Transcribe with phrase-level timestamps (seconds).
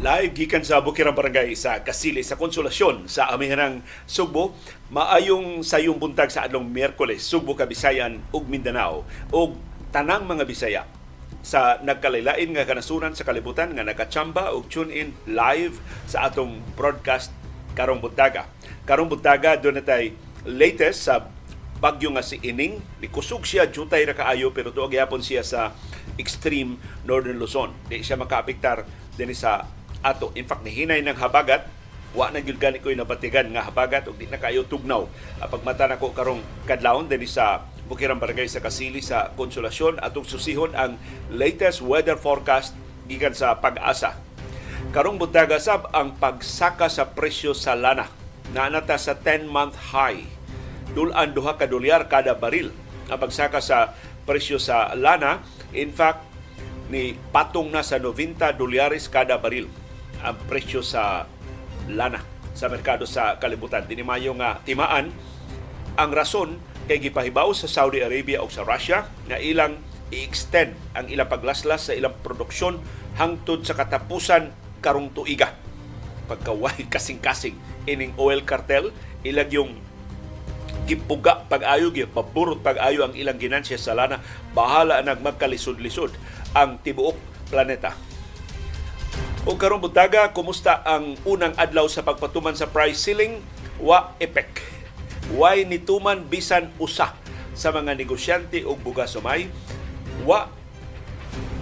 [0.00, 4.56] Live gikan sa Bukirang Barangay sa Kasili sa Konsolasyon sa amihanang Sugbo.
[4.88, 9.60] Maayong sayong buntag sa adlong Miyerkules Sugbo Kabisayan ug Mindanao ug
[9.92, 10.82] tanang mga Bisaya
[11.40, 17.32] sa nagkalilain nga kanasuran sa kalibutan nga nakachamba ug tune in live sa atong broadcast
[17.72, 18.44] karong buntaga.
[18.84, 20.12] Karong buntaga doon natay
[20.44, 21.28] latest sa
[21.80, 22.76] bagyo nga si Ining.
[23.00, 25.72] Nikusog siya, jutay ra kaayo pero tuog yapon siya sa
[26.20, 26.76] extreme
[27.08, 27.72] northern Luzon.
[27.88, 28.84] Di siya makaapektar
[29.16, 29.64] din sa
[30.04, 30.32] ato.
[30.36, 31.64] In fact, nihinay ng habagat,
[32.10, 35.08] wa na gyud gani ko'y nabatigan nga habagat ug di na kayo tugnaw.
[35.40, 40.78] Pagmata na ko karong kadlawon din sa Bukirang Barangay sa Kasili sa Konsolasyon atong susihon
[40.78, 40.94] ang
[41.26, 42.78] latest weather forecast
[43.10, 44.14] gikan sa pag-asa.
[44.94, 48.06] Karong buntaga sab ang pagsaka sa presyo sa lana.
[48.54, 50.22] Naanata sa 10-month high.
[50.94, 52.70] Dulan duha ka dolyar kada baril
[53.10, 55.42] ang pagsaka sa presyo sa lana.
[55.74, 56.22] In fact,
[56.94, 59.66] ni patong na sa 90 dolyares kada baril
[60.22, 61.26] ang presyo sa
[61.90, 62.22] lana
[62.54, 63.82] sa merkado sa kalibutan.
[63.82, 65.10] Dinimayo nga timaan
[65.98, 69.78] ang rason kay gipahibaw sa Saudi Arabia o sa Russia nga ilang
[70.10, 72.82] i-extend ang ilang paglaslas sa ilang produksyon
[73.14, 74.50] hangtod sa katapusan
[74.82, 75.54] karong tuiga.
[76.26, 77.54] Pagkaway kasing-kasing
[77.86, 78.90] ining oil cartel,
[79.22, 79.70] ilang yung
[80.90, 84.18] gipuga pag-ayo, gipaburot pag-ayo ang ilang ginansya sa lana,
[84.50, 86.10] bahala nag magkalisod-lisod
[86.58, 87.14] ang tibuok
[87.54, 87.94] planeta.
[89.46, 93.38] O karong buntaga, kumusta ang unang adlaw sa pagpatuman sa price ceiling?
[93.78, 94.79] Wa epek.
[95.30, 97.14] Why nituman bisan usa
[97.54, 99.46] sa mga negosyante og bugas sumay?
[100.26, 100.50] Wa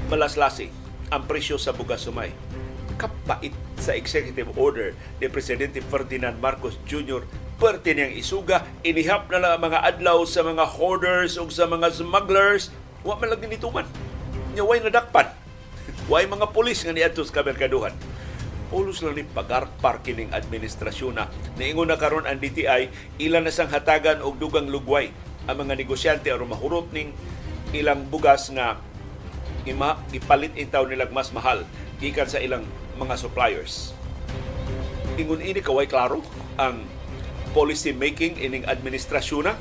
[0.09, 0.73] malaslasi
[1.13, 2.33] ang presyo sa bugas sumay.
[2.97, 7.29] Kapait sa executive order ni Presidente Ferdinand Marcos Jr.
[7.61, 11.93] Perti niyang isuga, inihap na lang ang mga adlaw sa mga hoarders o sa mga
[11.93, 12.73] smugglers.
[13.05, 13.85] Wa man lang nituman.
[14.57, 15.29] Nya way nadakpan.
[16.11, 17.93] Way mga pulis nga niadto sa kamerkaduhan.
[18.69, 23.73] Ulos lang ni pagarpar kining administrasyon na niingon na karon ang DTI ilan na sang
[23.73, 25.09] hatagan og dugang lugway
[25.49, 27.17] ang mga negosyante aron mahurot ning
[27.73, 28.77] ilang bugas nga
[29.65, 31.65] ima ipalit intaw nilang mas mahal
[31.97, 32.65] gikan sa ilang
[33.01, 33.97] mga suppliers.
[35.17, 36.21] Ingon ini kaway klaro
[36.61, 36.85] ang
[37.57, 39.57] policy making ining administrasyon na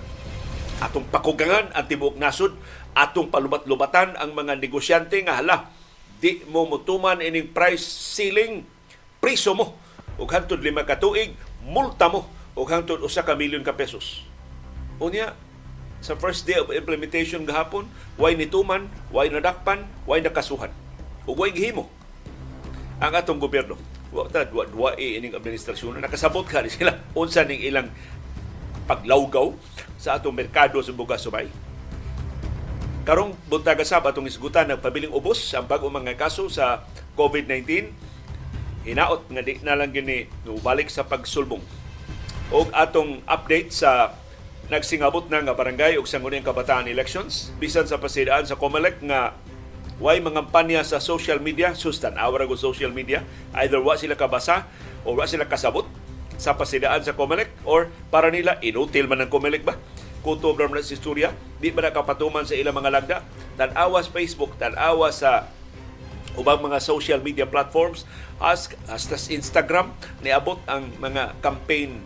[0.84, 2.54] atong pakugangan ang tibuok nasod
[2.94, 5.72] atong palubat-lubatan ang mga negosyante nga hala
[6.20, 8.68] di mo mutuman ining price ceiling
[9.20, 9.78] priso mo
[10.18, 10.98] ug hangtod lima ka
[11.68, 12.26] multa mo
[12.58, 14.26] ug hangtod usa ka milyon ka pesos.
[14.98, 15.38] Unya
[16.02, 20.74] sa first day of implementation gahapon way nituman way nadakpan way nakasuhan?
[21.30, 21.90] Ug way gihimo?
[22.98, 23.78] Ang atong gobyerno
[24.10, 26.98] wa ta wa wa ining administrasyon nakasabot ka ni sila.
[27.20, 27.92] Unsa ning ilang
[28.88, 29.52] paglawgaw
[30.00, 31.52] sa atong merkado sa bugas subay.
[33.04, 36.84] Karong buntaga sab atong isgutan nagpabiling ubos ang bag-o mga kaso sa
[37.16, 37.92] COVID-19
[38.88, 40.32] hinaot nga di na lang gini
[40.64, 41.60] balik sa pagsulbong.
[42.56, 44.16] O atong update sa
[44.72, 49.36] nagsingabot na nga barangay ug sangguniang kabataan elections bisan sa pasidaan sa COMELEC nga
[50.00, 53.24] way mga kampanya sa social media sustan awara go social media
[53.64, 54.68] either wa sila kabasa
[55.08, 55.88] o wa sila kasabot
[56.36, 59.80] sa pasidaan sa COMELEC or para nila inutil man ang COMELEC ba
[60.20, 61.32] kuto ra man sa istorya
[61.64, 63.18] di ba nakapatuman sa ilang mga lagda
[63.56, 65.48] tan-awa sa Facebook tan-awa sa
[66.38, 68.06] ubang mga social media platforms
[68.38, 72.00] as hasta Instagram niabot ang mga campaign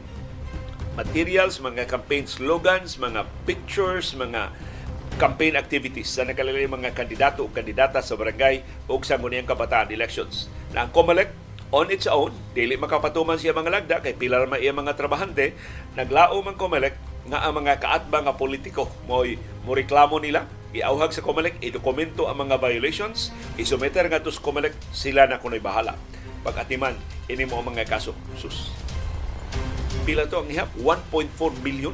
[0.96, 4.52] materials, mga campaign slogans, mga pictures, mga
[5.20, 10.48] campaign activities sa nakalagay mga kandidato o kandidata sa barangay o sa nguniyang kabataan elections.
[10.72, 11.30] Na ang COMELEC
[11.72, 15.56] on its own, dili makapatuman siya mga lagda kay pila ra iya mga trabahante,
[15.96, 16.96] naglaom ang COMELEC
[17.32, 19.22] nga ang mga kaatba nga politiko mo
[19.62, 24.72] mo reklamo nila iauhag sa COMELEC, idokumento ang mga violations, isumeter nga to sa COMELEC,
[24.96, 26.00] sila na kuno'y bahala.
[26.48, 26.96] Pag-atiman,
[27.28, 28.16] ini mo ang mga kaso.
[28.40, 28.72] Sus.
[30.08, 30.72] Pila to ang ihap?
[30.80, 31.28] 1.4
[31.62, 31.94] million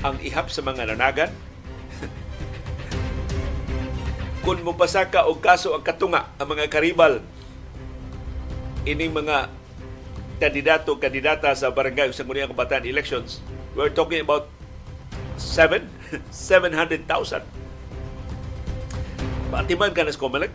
[0.00, 1.30] ang ihap sa mga nanagan.
[4.44, 7.20] Kung mo pasaka og kaso ang katunga ang mga karibal
[8.88, 9.52] ining mga
[10.40, 13.44] kandidato kandidata sa barangay sa Nguniyang Kabataan elections,
[13.76, 14.48] we're talking about
[15.36, 15.84] 7
[16.32, 17.44] 700,000
[19.50, 20.54] Patiman ka na sa Comelec.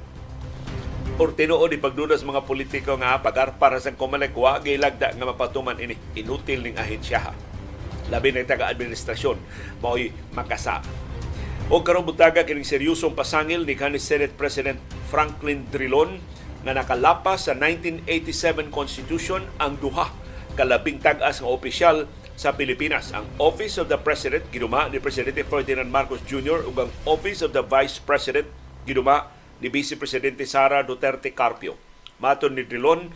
[1.20, 6.00] Or tinuod pagdudas mga politiko nga pagar para sa Comelec wa gilagda nga mapatuman ini
[6.16, 7.36] inutil ning ahensya.
[8.08, 9.36] Labi na taga-administrasyon
[9.84, 10.80] mao'y makasa.
[11.68, 14.80] O karong butaga kining seryosong pasangil ni kanis Senate President
[15.12, 16.24] Franklin Drilon
[16.64, 20.08] nga nakalapas sa 1987 Constitution ang duha
[20.56, 22.08] kalabing tag-as nga opisyal
[22.40, 23.12] sa Pilipinas.
[23.12, 26.64] Ang Office of the President, ginuma ni Presidente Ferdinand Marcos Jr.
[26.64, 28.48] ug ang Office of the Vice President,
[28.86, 31.76] ginuma ni Vice Presidente Sara Duterte Carpio.
[32.22, 33.12] Maton ni Drilon,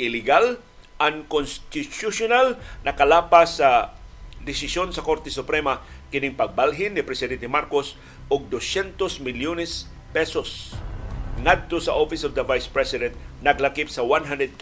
[0.00, 0.58] illegal,
[0.98, 3.94] unconstitutional, nakalapas sa
[4.42, 5.78] desisyon sa Korte Suprema
[6.10, 7.94] kining pagbalhin ni Presidente Marcos
[8.26, 10.74] og 200 milyones pesos.
[11.38, 14.58] Ngadto sa Office of the Vice President naglakip sa 125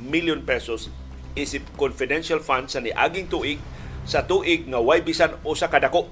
[0.00, 0.92] million pesos
[1.36, 3.60] isip confidential funds sa niaging tuig
[4.08, 6.08] sa tuig nga way bisan usa kadako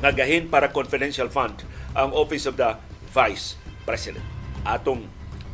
[0.00, 1.60] nagahin para confidential fund
[1.94, 2.76] ang Office of the
[3.10, 4.22] Vice President.
[4.62, 5.08] Atong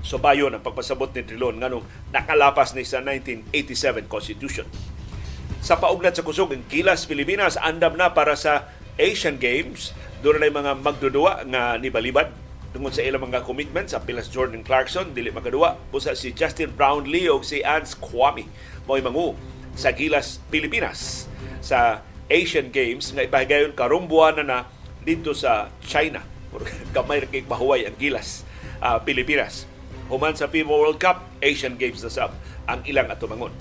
[0.04, 4.66] subayon ang pagpasabot ni Trilon nganong nakalapas ni sa 1987 Constitution.
[5.64, 9.92] Sa paugnat sa kusog ang Kilas Pilipinas andam na para sa Asian Games.
[10.24, 12.32] Doon na mga magdudua nga nibalibad
[12.76, 17.32] tungod sa ilang mga commitments sa pilas Jordan Clarkson dili makaduwa usa si Justin Brownlee
[17.32, 18.44] o si Ans Kwame
[18.84, 19.32] mo'y mangu
[19.72, 21.24] sa Gilas Pilipinas
[21.64, 24.58] sa Asian Games nga ipahigayon karong buwan na na
[25.06, 26.26] dito sa China.
[26.90, 28.42] Kamay ra kay pahuway ang Gilas
[28.82, 29.70] uh, Pilipinas.
[30.10, 32.34] Human sa FIBA World Cup, Asian Games na sab
[32.66, 33.54] ang ilang atumangon.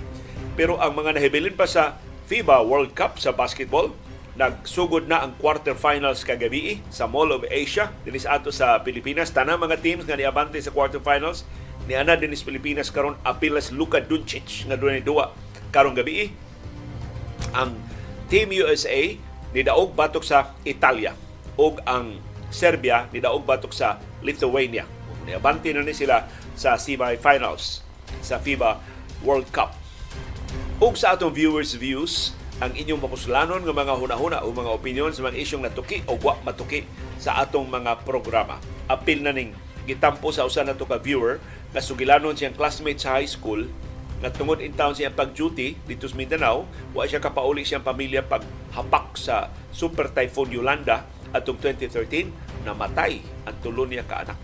[0.57, 3.93] Pero ang mga nahibilin pa sa FIBA World Cup sa basketball,
[4.35, 9.79] nagsugod na ang quarterfinals kagabi sa Mall of Asia dinis ato sa Pilipinas tanang mga
[9.79, 11.47] teams nga niabante sa quarterfinals
[11.87, 15.31] ni ana dinis Pilipinas karon apilas Luka Doncic nga dunay duwa
[15.71, 16.35] karong gabi
[17.55, 17.79] ang
[18.27, 19.15] Team USA
[19.55, 21.15] nidaog batok sa Italia
[21.55, 22.19] ug ang
[22.51, 24.87] Serbia nidaog batok sa Lithuania.
[25.25, 27.81] Niabante na ni sila sa semifinals
[28.21, 28.79] sa FIBA
[29.25, 29.73] World Cup.
[30.77, 35.27] Ug sa atong viewers views ang inyong mapuslanon nga mga hunahuna o mga opinion sa
[35.27, 36.87] mga isyong natuki o wa matuki
[37.19, 38.61] sa atong mga programa.
[38.87, 39.51] Apil na ning
[39.83, 41.43] gitampo sa usa nato ka viewer
[41.75, 43.67] nga sugilanon siyang classmate sa high school
[44.23, 46.63] nga tungod in town siya pag-duty dito sa Mindanao,
[46.95, 51.03] wa siya kapauli siyang pamilya paghapak sa Super Typhoon Yolanda
[51.35, 52.31] atong 2013
[52.63, 54.39] namatay ang tulo niya ka anak.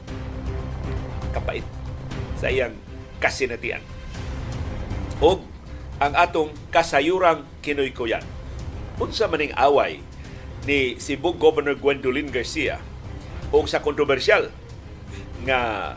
[1.31, 1.63] Kapait
[2.35, 2.75] sa iyang
[3.23, 3.79] kasinatian.
[5.23, 5.45] Og
[6.01, 8.25] ang atong kasayurang kinuykuyan.
[8.97, 10.01] Unsa maning away
[10.65, 12.77] ni Cebu Governor Gwendolyn Garcia
[13.49, 14.53] o sa kontrobersyal
[15.43, 15.93] nga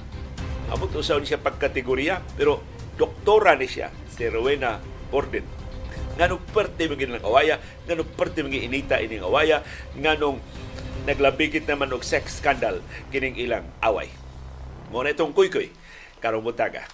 [0.73, 2.65] abot usaw ni siya pagkategorya pero
[2.97, 4.81] doktora ni siya si Rowena
[5.13, 5.45] Orden
[6.17, 9.61] nganong perte mga ng awaya nganong perte mga inita ining awaya
[9.99, 10.41] nganong
[11.05, 12.81] naglabigit naman og sex scandal
[13.13, 14.09] kining ilang away.
[14.93, 15.73] Mo na itong kuy-kuy
[16.25, 16.89] karong butaga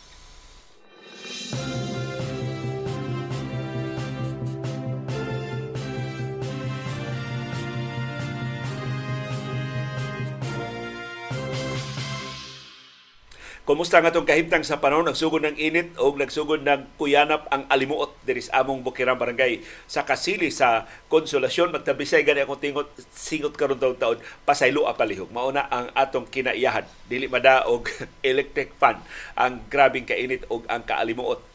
[13.71, 18.19] Kumusta nga itong kahimtang sa panahon, nagsugod ng init o nagsugod ng kuyanap ang alimuot
[18.27, 21.71] diri sa among Bukirang Barangay sa Kasili sa Konsolasyon.
[21.71, 25.31] Magtabisay gani akong tingot, singot karon taon taon, pasaylo a palihog.
[25.31, 26.83] Mauna ang atong kinaiyahan.
[27.07, 27.87] Dili mada og
[28.27, 28.99] electric fan
[29.39, 31.50] ang grabing kainit og ang kaalimuot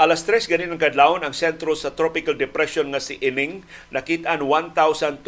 [0.00, 3.60] Alas 3 ganin ang kadlawon ang sentro sa tropical depression nga si Ining
[3.92, 5.20] nakit-an 1,225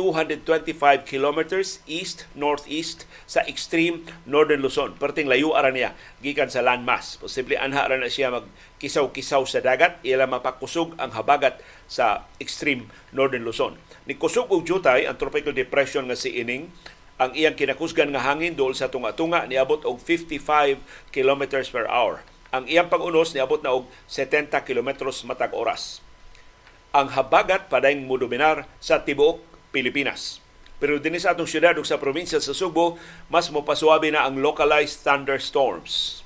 [1.05, 4.97] kilometers east-northeast sa extreme northern Luzon.
[4.97, 5.93] Perting layo ara niya
[6.25, 7.21] gikan sa landmass.
[7.21, 13.45] Posible anha ra na siya magkisaw-kisaw sa dagat ila mapakusog ang habagat sa extreme northern
[13.45, 13.77] Luzon.
[14.09, 16.73] Ni kusog og jutay ang tropical depression nga si Ining
[17.21, 20.81] ang iyang kinakusgan nga hangin dol sa tunga-tunga niabot og 55
[21.13, 22.25] kilometers per hour
[22.55, 25.99] ang iyang pag-unos niabot na og 70 kilometros matag oras.
[26.95, 29.43] Ang habagat padayong modominar sa tibuok
[29.75, 30.39] Pilipinas.
[30.79, 32.95] Pero din sa atong syudad sa probinsya sa Subo,
[33.27, 36.23] mas mopasuabi na ang localized thunderstorms.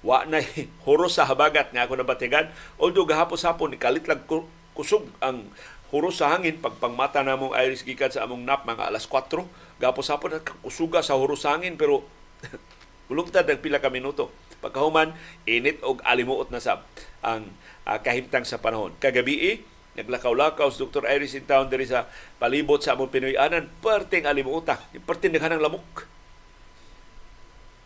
[0.00, 0.40] Wa na
[0.88, 2.48] huros sa habagat nga ako nabatigan,
[2.80, 4.24] although gahapos-hapon kalit lang
[4.72, 5.52] kusog ang
[5.92, 9.42] huros sa hangin pagpangmata namong iris gikan sa among nap mga alas 4
[9.80, 12.04] gapos hapon kusuga sa huros sa hangin pero
[13.10, 15.14] ulungtad nagpila ka minuto Pagkahuman,
[15.46, 16.82] init og alimuot na sab
[17.22, 17.50] ang
[17.86, 18.94] uh, kahimtang sa panahon.
[18.98, 19.56] Kagabi, eh,
[19.98, 21.06] naglakaw-lakaw si Dr.
[21.10, 22.06] Iris in town diri sa
[22.38, 26.06] palibot sa among Pinoy-anan, perting alimuota, perting ng lamok.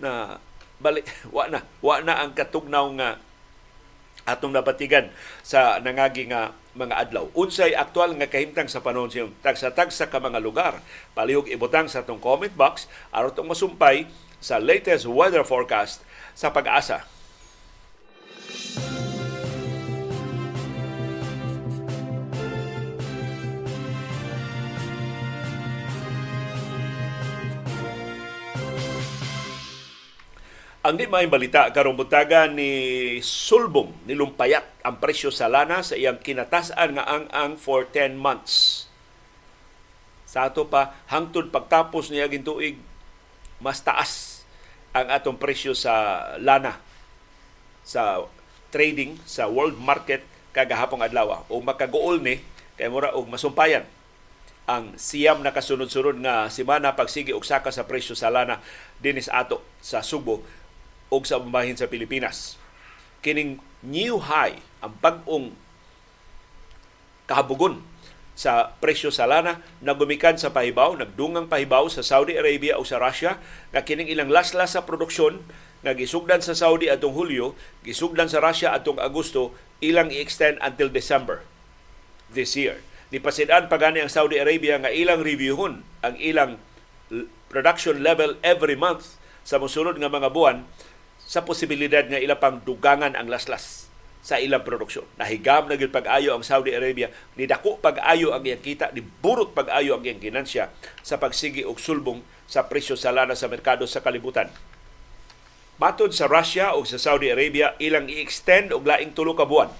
[0.00, 0.36] Na
[0.82, 3.10] balik, wa na, wa na ang katugnaw nga
[4.22, 5.10] atong napatigan
[5.42, 7.26] sa nangagi nga mga adlaw.
[7.34, 10.78] Unsay aktual nga kahimtang sa panahon siyang tagsa-tagsa ka mga lugar.
[11.12, 14.06] Palihog ibutang sa atong comment box aron tong masumpay
[14.38, 17.12] sa latest weather forecast sa pag-asa.
[30.82, 36.18] Ang di may balita karong butagan ni Sulbong nilumpayat ang presyo sa lana sa iyang
[36.18, 38.90] kinatasan nga ang ang for 10 months.
[40.26, 42.82] Sa ato pa hangtod pagtapos niya gintuig
[43.62, 44.31] mas taas
[44.92, 46.76] ang atong presyo sa lana
[47.82, 48.24] sa
[48.72, 52.40] trading sa world market kagahapong adlaw o makagool ni
[52.76, 53.84] kay mura og masumpayan
[54.68, 58.62] ang siyam na kasunod-sunod nga semana pagsigi og saka sa presyo sa lana
[59.02, 60.44] dinis ato sa Subo
[61.12, 62.56] og sa bahin sa Pilipinas.
[63.20, 65.52] Kining new high ang bag-ong
[67.26, 67.82] kahabugon
[68.32, 73.36] sa presyo sa lana nagumikan sa pahibaw, nagdungang pahibaw sa Saudi Arabia o sa Russia
[73.70, 75.44] nga kining ilang laslas sa produksyon
[75.82, 81.42] nga gisugdan sa Saudi atong Hulyo, gisugdan sa Russia atong Agosto, ilang i-extend until December
[82.30, 82.80] this year.
[83.12, 86.56] Nipasidan pa gani ang Saudi Arabia nga ilang reviewhon ang ilang
[87.52, 90.64] production level every month sa mosunod nga mga buwan
[91.20, 93.81] sa posibilidad nga ila pang dugangan ang laslas
[94.22, 95.04] sa ilang produksyon.
[95.18, 99.98] Nahigam na pag-ayo ang Saudi Arabia, ni dako pag-ayo ang iyang kita, ni burot pag-ayo
[99.98, 100.70] ang iyang ginansya
[101.02, 104.46] sa pagsigi og sulbong sa presyo sa lana sa merkado sa kalibutan.
[105.82, 109.74] Matod sa Russia o sa Saudi Arabia, ilang i-extend og laing tulo ka buwan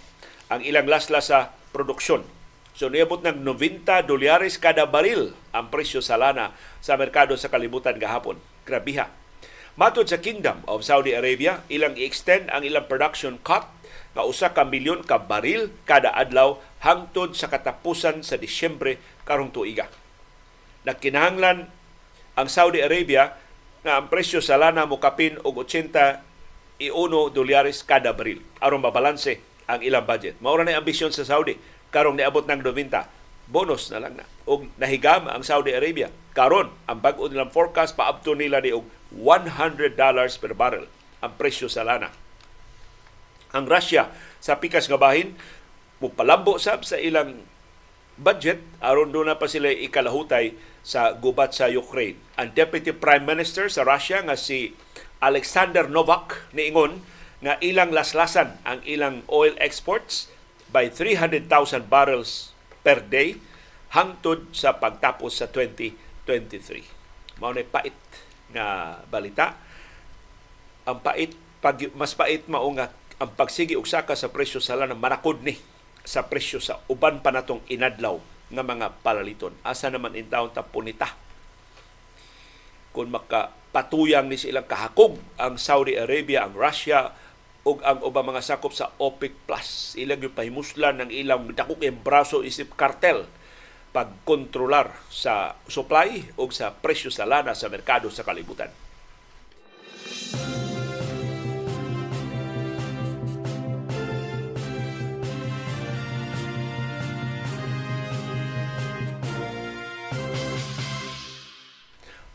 [0.51, 2.27] ang ilang laslas sa produksyon.
[2.75, 8.01] So niabot ng 90 dolyares kada baril ang presyo sa lana sa merkado sa kalibutan
[8.01, 8.41] gahapon.
[8.67, 9.09] Grabiha
[9.73, 13.65] Matod sa Kingdom of Saudi Arabia, ilang i-extend ang ilang production cut
[14.13, 19.89] nga usa ka milyon ka baril kada adlaw hangtod sa katapusan sa Disyembre karong tuiga.
[20.85, 21.71] Nagkinahanglan
[22.37, 23.37] ang Saudi Arabia
[23.83, 26.21] nga ang presyo sa lana mo kapin og 80
[26.83, 29.41] iuno dolyares kada baril aron mabalanse
[29.71, 30.37] ang ilang budget.
[30.43, 31.57] Mao na ambisyon sa Saudi
[31.95, 34.27] karong niabot ng 90 bonus na lang na.
[34.49, 36.09] Og nahigam ang Saudi Arabia.
[36.33, 39.97] Karon ang bag-o nilang forecast paabto nila ni og $100
[40.41, 40.89] per barrel
[41.21, 42.22] ang presyo sa lana.
[43.53, 44.09] Ang Russia
[44.41, 45.37] sa pikas nga bahin
[46.03, 47.45] mupalambo sab sa ilang
[48.19, 52.19] budget aron do na pa sila ikalahutay sa gubat sa Ukraine.
[52.37, 54.75] Ang Deputy Prime Minister sa Russia nga si
[55.23, 57.01] Alexander Novak niingon
[57.43, 60.31] nga ilang laslasan ang ilang oil exports
[60.75, 61.47] by 300,000
[61.87, 62.51] barrels
[62.83, 63.39] per day
[63.95, 67.39] hangtod sa pagtapos sa 2023.
[67.39, 67.95] Mao na pait
[68.51, 69.55] nga balita.
[70.89, 71.31] Ang pait
[71.63, 72.91] pag mas pait mao nga
[73.23, 75.55] ang pagsigi og saka sa presyo sa lana manakod ni
[76.03, 78.19] sa presyo sa uban pa natong inadlaw
[78.51, 79.55] nga mga palaliton.
[79.63, 81.15] Asa naman in taon ta punita.
[82.91, 87.15] Kung makapatuyang ni silang kahakog ang Saudi Arabia, ang Russia,
[87.63, 89.95] ug ang ubang mga sakop sa OPEC Plus.
[89.95, 93.25] Ilang yung pahimuslan ng ilang dakok yung braso isip kartel
[93.95, 98.73] pagkontrolar sa supply o sa presyo sa lana sa merkado sa kalibutan.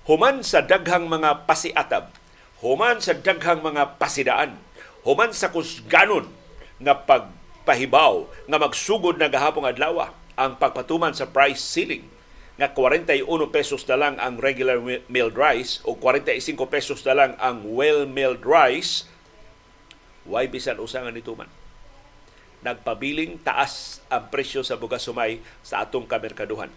[0.08, 2.16] Human sa daghang mga pasiatab,
[2.64, 4.56] human sa daghang mga pasidaan,
[5.04, 6.32] human sa kusganon
[6.80, 12.08] nga pagpahibaw nga magsugod na gahapong adlaw ang pagpatuman sa price ceiling
[12.56, 13.20] nga 41
[13.52, 14.80] pesos na lang ang regular
[15.12, 19.12] milled rice o 45 pesos na lang ang well-milled rice,
[20.24, 21.52] why bisan usangan nito man?
[22.64, 26.72] Nagpabiling taas ang presyo sa bugas sumay sa atong kamerkaduhan.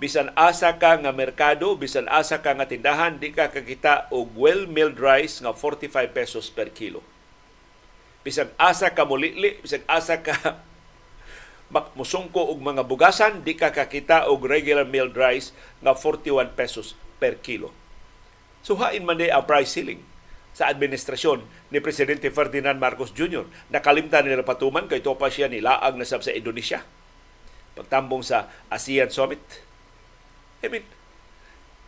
[0.00, 4.96] Bisan asa ka nga merkado, bisan asa ka nga tindahan, di ka kakita og well-milled
[4.96, 7.04] rice nga 45 pesos per kilo.
[8.24, 10.56] Bisan asa ka mulili, bisan asa ka
[12.00, 15.52] musungko og mga bugasan, di ka kakita og regular milled rice
[15.84, 17.68] nga 41 pesos per kilo.
[18.64, 20.00] Suhain man ang price ceiling
[20.56, 23.44] sa administrasyon ni Presidente Ferdinand Marcos Jr.
[23.68, 26.80] Nakalimtan nila patuman kay topa siya ni laag na sab sa Indonesia.
[27.76, 29.69] Pagtambong sa ASEAN Summit.
[30.60, 30.84] I mean,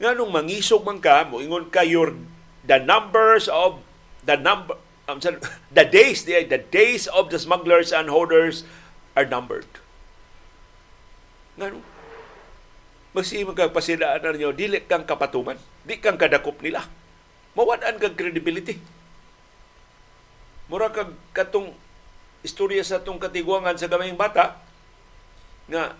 [0.00, 2.16] nga nung mangisog man ka, moingon ka your
[2.64, 3.82] the numbers of
[4.24, 4.78] the number
[5.10, 5.18] um,
[5.76, 8.64] the days the, the days of the smugglers and hoarders
[9.12, 9.68] are numbered.
[11.60, 11.84] Ngano?
[13.12, 16.88] Masi magkagpasidaan na ninyo, dili kang kapatuman, di kang kadakop nila.
[17.52, 18.80] Mawadaan kang credibility.
[20.72, 21.76] Mura kag katong
[22.40, 24.56] istorya sa tong katigwangan sa gamayng bata
[25.68, 25.92] nga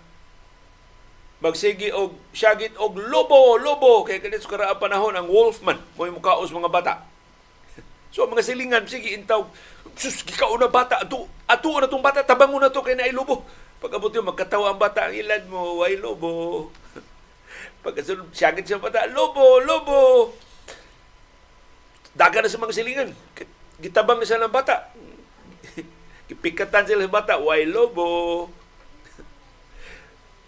[1.43, 6.55] magsigi og syagit og lobo lobo kay kanit sa panahon ang wolfman mo yung mukaos
[6.55, 6.95] mga bata
[8.13, 9.49] So mga silingan, sige, intaw,
[9.97, 13.41] sus, gikaw na bata, ato, ato na tong bata, tabango na to kay na ilobo.
[13.81, 16.69] Pag abot yun, magkatawa ang bata, ang ilad mo, way lobo.
[17.83, 20.29] Pagkasunod, siyagit siya bata, lobo, lobo.
[22.13, 23.11] Daga na sa mga silingan.
[23.81, 24.93] Gitabang na sila ng bata.
[26.29, 27.41] Gipikatan sila ng bata.
[27.41, 28.47] Why lobo?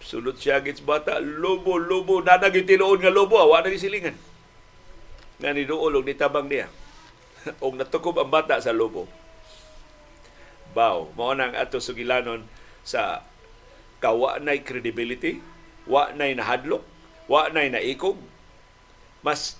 [0.05, 1.17] Sulod siya gits bata.
[1.17, 2.21] Lobo, lobo.
[2.21, 3.41] Nanag yung tinuon nga lobo.
[3.41, 4.13] Awa na silingan.
[5.41, 6.69] Nga ni Dool, ni tabang niya.
[7.61, 9.09] o natukob ang bata sa lobo.
[10.77, 12.45] Bao, mao nang ato sugilanon
[12.85, 13.23] sa
[14.03, 15.39] kawa nay credibility,
[15.87, 16.83] wa nay nahadlok,
[17.31, 18.19] wa nay naikog.
[19.25, 19.57] Mas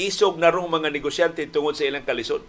[0.00, 2.42] isog na rong mga negosyante tungod sa ilang kalisod.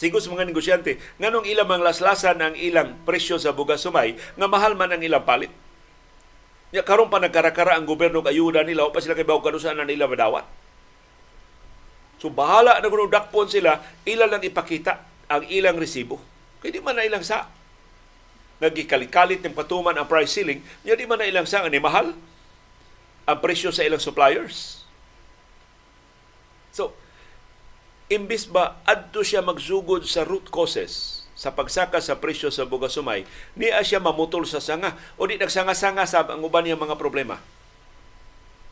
[0.00, 4.72] Sigos mga negosyante, nganong ilang mga laslasan ang ilang presyo sa bugas sumay, nga mahal
[4.72, 5.52] man ang ilang palit.
[6.72, 9.84] Ya karon pa nagkarakara ang gobyerno ayuda nila o pa sila kay bawag kanusan na
[9.84, 10.48] nila madawat.
[12.16, 13.76] So bahala na kung dakpon sila,
[14.08, 16.16] ilan lang ipakita ang ilang resibo.
[16.64, 17.52] Kaya di man na ilang sa.
[18.60, 22.16] Nagikalit-kalit ng patuman ang price ceiling, niya di man na ilang sa ni mahal
[23.28, 24.80] ang presyo sa ilang suppliers.
[26.72, 26.96] So,
[28.10, 33.24] imbis ba adto siya magsugod sa root causes sa pagsaka sa presyo sa bugasumay,
[33.56, 37.40] niya siya mamutol sa sanga o di nagsanga-sanga sa ang uban niyang mga problema.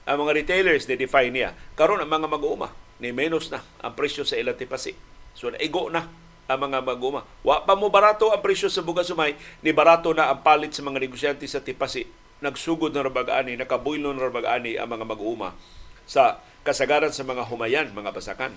[0.04, 1.50] Ang mga retailers, ni-define niya.
[1.80, 2.68] Karon ang mga mag-uuma,
[3.00, 4.92] ni menos na ang presyo sa ilang tipasi.
[5.33, 6.12] So naigo na
[6.45, 7.25] ang mga mag-uuma.
[7.40, 9.33] Wa pa mo barato ang presyo sa bugas sumay,
[9.64, 12.04] ni barato na ang palit sa mga negosyante sa tipasi.
[12.45, 15.57] Nagsugod na rabag-ani, nakabuylo na rabag-ani ang mga mag-uuma
[16.04, 16.37] sa
[16.68, 18.52] kasagaran sa mga humayan, mga basakan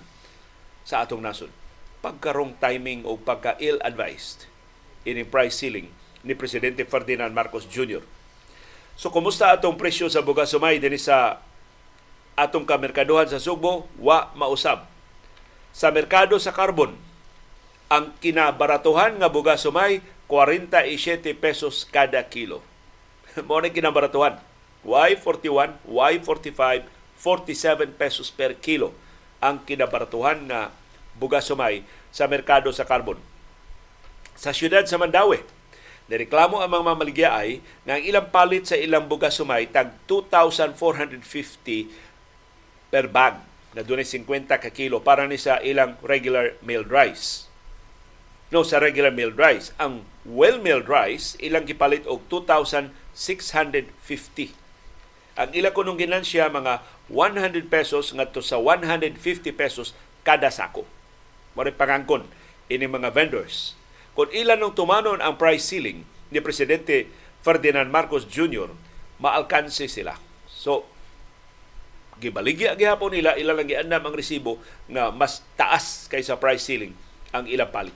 [0.86, 1.52] sa atong nasod.
[2.02, 4.50] Pagkarong timing o pagka ill-advised
[5.06, 5.90] ini price ceiling
[6.22, 8.06] ni Presidente Ferdinand Marcos Jr.
[8.94, 11.42] So, kumusta atong presyo sa bugas sumay din sa
[12.38, 14.86] atong kamerkaduhan sa Sugbo, wa mausab.
[15.74, 16.94] Sa merkado sa carbon,
[17.90, 22.62] ang kinabaratuhan nga bugas sumay 47 pesos kada kilo.
[23.36, 24.38] Na kinabaratuhan.
[24.82, 26.86] Y41, Y45,
[27.22, 28.94] 47 pesos per kilo
[29.42, 30.70] ang kinabaratuhan na
[31.18, 31.82] bugas sumay
[32.14, 33.18] sa merkado sa carbon.
[34.38, 35.42] Sa siyudad sa Mandawi,
[36.08, 37.36] nireklamo ang mga mamaligya
[37.84, 41.90] nga ang ilang palit sa ilang bugas sumay tag 2,450
[42.94, 44.68] per bag na dunay 50 ka
[45.00, 47.48] para ni sa ilang regular milled rice.
[48.51, 49.72] No, sa regular milled rice.
[49.80, 52.92] Ang well-milled rice, ilang kipalit og 2,650.
[55.40, 59.20] Ang ila kunong ginansya, mga 100 pesos ngadto sa 150
[59.52, 59.92] pesos
[60.24, 60.88] kada sako.
[61.54, 62.24] Mare pangangkon
[62.72, 63.76] ini mga vendors.
[64.16, 67.12] Kung ilan nung tumanon ang price ceiling ni Presidente
[67.44, 68.72] Ferdinand Marcos Jr.,
[69.20, 70.16] maalkanse sila.
[70.48, 70.88] So,
[72.22, 76.96] gibaligya gihapon nila ila lang giandam ang resibo nga mas taas kaysa price ceiling
[77.36, 77.96] ang ilang palit.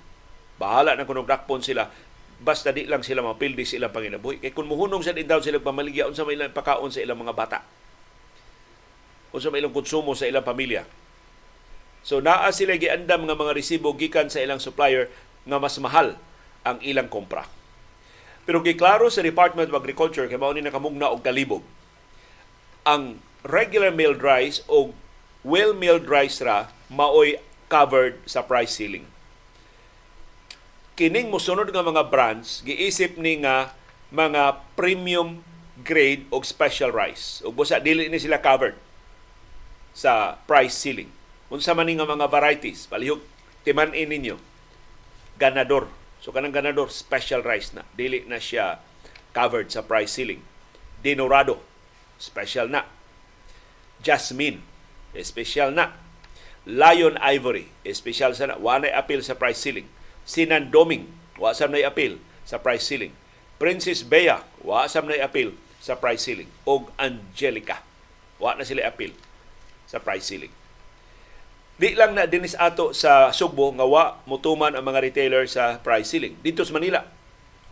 [0.56, 1.88] Bahala na kunog dakpon sila
[2.36, 4.44] basta di lang sila mapildi sa ilang panginabuhi.
[4.44, 7.36] Kay kung muhunong sa din daw sila pamaligya unsa may ilang pakaon sa ilang mga
[7.36, 7.64] bata.
[9.36, 10.88] Unsa may ilang konsumo sa ilang pamilya.
[12.08, 15.12] So naa sila giandam nga mga resibo gikan sa ilang supplier
[15.44, 16.16] nga mas mahal
[16.64, 17.44] ang ilang kompra.
[18.48, 21.66] Pero giklaro sa Department of Agriculture kay mao ni nakamugna og kalibog
[22.86, 24.94] ang regular milled rice o
[25.42, 29.10] well milled rice ra maoy covered sa price ceiling.
[30.96, 33.74] Kining mosunod nga mga brands giisip ni nga
[34.14, 35.42] mga premium
[35.82, 37.42] grade o special rice.
[37.42, 38.85] Ug busa dili ni sila covered
[39.96, 41.08] sa price ceiling.
[41.48, 43.24] Unsa man nga mga varieties, palihog
[43.64, 44.36] timan-in ninyo.
[45.40, 45.88] Ganador.
[46.20, 47.88] So kanang ganador special rice na.
[47.96, 48.84] Dili na siya
[49.32, 50.44] covered sa price ceiling.
[51.00, 51.64] Dinorado
[52.20, 52.84] special na
[54.06, 54.62] Jasmine,
[55.18, 55.98] espesyal na.
[56.66, 58.60] Lion Ivory, espesyal sa na.
[58.60, 59.90] Wanay appeal sa price ceiling.
[60.30, 61.10] Sinandoming,
[61.42, 63.14] wa sa na appeal sa price ceiling.
[63.58, 66.50] Princess Bea, wa sa na appeal sa price ceiling.
[66.70, 67.82] Og Angelica,
[68.38, 69.14] wa na sila appeal
[69.96, 70.52] sa price ceiling.
[71.80, 76.12] Di lang na dinis ato sa Sugbo nga wa mutuman ang mga retailer sa price
[76.12, 76.36] ceiling.
[76.44, 77.08] Dito sa Manila,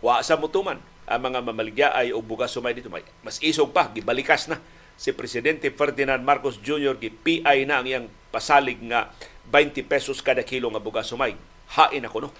[0.00, 2.88] wa sa mutuman ang mga mamaligya ay o bugas sumay dito.
[3.20, 4.56] Mas isog pa, gibalikas na
[4.96, 6.96] si Presidente Ferdinand Marcos Jr.
[6.96, 9.12] gi-PI na ang iyang pasalig nga
[9.52, 11.36] 20 pesos kada kilo nga bugas sumay.
[11.76, 12.30] Hain ako no.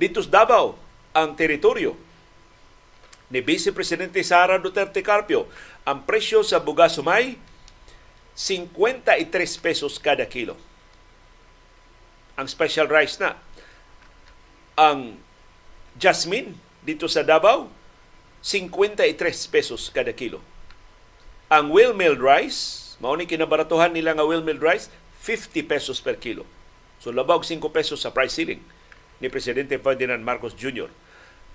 [0.00, 0.76] Dito sa Davao,
[1.12, 1.96] ang teritoryo
[3.30, 5.46] ni Vice Presidente Sara Duterte Carpio,
[5.84, 7.36] ang presyo sa bugas sumay
[8.40, 9.28] 53
[9.60, 10.56] pesos kada kilo.
[12.40, 13.36] Ang special rice na.
[14.80, 15.20] Ang
[16.00, 17.68] jasmine dito sa Davao
[18.40, 19.20] 53
[19.52, 20.40] pesos kada kilo
[21.50, 24.86] ang well-milled rice, mao ni kinabaratuhan nila nga well-milled rice,
[25.18, 26.46] 50 pesos per kilo.
[27.02, 28.62] So labag 5 pesos sa price ceiling
[29.18, 30.86] ni Presidente Ferdinand Marcos Jr.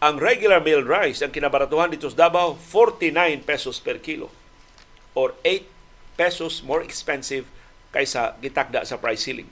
[0.04, 4.28] Ang regular milled rice, ang kinabaratuhan dito sa Davao, 49 pesos per kilo.
[5.16, 5.64] Or 8
[6.16, 7.48] pesos more expensive
[7.96, 9.48] kaysa gitakda sa price ceiling.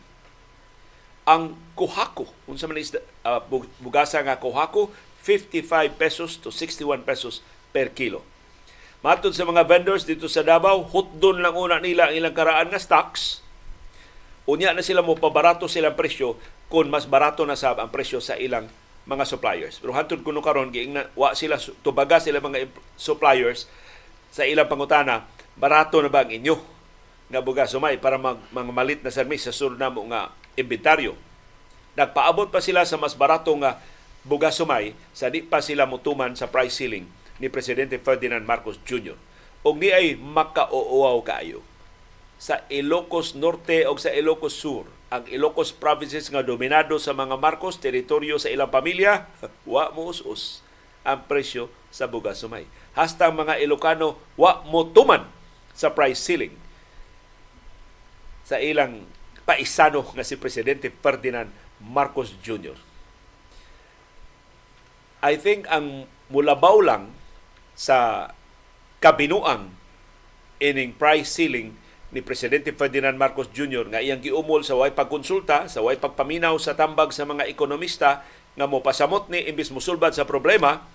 [1.23, 3.39] Ang kuhako, unsa man isda, uh,
[3.80, 4.91] bugasa nga kuhako,
[5.23, 7.39] 55 pesos to 61 pesos
[7.71, 8.19] per kilo.
[8.99, 12.80] Matod sa mga vendors dito sa Davao, hutdon lang una nila ang ilang karaan nga
[12.80, 13.43] stocks.
[14.43, 16.36] Unya na sila mo pabarato silang presyo
[16.67, 18.67] kung mas barato na sa ang presyo sa ilang
[19.08, 19.80] mga suppliers.
[19.80, 22.67] Pero hantod kuno karon giingna wa sila tubaga sila mga
[22.99, 23.67] suppliers
[24.32, 26.58] sa ilang pangutana, barato na ba ang inyo
[27.30, 31.18] nga bugas sumay para mag, mga malit na sermis sa sunod na mo nga inventaryo.
[31.98, 33.82] Nagpaabot pa sila sa mas barato nga
[34.26, 37.06] bugas sumay sa di pa sila mutuman sa price ceiling
[37.42, 39.18] ni Presidente Ferdinand Marcos Jr.
[39.66, 41.66] O ni ay makaooaw kaayo.
[42.38, 47.80] Sa Ilocos Norte o sa Ilocos Sur, ang Ilocos provinces nga dominado sa mga Marcos,
[47.80, 49.30] teritoryo sa ilang pamilya,
[49.70, 50.60] wa mo us
[51.08, 55.26] ang presyo sa bugas sumay hasta mga Ilocano wa mo tuman
[55.74, 56.54] sa price ceiling
[58.46, 59.04] sa ilang
[59.44, 61.50] paisano nga si Presidente Ferdinand
[61.84, 62.78] Marcos Jr.
[65.24, 67.04] I think ang mulabaw lang
[67.74, 68.30] sa
[69.00, 69.72] kabinuang
[70.60, 71.76] ining price ceiling
[72.14, 73.90] ni Presidente Ferdinand Marcos Jr.
[73.90, 78.22] nga iyang giumol sa way pagkonsulta, sa way pagpaminaw sa tambag sa mga ekonomista
[78.54, 80.86] nga mo pasamot ni imbis mosulbad sa problema,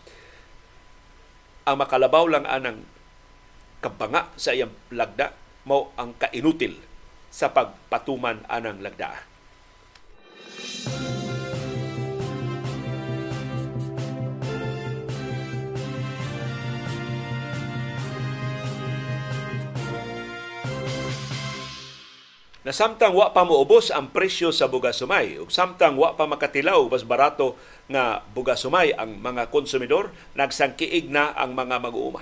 [1.66, 2.86] ang makalabaw lang anang
[3.78, 5.34] kabanga sa iyang lagda
[5.68, 6.78] mao ang kainutil
[7.28, 9.28] sa pagpatuman anang lagda.
[22.68, 26.84] na samtang wa pa moubos ang presyo sa bugas sumay ug samtang wa pa makatilaw
[26.92, 27.56] mas barato
[27.88, 32.20] nga bugas sumay ang mga konsumidor nagsangkiig na ang mga mag-uuma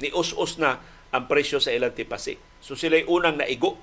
[0.00, 0.80] ni us-us na
[1.12, 2.40] ang presyo sa ilang tipasi.
[2.64, 3.76] So sila'y unang naigo.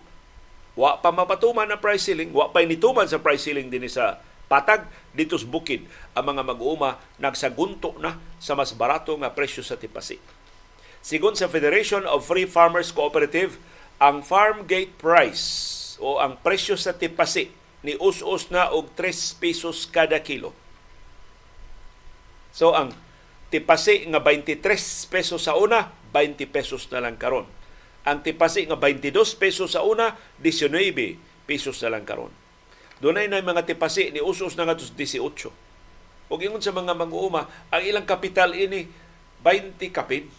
[0.74, 2.34] Wa pa mapatuman ang price ceiling.
[2.34, 4.18] Wa pa nituman sa price ceiling din sa
[4.50, 4.90] patag.
[5.14, 5.86] Dito sa bukid
[6.18, 10.18] ang mga mag-uuma nagsagunto na sa mas barato nga presyo sa tipasi.
[11.00, 13.56] Sigon sa Federation of Free Farmers Cooperative,
[14.00, 17.52] ang farm gate price o ang presyo sa tipasi
[17.84, 20.52] ni us-us na og 3 pesos kada kilo.
[22.52, 22.92] So ang
[23.52, 24.60] tipasi nga 23
[25.08, 27.46] pesos sa una, 20 pesos na lang karon.
[28.08, 30.70] Ang tipasi nga 22 pesos sa una, 19
[31.46, 32.32] pesos na lang karon.
[33.00, 35.20] Dunay na mga tipasi ni us-us na nga 18.
[36.30, 38.86] Ug ingon sa mga mag-uuma, ang ilang kapital ini
[39.42, 40.30] 20 kapin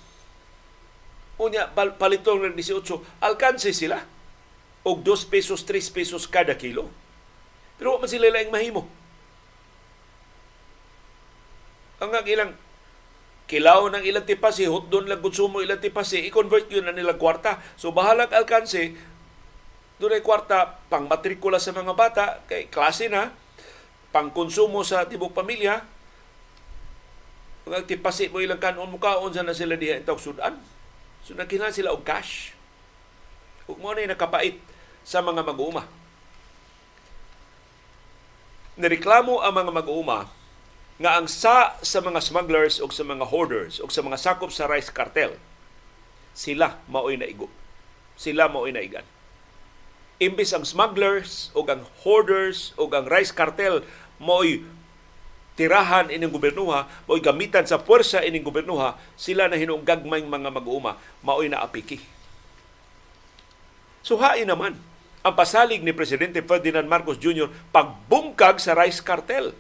[1.41, 4.05] Unya, palitong ng 18, alkanse sila.
[4.85, 6.93] Og 2 pesos, 3 pesos kada kilo.
[7.81, 8.85] Pero man sila lang mahimo.
[11.97, 12.53] Ang ilang
[13.51, 17.59] kilaw ng ilang tipasi, hotdon lang konsumo ilang tipasi, i-convert yun na nilang kwarta.
[17.75, 18.95] So bahalag alkanse,
[19.99, 23.35] doon ay kwarta pang matrikula sa mga bata, kay klase na,
[24.15, 25.83] pang konsumo sa tibok pamilya,
[27.67, 30.57] mga tipasi mo ilang kanon mo kaon sa na sila diha itong sudan
[31.21, 32.57] So nagkinahanglan sila og cash.
[33.69, 34.57] Ug mo na nakapait
[35.05, 35.85] sa mga mag-uuma.
[38.81, 40.40] Nireklamo ang mga mag-uuma
[41.01, 44.69] nga ang sa sa mga smugglers o sa mga hoarders o sa mga sakop sa
[44.69, 45.33] rice cartel
[46.37, 47.49] sila mao'y naigo.
[48.15, 49.05] Sila mao'y naigan.
[50.21, 53.81] Imbis ang smugglers o ang hoarders o ang rice cartel
[54.21, 54.61] mao'y
[55.57, 61.49] tirahan ining gobernuha o gamitan sa puwersa ining gobernuha sila na hinunggagmay mga mag-uuma maoy
[61.49, 62.01] na apiki.
[64.01, 64.77] Suhain naman
[65.21, 67.53] ang pasalig ni Presidente Ferdinand Marcos Jr.
[67.73, 69.53] pagbungkag sa rice cartel.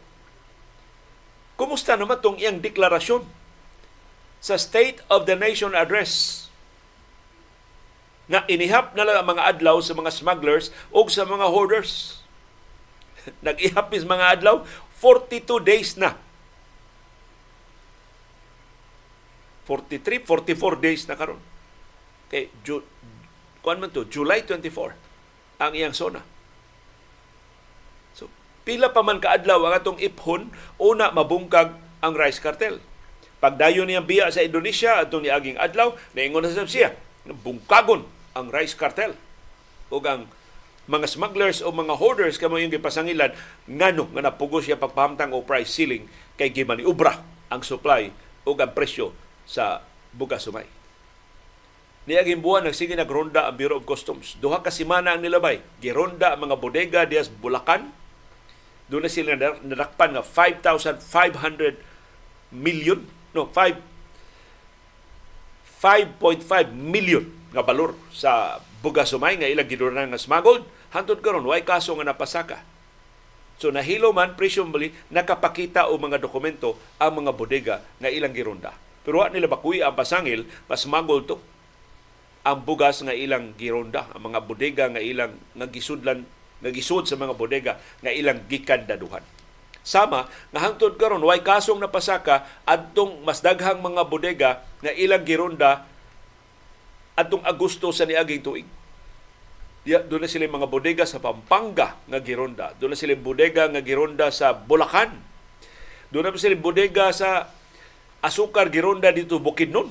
[1.60, 3.20] Kumusta naman tong iyang deklarasyon
[4.40, 6.48] sa State of the Nation Address
[8.32, 12.24] nga inihap na lang ang mga adlaw sa mga smugglers o sa mga hoarders.
[13.44, 14.64] Nag-ihap mga adlaw
[15.04, 16.16] 42 days na.
[19.68, 21.42] 43, 44 days na karon.
[22.32, 22.80] Kay Ju
[23.60, 24.96] kuan man to, July 24
[25.60, 26.24] ang iyang sona.
[28.64, 31.72] Pila pa man kaadlaw ang atong iphon una mabungkag
[32.04, 32.80] ang rice cartel.
[33.40, 36.92] Pagdayon niyang biya sa Indonesia atong niaging adlaw, naingon na sa siya,
[37.24, 38.04] bungkagon
[38.36, 39.16] ang rice cartel
[39.90, 40.28] ug ang
[40.90, 43.32] mga smugglers o mga hoarders kamo yung gipasangilan
[43.70, 46.50] ngano nga napugos siya pagpahamtang o price ceiling kay
[46.82, 48.10] ubra ang supply
[48.42, 49.14] o ang presyo
[49.46, 49.82] sa
[50.14, 50.66] bugas sumay.
[52.08, 54.34] Niaging buwan nagsige nagronda ang Bureau of Customs.
[54.40, 55.62] Duha ka semana ang nilabay.
[55.78, 57.92] Gironda ang mga bodega dias Bulacan.
[58.90, 61.78] Doon na sila nadakpan nga 5,500
[62.50, 62.98] million
[63.30, 63.78] no 5
[65.78, 67.24] 5.5 million
[67.54, 72.60] nga balor sa bugasumay nga ilang giduran nga smuggled hantod karon way kaso nga napasaka.
[73.62, 78.74] So nahilo man presumably nakapakita og mga dokumento ang mga bodega nga ilang gironda.
[79.06, 81.36] Pero wa nila bakuy ang pasangil, mas smuggled to
[82.40, 86.24] ang bugas nga ilang gironda, ang mga bodega nga ilang nga gisudlan
[86.60, 87.72] nga gisud sa mga bodega
[88.04, 89.24] nga ilang gikan daduhan.
[89.80, 94.50] Sama nga hangtod karon way kasong napasaka adtong mas daghang mga bodega
[94.84, 95.88] nga ilang gironda
[97.16, 98.68] adtong Agosto sa niaging tuig.
[99.88, 102.76] Ya, doon na sila mga bodega sa Pampanga nga gironda.
[102.76, 105.16] Doon na sila bodega nga gironda sa Bulacan.
[106.12, 107.48] Doon na sila bodega sa
[108.20, 109.88] asukar gironda dito Bukidnon.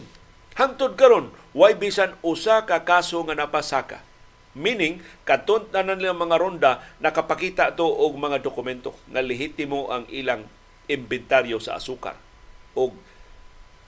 [0.53, 4.05] Hangtod karon way bisan usa ka kaso nga napasaka.
[4.57, 10.49] Meaning, katon tanan nila mga ronda nakapakita to og mga dokumento nga lehitimo ang ilang
[10.89, 12.17] inventaryo sa asukar
[12.73, 12.89] o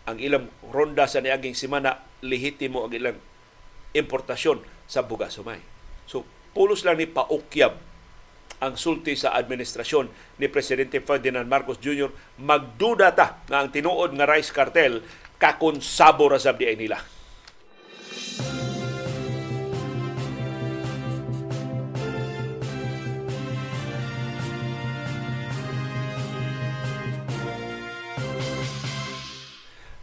[0.05, 3.17] ang ilang ronda sa niaging semana lehitimo ang ilang
[3.97, 5.61] importasyon sa bugas sumay.
[6.05, 7.73] So, pulos lang ni paukyab
[8.61, 12.13] ang sulti sa administrasyon ni Presidente Ferdinand Marcos Jr.
[12.37, 15.01] magduda ta nga ang tinuod nga rice cartel
[15.41, 17.01] kakonsabo ra sab nila.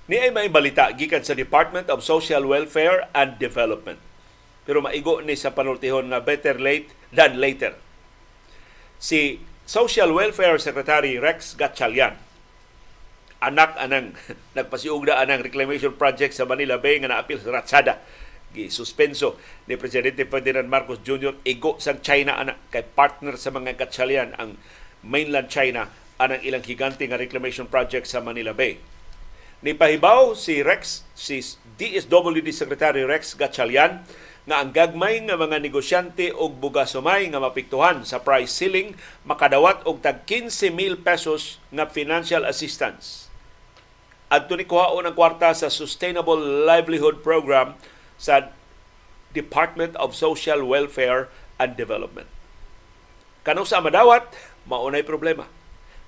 [0.09, 4.01] Ni ay may balita gikan sa Department of Social Welfare and Development.
[4.65, 7.77] Pero maigo ni sa panultihon nga better late than later.
[8.97, 12.17] Si Social Welfare Secretary Rex Gatchalian
[13.45, 14.17] anak anang
[14.57, 18.01] nagpasiug na anang reclamation project sa Manila Bay nga naapil sa Ratsada
[18.57, 19.37] gisuspenso
[19.69, 21.37] ni Presidente Ferdinand Marcos Jr.
[21.45, 24.57] igo sa China anak kay partner sa mga Gatchalian ang
[25.05, 28.81] mainland China anang ilang higante nga reclamation project sa Manila Bay
[29.63, 31.43] ni pahibaw si Rex, si
[31.79, 34.07] DSWD Secretary Rex Gatchalian
[34.49, 38.97] nga ang gagmay nga mga negosyante og bugasumay nga mapiktuhan sa price ceiling
[39.29, 43.29] makadawat og tag 15 mil pesos nga financial assistance.
[44.33, 47.77] Adto ni kuhaon ang kwarta sa Sustainable Livelihood Program
[48.17, 48.53] sa
[49.37, 51.29] Department of Social Welfare
[51.61, 52.29] and Development.
[53.45, 54.29] Kano sa madawat,
[54.69, 55.49] maunay problema.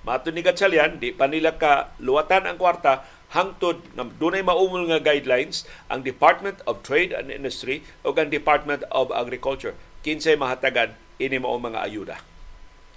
[0.00, 4.98] Mato ni Gatchalian, di pa nila ka luwatan ang kwarta hangtod nga dunay maumol nga
[4.98, 9.78] guidelines ang Department of Trade and Industry o ang Department of Agriculture.
[10.02, 12.16] Kinsay mahatagan ini mao mga ayuda.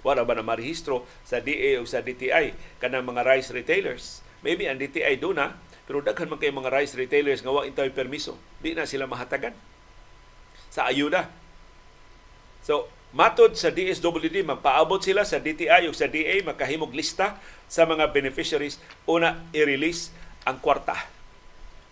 [0.04, 4.76] Wala ba na marehistro sa DA o sa DTI kanang mga rice retailers maybe ang
[4.76, 5.56] DTI do na
[5.88, 9.56] pero daghan man kay mga rice retailers nga wa intay permiso di na sila mahatagan
[10.68, 11.32] sa ayuda.
[12.60, 17.38] So Matod sa DSWD, magpaabot sila sa DTI o sa DA, makahimog lista
[17.70, 18.82] sa mga beneficiaries.
[19.06, 20.10] Una, i-release
[20.44, 20.96] ang kwarta.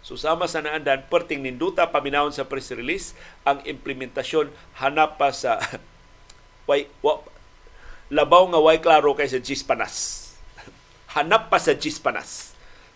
[0.02, 3.14] So sama sa naandan, perting ninduta paminawon sa press release,
[3.46, 4.50] ang implementasyon
[4.82, 5.62] hanap pa sa
[6.68, 7.22] way, wa,
[8.10, 9.96] labaw nga way klaro kay sa Gispanas.
[11.16, 12.52] hanap pa sa Gispanas.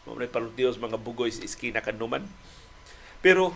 [0.07, 2.23] Mga paluntios mga bugoy sa iskina kanuman.
[3.23, 3.55] Pero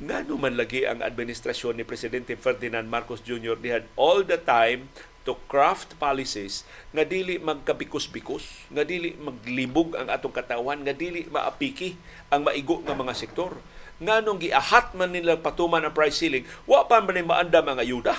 [0.00, 3.60] nga naman lagi ang administrasyon ni Presidente Ferdinand Marcos Jr.
[3.60, 4.88] They had all the time
[5.30, 11.94] to craft policies nga dili magkabikos-bikos, nga dili maglibog ang atong katawan, nga dili maapiki
[12.34, 13.54] ang maigo nga mga sektor.
[14.02, 18.18] Nga nung giahat man nila patuman ang price ceiling, wa pa man maandam ang ayuda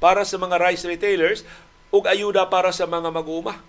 [0.00, 1.44] para sa mga rice retailers
[1.92, 3.60] ug ayuda para sa mga mag-uuma.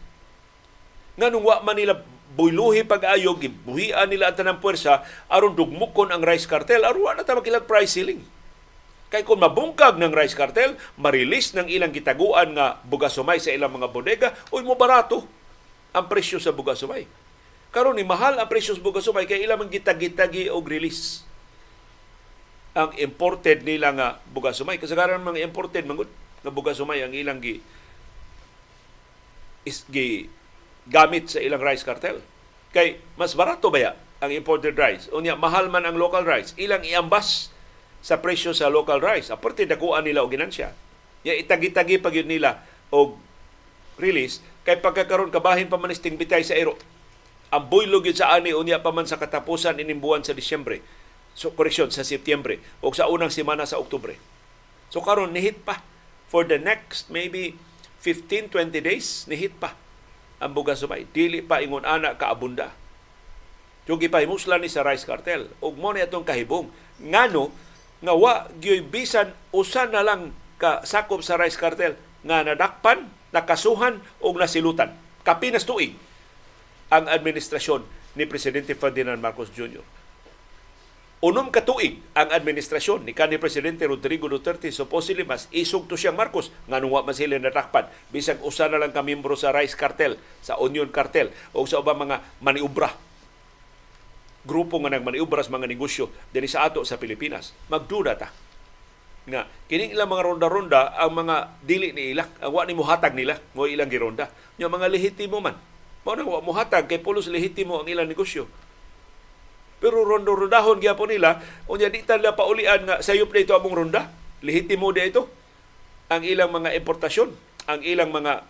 [1.19, 1.99] Nga nung wa man nila
[2.31, 7.35] buyluhi pag-ayo, gibuhian nila ang tanang puwersa aron dugmukon ang rice cartel, aron na ta
[7.67, 8.23] price ceiling
[9.11, 13.91] Kay kung mabungkag ng rice cartel, marilis ng ilang gitaguan nga bugasumay sa ilang mga
[13.91, 15.27] bodega, uy mo barato
[15.91, 17.03] ang presyo sa bugasumay.
[17.75, 21.27] Karon ni mahal ang presyo sa bugasumay kay ilang gitagitagi og release
[22.71, 24.79] ang imported nila nga bugasumay.
[24.79, 26.07] Kasagaran mga imported mangud
[26.39, 27.59] nga bugasumay ang ilang gi
[29.67, 30.31] is gi
[30.87, 32.23] gamit sa ilang rice cartel.
[32.71, 33.91] Kay mas barato ba ya
[34.23, 35.11] ang imported rice?
[35.11, 36.55] Unya mahal man ang local rice.
[36.55, 37.50] Ilang iambas
[38.01, 39.29] sa presyo sa local rice.
[39.29, 40.73] Aparte dakuan nila og ginansya.
[41.21, 43.21] Ya itagi-tagi pag yun nila og
[44.01, 46.75] release kay pagkakaroon kabahin pa manisting bitay sa ero.
[47.53, 50.81] Ang buylog yun sa ani unya pa man sa katapusan ining buwan sa Disyembre.
[51.37, 54.17] So koreksyon sa Setyembre o sa unang semana sa Oktubre.
[54.91, 55.85] So karon nihit pa
[56.27, 57.55] for the next maybe
[58.03, 59.77] 15 20 days nihit pa
[60.41, 61.05] ang bugas sumay.
[61.13, 62.73] Dili pa ingon ana kaabunda.
[63.85, 65.49] Yung gipahimuslan ni sa rice cartel.
[65.61, 66.69] Ug mo ni atong kahibong.
[67.01, 67.53] Ngano,
[68.01, 74.01] nga wa gyoy bisan usa na lang ka sakop sa rice cartel nga nadakpan, nakasuhan
[74.21, 74.93] o nasilutan.
[75.21, 75.93] Kapinas tuig
[76.89, 77.85] ang administrasyon
[78.17, 79.81] ni Presidente Ferdinand Marcos Jr.
[81.21, 86.17] unom ka tuig ang administrasyon ni kanhi presidente Rodrigo Duterte supposedly mas isog to siyang
[86.17, 90.17] Marcos nganong wa man sila natakpan bisag usa na lang ka miyembro sa Rice Cartel
[90.41, 92.97] sa Onion Cartel o sa ubang mga maniubra
[94.41, 97.53] grupo nga nagmaniubra sa mga negosyo dinhi sa ato sa Pilipinas.
[97.69, 98.29] Magduda ta.
[99.29, 102.25] Nga kini ilang mga ronda-ronda ang mga dili ni ila.
[102.41, 103.37] Ang wa ni mohatag nila.
[103.53, 104.33] Mo ilang gironda.
[104.57, 105.57] Nya mga lehitimo man.
[106.01, 108.49] Mao nang wa mohatag kay pulos lehitimo ang ilang negosyo.
[109.81, 114.09] Pero rondo-rondahon gyapon nila, unya di ta nila paulian nga sayop na ito among ronda.
[114.41, 115.29] Lehitimo di ito.
[116.09, 117.29] Ang ilang mga importasyon,
[117.69, 118.45] ang ilang mga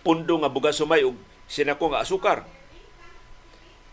[0.00, 2.44] pundo nga bugas sumay ug sinako nga asukar.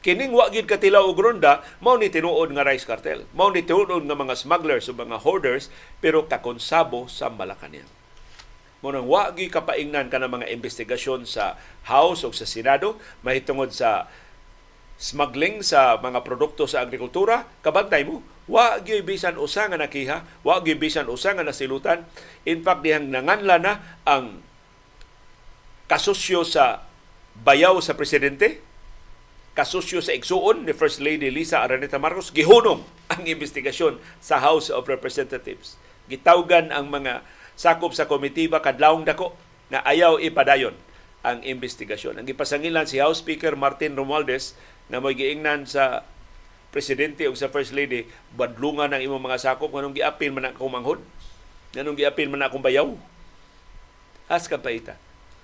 [0.04, 3.24] Kining wa gid katilaw og ronda, mao ni tinuod nga rice cartel.
[3.32, 5.72] Mao ni tinuod nga mga smugglers o mga hoarders
[6.04, 7.88] pero kakonsabo sa Malacañang.
[8.84, 11.56] Mo nang wa gi kapaingnan kana mga investigasyon sa
[11.88, 14.12] House o sa Senado mahitungod sa
[15.00, 20.60] smuggling sa mga produkto sa agrikultura, kabantay mo, wa gyud bisan usa nga nakiha, wa
[20.60, 22.04] gyud bisan usa nga nasilutan.
[22.44, 24.44] In fact, dihang nanganla na ang
[25.88, 26.84] kasosyo sa
[27.39, 28.60] bayaw sa presidente,
[29.54, 32.82] kasosyo sa igsuon ni First Lady Lisa Araneta Marcos, gihunong
[33.13, 35.78] ang investigasyon sa House of Representatives.
[36.10, 37.22] Gitawgan ang mga
[37.54, 39.38] sakop sa komitiba kadlawong dako
[39.70, 40.74] na ayaw ipadayon
[41.22, 42.20] ang investigasyon.
[42.20, 44.58] Ang gipasangilan si House Speaker Martin Romualdez
[44.92, 46.04] na may giingnan sa
[46.74, 51.00] presidente o sa first lady badlungan ng imong mga sakop nganong giapin man akong manghod
[51.78, 52.89] nganong giapin man akong bayaw
[54.26, 54.98] has ka paita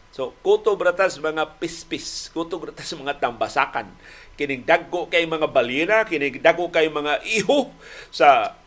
[0.10, 3.90] so kuto bratas mga pispis kuto bratas mga tambasakan
[4.34, 7.70] kining dagko kay mga balina kining dagko kay mga iho
[8.10, 8.60] sa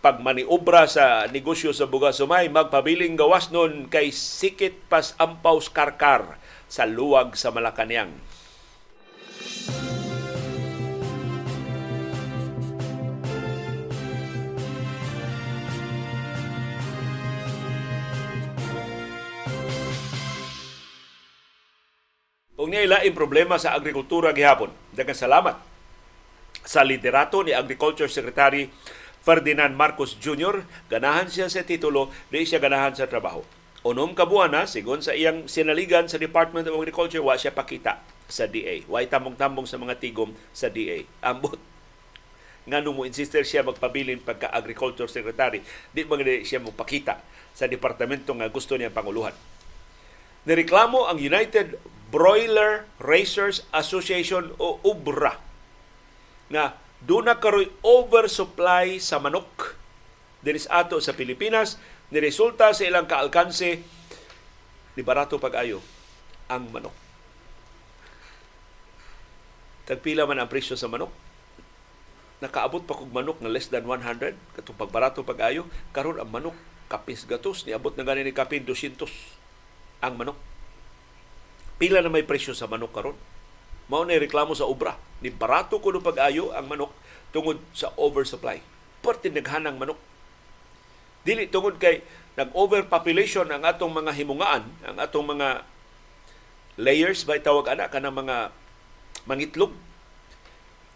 [0.00, 6.40] pagmaniobra sa negosyo sa Buga Sumay, magpabiling gawas nun kay sikit pas ampaw karkar
[6.72, 8.16] sa luwag sa Malacanang.
[22.60, 24.68] Ug niya ilaing problema sa agrikultura gihapon.
[24.92, 25.56] Daghang salamat
[26.60, 28.68] sa liderato ni Agriculture Secretary
[29.24, 30.60] Ferdinand Marcos Jr.
[30.92, 33.40] Ganahan siya sa titulo, di siya ganahan sa trabaho.
[33.80, 37.96] Unom ka buwan na, sigon sa iyang sinaligan sa Department of Agriculture, wa siya pakita
[38.28, 38.84] sa DA.
[38.84, 41.08] Wa tambong-tambong sa mga tigom sa DA.
[41.24, 41.56] Ambot
[42.68, 45.64] nga mo insister siya magpabilin pagka agriculture secretary,
[45.96, 47.24] di ba siya magpakita
[47.56, 49.32] sa departamento nga gusto niya panguluhan.
[50.44, 55.38] Nireklamo ang United Broiler Racers Association o UBRA
[56.50, 56.74] nga
[57.06, 59.78] doon na karoy oversupply sa manok
[60.42, 61.78] dinis ato sa Pilipinas
[62.10, 63.80] ni resulta sa ilang kaalkanse
[64.98, 65.78] ni barato pag-ayo
[66.50, 66.92] ang manok.
[69.86, 71.14] Tagpila man ang presyo sa manok.
[72.42, 76.58] Nakaabot pa kog manok na less than 100 katong pagbarato pag-ayo karon ang manok
[76.90, 78.98] kapis gatos ni abot na ganin ni kapin 200
[80.02, 80.49] ang manok
[81.80, 83.16] pila na may presyo sa manok karon.
[83.88, 85.00] Mao na reklamo sa obra.
[85.24, 86.92] Ni barato ko no pag-ayo ang manok
[87.32, 88.60] tungod sa oversupply.
[89.00, 89.96] Parte naghanang manok.
[91.24, 92.04] Dili tungod kay
[92.36, 95.64] nag-overpopulation ang atong mga himungaan, ang atong mga
[96.76, 98.52] layers ba tawag ana kanang mga
[99.24, 99.72] mangitlog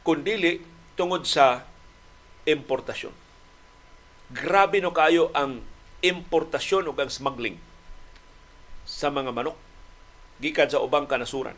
[0.05, 0.61] kundili
[0.95, 1.65] tungod sa
[2.45, 3.13] importasyon.
[4.33, 5.65] Grabe no kayo ang
[6.05, 7.57] importasyon ug ang smuggling
[8.85, 9.57] sa mga manok
[10.43, 11.55] gikan sa ubang kanasuran.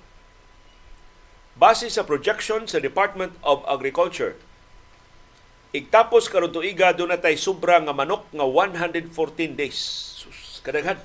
[1.57, 4.37] Base sa projection sa Department of Agriculture,
[5.73, 9.79] igtapos karon tuiga do na tay sobra nga manok nga 114 days.
[10.21, 11.01] Sus, kadaghan.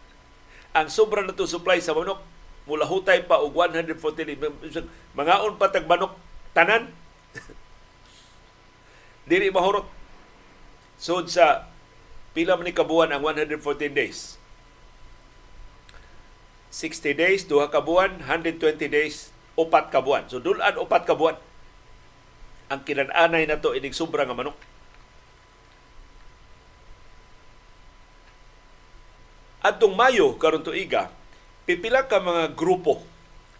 [0.76, 2.20] Ang sobra na to supply sa manok
[2.68, 3.96] mula hutay pa og 114
[4.28, 4.40] days.
[5.16, 6.12] Mangaon pa tag manok
[6.52, 6.92] tanan.
[9.30, 9.88] Dili mahurot.
[11.00, 11.72] So sa
[12.36, 14.39] pila man ni kabuan ang 114 days
[16.70, 20.30] 60 days, duha ka buwan, 120 days, upat ka buwan.
[20.30, 21.34] So dulan upat ka buwan.
[22.70, 24.54] Ang kinananay na to inig sobra nga manok.
[29.60, 31.12] Adtong Mayo karon tuiga,
[31.68, 33.04] pipila ka mga grupo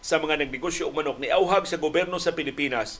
[0.01, 2.97] sa mga nagnegosyo og manok ni auhag sa gobyerno sa Pilipinas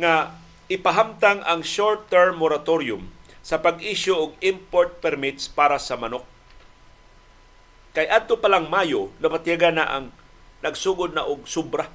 [0.00, 0.32] nga
[0.72, 3.04] ipahamtang ang short-term moratorium
[3.44, 6.24] sa pag-issue og import permits para sa manok
[7.98, 10.14] Kay adto pa lang Mayo, napatiyaga na ang
[10.62, 11.90] nagsugod na og sobra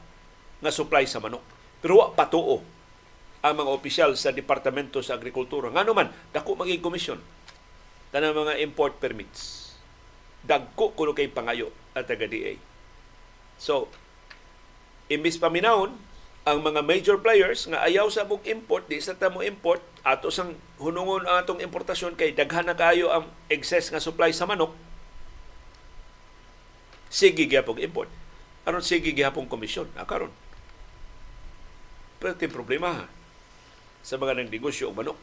[0.59, 1.39] nga supply sa manok.
[1.79, 2.59] Pero wa patuo
[3.39, 5.71] ang mga opisyal sa Departamento sa Agrikultura.
[5.71, 7.23] Nga naman, dako maging komisyon
[8.11, 9.71] kanang mga import permits.
[10.43, 12.59] Dagko kuno kay pangayo at taga DA.
[13.55, 13.87] So,
[15.07, 15.95] imbis paminahon
[16.43, 20.59] ang mga major players nga ayaw sa mong import, di sa tamo import, ato sang
[20.83, 24.75] hunungon atong importasyon kay daghan na kayo ang excess nga supply sa manok,
[27.13, 28.09] sige gyapon import.
[28.65, 29.85] Aron sige gyapon komisyon.
[29.93, 30.33] Akaron.
[32.17, 33.05] Pero problema ha,
[34.01, 35.19] sa mga nang negosyo o manok.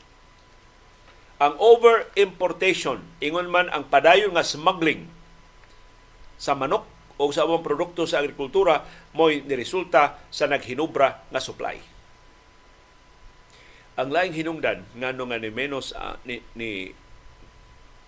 [1.40, 5.08] Ang over-importation, ingon man ang padayon nga smuggling
[6.36, 6.84] sa manok
[7.16, 8.84] o sa mga produkto sa agrikultura
[9.16, 11.80] mo'y niresulta sa naghinubra nga supply.
[13.96, 16.92] Ang laing hinungdan nga nga ni menos uh, ni, ni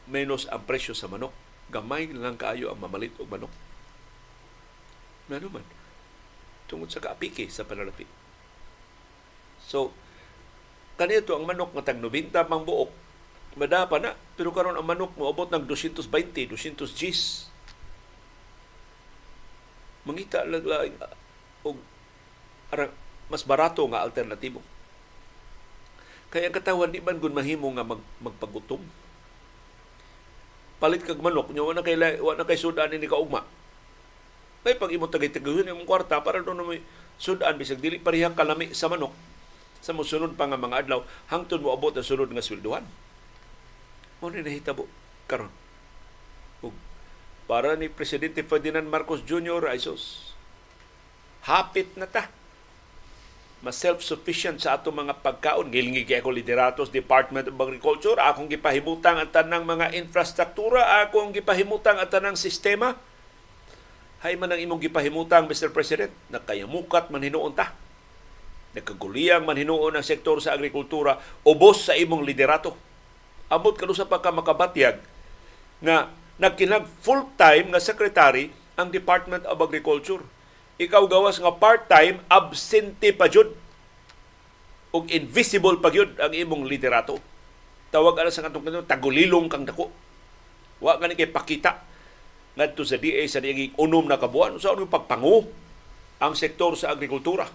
[0.08, 1.32] menos ang presyo sa manok,
[1.72, 3.52] gamay lang kaayo ang mamalit og manok.
[5.32, 5.64] Nga naman,
[6.68, 8.04] tungod sa kaapiki sa panalapi.
[9.64, 9.96] So,
[11.00, 12.92] kanito ang manok nga tag 90 pang buok
[13.56, 14.16] madapa na.
[14.36, 17.48] Pero karon ang manok mo abot ng 220, 200 Gs.
[20.08, 20.92] Mangita lang lang
[21.62, 21.78] og
[23.30, 24.60] mas barato nga alternatibo.
[26.32, 28.80] Kaya ang katawan di man gun mahimo nga mag, magpagutom.
[30.80, 33.44] Palit kag manok, nyo wala kay wala kay sudan ni kaugma.
[34.62, 36.80] May pag imo tagay tagayon imong kwarta para doon may
[37.18, 39.14] sudan bisag dili parehang kalami sa manok
[39.82, 42.86] sa mosunod pa nga mga adlaw hangtod mo abot ang sunod nga sweldohan.
[44.22, 44.86] Mo ni nahitabo
[45.26, 45.50] karon.
[46.62, 46.70] Ug
[47.50, 49.66] para ni Presidente Ferdinand Marcos Jr.
[49.66, 50.30] Aisos.
[51.42, 52.30] Hapit na ta.
[53.62, 55.74] Mas self-sufficient sa ato mga pagkaon.
[55.74, 58.18] Gilingi kay ako lideratos Department of Agriculture.
[58.22, 61.02] Akong gipahimutang ang tanang mga infrastruktura.
[61.02, 62.94] Akong gipahimutang ang tanang sistema.
[64.22, 65.74] Hay man ang imong gipahimutang, Mr.
[65.74, 66.14] President.
[66.30, 67.74] Nakayamukat man hinuon ta.
[68.78, 71.18] Nagkaguliyang man hinuon ang sektor sa agrikultura.
[71.42, 72.78] Ubos sa imong liderato
[73.52, 74.96] ambot kanu sa pagka makabatyag
[75.84, 76.08] nga
[76.40, 78.48] nagkinag full-time nga secretary
[78.80, 80.24] ang Department of Agriculture.
[80.80, 83.52] Ikaw gawas nga part-time, absente pa jud
[84.92, 87.20] ug invisible pa gyud ang imong liderato.
[87.92, 89.92] Tawag ana sa katong kanto tagulilong kang dako.
[90.80, 91.91] Wa gani kay pakita
[92.56, 95.48] ngadto sa DA sa diaging unom na kabuan sa ano pagpangu
[96.22, 97.48] ang sektor sa agrikultura.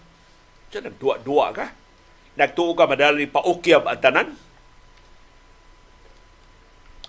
[0.74, 1.66] Diyan nagduwa-duwa ka.
[2.38, 4.30] Nagtuo ka madali paukyab ang tanan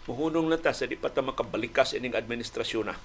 [0.09, 2.97] Muhunong na ta sa di pa ta makabalikas ining administrasyon na.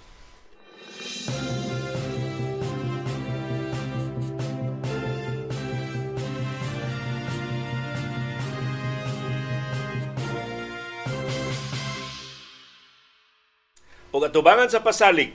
[14.14, 15.34] O atubangan sa pasalig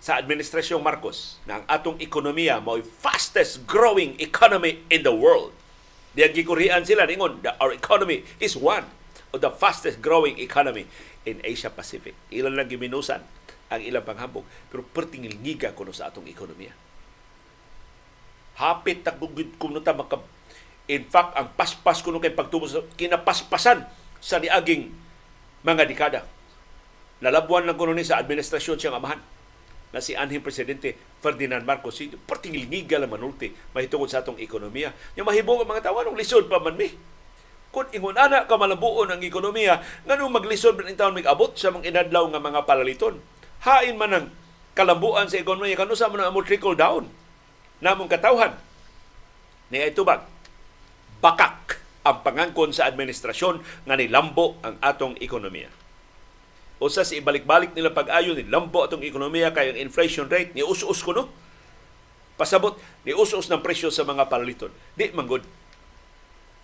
[0.00, 5.52] sa Administrasyong Marcos na ang atong ekonomiya mo fastest growing economy in the world.
[6.16, 8.88] Diyan gikurian sila ningon, our economy is one
[9.28, 10.88] o the fastest growing economy
[11.28, 12.16] in Asia Pacific.
[12.32, 13.20] Ilan lang giminusan
[13.68, 16.72] ang ilang panghambog pero pertingil ngiga kuno sa atong ekonomiya.
[18.56, 20.24] Hapit tagbugid kuno ta maka
[20.88, 23.84] in fact ang paspas kuno kay pagtubo sa kinapaspasan
[24.24, 24.88] sa niaging
[25.60, 26.35] mga dekada.
[27.24, 29.20] Nalabuan lang kuno ni sa administrasyon siyang amahan
[29.94, 32.20] na si anhing presidente Ferdinand Marcos Sr.
[32.28, 34.92] Pertingil ngiga lang manulti mahitungod sa atong ekonomiya.
[35.16, 36.92] Yung mahibong ang mga tawa, lisod pa man mi
[37.76, 42.24] kung ingon ana ka malabuon ang ekonomiya nganong maglisod man taon mig-abot sa mga inadlaw
[42.32, 43.20] nga mga palaliton
[43.68, 44.26] hain man ang
[44.72, 47.04] kalambuan sa ekonomiya kanu sa man mo trickle down
[47.84, 48.56] namong katawhan
[49.68, 50.24] ni itubag
[51.20, 55.68] bakak ang pangangkon sa administrasyon nga nilambo ang atong ekonomiya
[56.76, 61.00] usa sa ibalik-balik nila pag-ayo ni lambo atong ekonomiya kay ang inflation rate ni us-us
[61.00, 61.28] kuno
[62.36, 62.76] pasabot
[63.08, 65.40] ni us-us ng presyo sa mga palaliton di manggod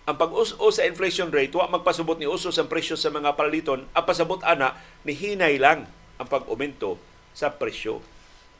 [0.03, 4.03] ang pag-uso sa inflation rate, wa magpasabot ni uso sa presyo sa mga palaliton, ang
[4.03, 4.75] pasabot ana
[5.07, 5.87] ni hinay lang
[6.19, 6.99] ang pag-umento
[7.31, 8.03] sa presyo.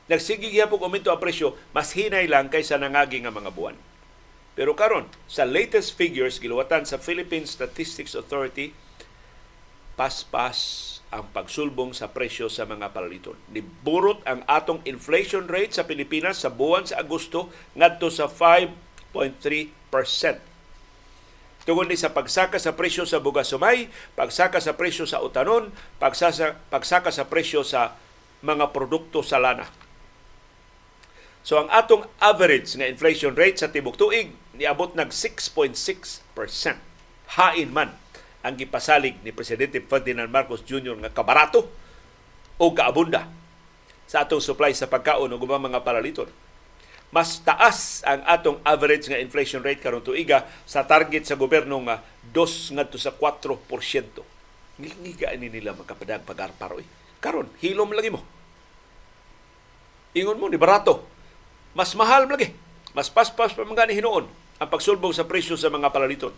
[0.08, 3.76] Nagsige gyapon umento ang presyo, mas hinay lang kaysa nangagi nga mga buwan.
[4.56, 8.72] Pero karon sa latest figures giluwatan sa Philippine Statistics Authority,
[10.00, 13.38] paspas ang pagsulbong sa presyo sa mga palaliton.
[13.54, 19.14] Niburot ang atong inflation rate sa Pilipinas sa buwan sa Agosto ngadto sa 5.3%
[21.64, 23.88] tungod ni sa pagsaka sa presyo sa bugas sumay,
[24.20, 27.96] pagsaka sa presyo sa utanon, pagsasa, pagsaka sa presyo sa
[28.44, 29.64] mga produkto sa lana.
[31.44, 35.72] So ang atong average nga inflation rate sa tibok tuig niabot nag 6.6%.
[37.40, 38.03] Hain man
[38.44, 41.00] ang gipasalig ni Presidente Ferdinand Marcos Jr.
[41.00, 41.72] nga kabarato
[42.60, 43.32] o kaabunda
[44.06, 46.28] sa atong supply sa pagkaon o mga paraliton
[47.14, 52.02] mas taas ang atong average nga inflation rate karon tuiga sa target sa gobyerno nga
[52.34, 54.82] 2 ngadto sa 4%.
[54.82, 56.82] Ngiga ini nila makapadag pagarpar oy.
[57.22, 58.26] Karon hilom lagi mo.
[60.18, 61.06] Ingon mo ni barato.
[61.78, 62.54] Mas mahal lagi
[62.94, 66.34] Mas paspas pa mga ni ang pagsulbong sa presyo sa mga palaliton.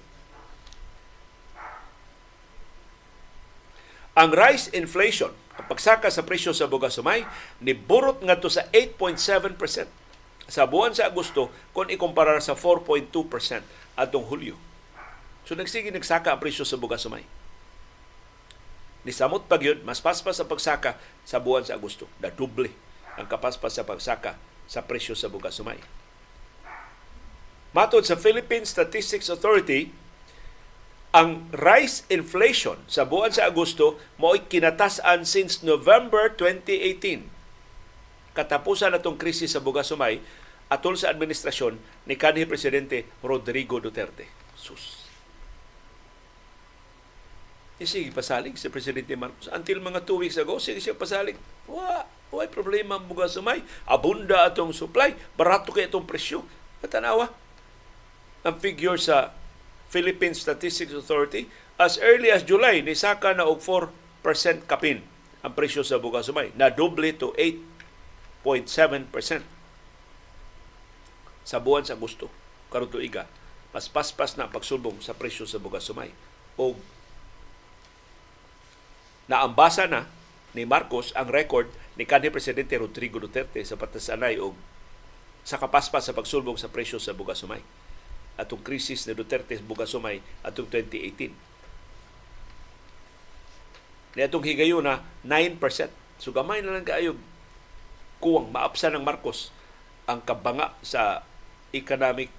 [4.15, 7.27] Ang rice inflation, ang pagsaka sa presyo sa bugas sumay,
[7.59, 9.91] niburot ngadto sa 8.7%
[10.45, 13.11] sa buwan sa Agosto kung ikumpara sa 4.2%
[13.99, 14.55] atong Hulyo.
[15.43, 17.27] So nagsige nagsaka ang presyo sa bugas sumay.
[19.05, 20.97] Nisamot pag yun, mas paspas sa pagsaka
[21.27, 22.09] sa buwan sa Agosto.
[22.17, 22.73] Na doble
[23.19, 25.77] ang kapaspas sa pagsaka sa presyo sa bugas sumay.
[27.75, 29.91] Matod sa Philippine Statistics Authority,
[31.15, 37.31] ang rice inflation sa buwan sa Agosto mo'y kinatasan since November 2018.
[38.35, 40.19] Katapusan na itong krisis sa bugas sumay
[40.67, 44.27] atol sa administrasyon ni kanhi Presidente Rodrigo Duterte.
[44.59, 45.07] Sus.
[47.79, 49.47] E sige, pasalig si Presidente Marcos.
[49.55, 51.39] Until mga two weeks ago, sige siya pasalig.
[51.71, 53.63] Wa, why problema ang bugas sumay.
[53.87, 55.15] Abunda atong supply.
[55.39, 56.43] Barato kay itong presyo.
[56.83, 57.31] Katanawa.
[58.43, 59.31] Ang figure sa
[59.95, 61.47] Philippine Statistics Authority,
[61.79, 64.99] as early as July, nisaka na og 4% kapin
[65.39, 66.51] ang presyo sa bugas sumay.
[66.59, 67.31] Na doble to
[68.43, 69.07] 8.7%
[71.47, 72.27] sa buwan sa Agosto.
[72.67, 73.23] Karon tuiga,
[73.71, 76.11] mas paspas na ang pagsulbong sa presyo sa bugas sumay.
[76.59, 76.75] O
[79.31, 80.11] naambasa na
[80.51, 84.51] ni Marcos ang record ni kanhi Presidente Rodrigo Duterte sa patasanay o
[85.47, 87.63] sa kapaspas sa pagsulbong sa presyo sa bugas sumay
[88.35, 91.31] atong krisis ni Duterte Bugasumay atong 2018.
[94.15, 95.59] Ni atong higayon na 9%.
[96.19, 97.19] So gamay na lang kaayog
[98.23, 99.51] kuwang maapsa ng Marcos
[100.07, 101.27] ang kabanga sa
[101.75, 102.31] economic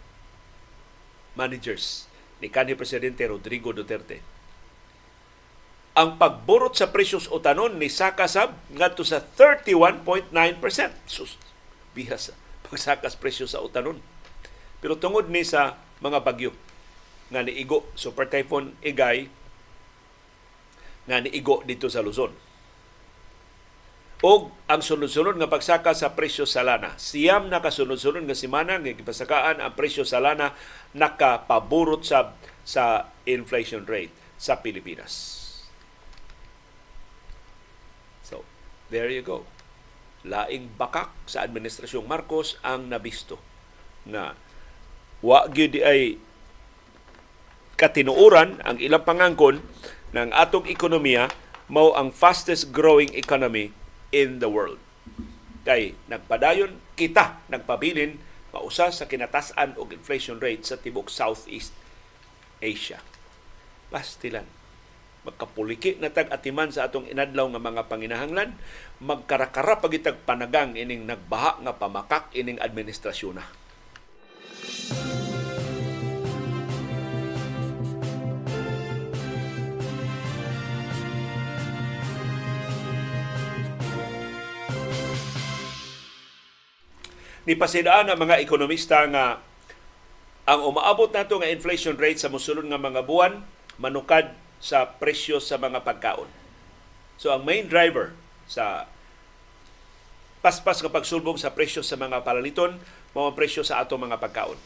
[1.37, 2.09] managers
[2.41, 4.25] ni kanhi Presidente Rodrigo Duterte.
[5.97, 10.33] Ang pagburot sa presyos utanon ni Sakasab ngadto sa 31.9%.
[11.09, 11.41] Sus,
[11.97, 12.37] bihas
[12.67, 14.03] pagsakas presyo sa utanon.
[14.83, 16.53] Pero tungod ni sa mga bagyo
[17.33, 19.27] nga niigo super typhoon Igay
[21.07, 22.35] nga niigo dito sa Luzon.
[24.25, 26.97] O ang sunod-sunod nga pagsaka sa presyo sa lana.
[26.97, 30.57] Siyam na kasunod-sunod nga semana nga gipasakaan ang presyo sa lana
[30.97, 32.33] nakapaburot sa
[32.67, 35.45] sa inflation rate sa Pilipinas.
[38.27, 38.43] So,
[38.91, 39.47] there you go.
[40.27, 43.39] Laing bakak sa administrasyong Marcos ang nabisto
[44.09, 44.35] na
[45.25, 46.21] wa gyud ay
[47.77, 49.61] katinuoran ang ilang pangangkon
[50.17, 51.29] ng atong ekonomiya
[51.69, 53.75] mao ang fastest growing economy
[54.15, 54.81] in the world.
[55.67, 58.23] Kay nagpadayon kita nagpabilin
[58.55, 61.75] pausa sa kinatasan og inflation rate sa tibok Southeast
[62.63, 63.03] Asia.
[63.93, 64.47] Pastilan.
[65.27, 68.55] Magkapuliki na tag atiman sa atong inadlaw nga mga panginahanglan,
[69.03, 73.45] magkarakara pagitag panagang ining nagbaha nga pamakak ining administrasyon na.
[87.47, 89.39] Ni pasidaan ang mga ekonomista nga
[90.47, 93.47] ang umaabot nato nga inflation rate sa mosulod nga mga buwan
[93.79, 96.27] manukad sa presyo sa mga pagkaon.
[97.17, 98.13] So ang main driver
[98.51, 98.91] sa
[100.43, 102.79] paspas nga pagsulbong sa presyo sa mga palaliton
[103.17, 104.61] mao presyo sa ato mga pagkaon.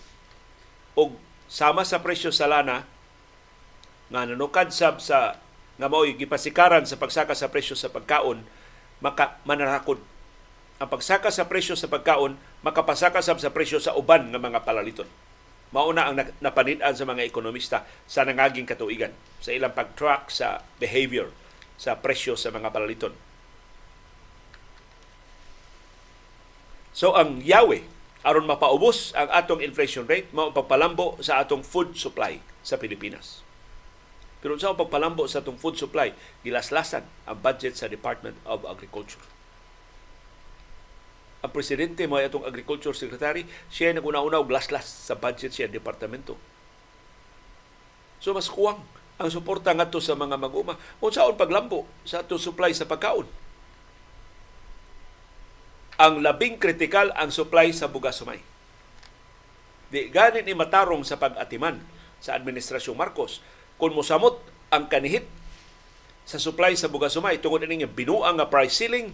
[0.98, 1.14] Og
[1.46, 2.82] sama sa presyo sa lana
[4.10, 5.38] nga nanukad sab sa
[5.78, 8.42] nga mao'y gipasikaran sa pagsaka sa presyo sa pagkaon
[8.98, 10.02] maka manarakod
[10.82, 12.34] ang pagsaka sa presyo sa pagkaon
[12.66, 15.06] makapasaka sab sa presyo sa uban nga mga palaliton.
[15.70, 21.30] Mauna ang napanid-an sa mga ekonomista sa nangaging katuigan sa ilang pag-track sa behavior
[21.78, 23.14] sa presyo sa mga palaliton.
[26.90, 32.40] So ang yawe aron mapaubos ang atong inflation rate mao pagpalambo sa atong food supply
[32.60, 33.40] sa Pilipinas.
[34.40, 36.12] Pero sa pagpalambo sa atong food supply,
[36.44, 39.40] gilaslasan ang budget sa Department of Agriculture
[41.40, 46.36] ang presidente mo atong agriculture secretary, siya naguna-una og laslas sa budget siya departamento.
[48.20, 48.84] So mas kuwang
[49.16, 50.76] ang suporta ngadto sa mga mag-uma.
[51.00, 53.24] Unsaon paglambo sa ato supply sa pagkaon?
[56.00, 58.40] Ang labing kritikal ang supply sa bugas sumay.
[59.92, 61.76] Di ganit ni matarong sa pag-atiman
[62.24, 63.44] sa administrasyong Marcos
[63.76, 64.40] kung mosamot
[64.72, 65.28] ang kanihit
[66.24, 69.12] sa supply sa bugas sumay tungod ini binuang nga price ceiling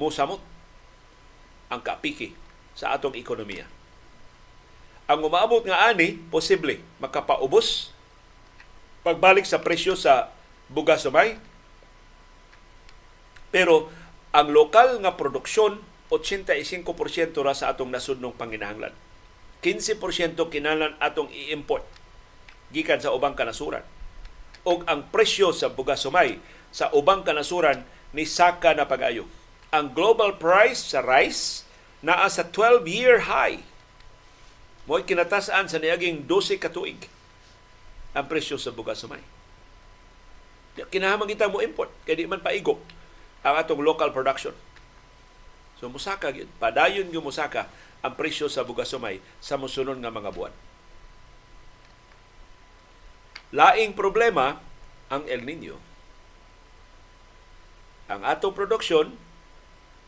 [0.00, 0.40] mo samot
[1.68, 2.32] ang kapiki
[2.72, 3.68] sa atong ekonomiya.
[5.10, 7.92] Ang umaabot nga ani, posible makapaubos
[9.02, 10.30] pagbalik sa presyo sa
[10.70, 11.36] bugas sumay.
[13.52, 13.92] Pero
[14.32, 16.88] ang lokal nga produksyon 85%
[17.40, 18.92] ra sa atong nasudnong panginahanglan.
[19.64, 21.84] 15% kinalan atong i-import
[22.72, 23.84] gikan sa ubang kanasuran.
[24.64, 26.40] O ang presyo sa bugas sumay
[26.72, 27.84] sa ubang kanasuran
[28.16, 29.28] ni saka na pag-ayo.
[29.72, 31.64] Ang global price sa rice
[32.04, 33.64] naa sa 12-year high.
[34.88, 36.98] Mo'y kinatasaan sa niaging 12 katuig
[38.12, 39.22] ang presyo sa bugas sumay.
[40.88, 42.80] Kinahamang kita mo import kay di man paigo
[43.42, 44.54] ang atong local production.
[45.82, 47.66] So musaka gyud, padayon gyud musaka
[48.02, 50.54] ang presyo sa bugas sumay sa mosunod nga mga buwan.
[53.52, 54.62] Laing problema
[55.12, 55.76] ang El Nino.
[58.08, 59.12] Ang atong produksyon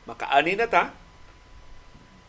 [0.08, 0.94] makaani na ta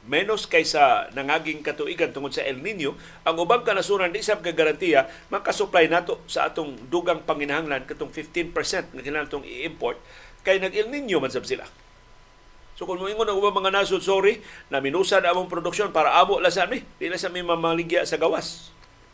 [0.05, 2.93] menos kaysa nangaging katuigan tungod sa El Nino,
[3.25, 8.53] ang ubang kanasuran di sab garantiya makasupply nato sa atong dugang panginahanglan katong 15%
[8.93, 9.97] nga kinahanglan i-import
[10.45, 11.65] kay nag El Nino man sab sila.
[12.75, 16.67] So kung moingon ang mga nasod, sorry, na minusan among produksyon para amo la sa
[16.67, 18.69] mi, dili sa mi mamaligya sa gawas.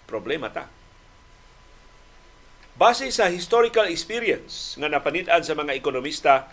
[0.10, 0.66] Problema ta.
[2.74, 6.50] Base sa historical experience nga napanitan sa mga ekonomista,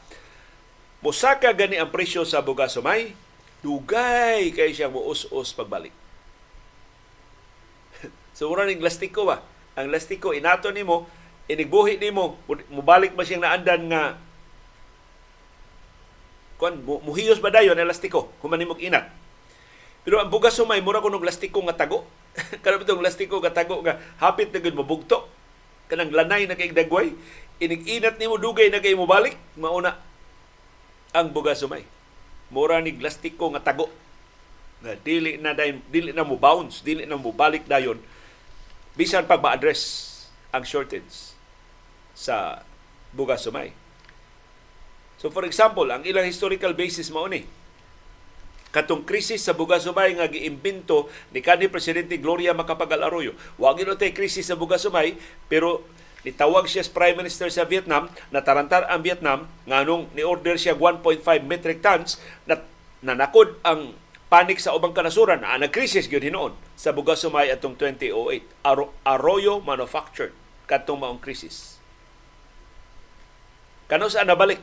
[1.00, 3.16] musaka gani ang presyo sa bugas sumay,
[3.64, 5.96] dugay kay siyang muus-us pagbalik.
[8.36, 9.40] so mura ning lastiko ba?
[9.80, 11.08] Ang lastiko inato nimo,
[11.48, 12.36] inigbuhi nimo,
[12.68, 14.27] mubalik ba siyang naandan nga
[16.58, 18.34] kuan muhiyos ba dayon elastiko?
[18.42, 19.08] Human nimog inat.
[20.02, 22.02] Pero ang bugas sumay mura kunog lastiko nga tago.
[22.62, 25.30] Kada bitong lastiko nga tago nga hapit na gud mabugto
[25.88, 27.16] kanang lanay na kay dagway
[27.58, 29.96] inig-inat nimo dugay na kay mo balik mauna
[31.16, 31.82] ang bugas sumay.
[32.52, 33.88] Mura ni lastiko nga tago.
[34.84, 37.98] Nga dili na dayon dili na mo bounce dili na mo balik dayon.
[38.98, 40.04] Bisan pag ma-address
[40.52, 41.36] ang shortage
[42.12, 42.64] sa
[43.14, 43.72] bugas sumay
[45.18, 47.42] So for example, ang ilang historical basis mao ni
[48.68, 53.34] katong krisis sa bugas sumay nga giimbento ni kanhi presidente Gloria Macapagal Arroyo.
[53.58, 55.18] Wa gyud tay krisis sa bugas sumay
[55.50, 55.82] pero
[56.22, 61.80] nitawag siya as Prime Minister sa Vietnam, natarantar ang Vietnam nganong ni-order siya 1.5 metric
[61.82, 62.60] tons na
[63.00, 63.96] nanakod ang
[64.28, 68.68] panik sa ubang kanasuran na nagkrisis gyud hinoon sa bugas sumay atong 2008.
[69.02, 70.36] Arroyo manufactured
[70.68, 71.80] katong maong krisis.
[73.88, 74.60] Kano sa nabalik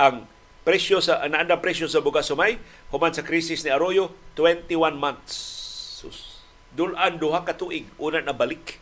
[0.00, 0.24] ang
[0.64, 2.56] presyo sa naanda presyo sa bugas sumay
[2.88, 4.08] human sa krisis ni Arroyo
[4.40, 5.36] 21 months.
[6.00, 6.40] Sus.
[6.72, 8.80] Dulan duha ka tuig una na balik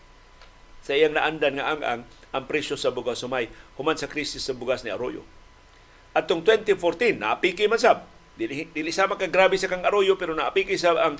[0.86, 2.00] sa iyang naandan nga ang ang
[2.30, 5.26] ang presyo sa bugas sumay human sa krisis sa bugas ni Arroyo.
[6.14, 8.06] Atong 2014 naapiki man sab
[8.38, 11.18] dili, dili sama ka grabe sa kang Arroyo pero naapiki sa ang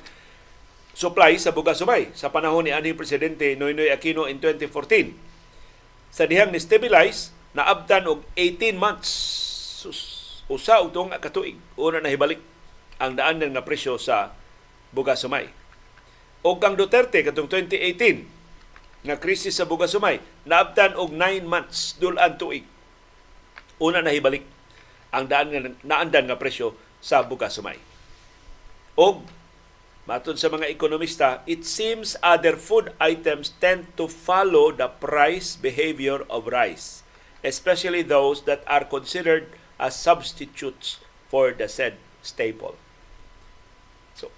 [0.95, 5.11] supply sa bugas sumay sa panahon ni anhing presidente Noynoy Aquino in 2014.
[6.15, 9.48] Sa dihang ni stabilize naabtan og 18 months
[9.79, 9.99] sus
[10.51, 12.43] usa utong katuig una na hibalik
[12.99, 14.35] ang daan nga presyo sa
[14.91, 15.47] bugas sumay.
[16.43, 22.35] O kang Duterte katong 2018 nga krisis sa bugas sumay naabtan og 9 months dulan
[22.35, 22.67] tuig.
[23.79, 24.43] Una na hibalik
[25.15, 27.79] ang daan nga naandan nga presyo sa bugas sumay.
[28.99, 29.23] Og
[30.09, 36.25] Matod sa mga ekonomista, it seems other food items tend to follow the price behavior
[36.33, 37.05] of rice,
[37.45, 40.99] especially those that are considered as substitutes
[41.31, 42.75] for the said staple.
[44.19, 44.29] So,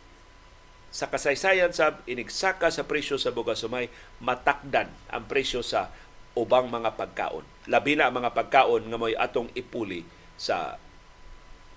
[0.92, 3.88] sa kasaysayan sa inigsaka sa presyo sa bugas sumay,
[4.20, 5.88] matakdan ang presyo sa
[6.36, 7.42] ubang mga pagkaon.
[7.66, 10.78] Labi na ang mga pagkaon nga may atong ipuli sa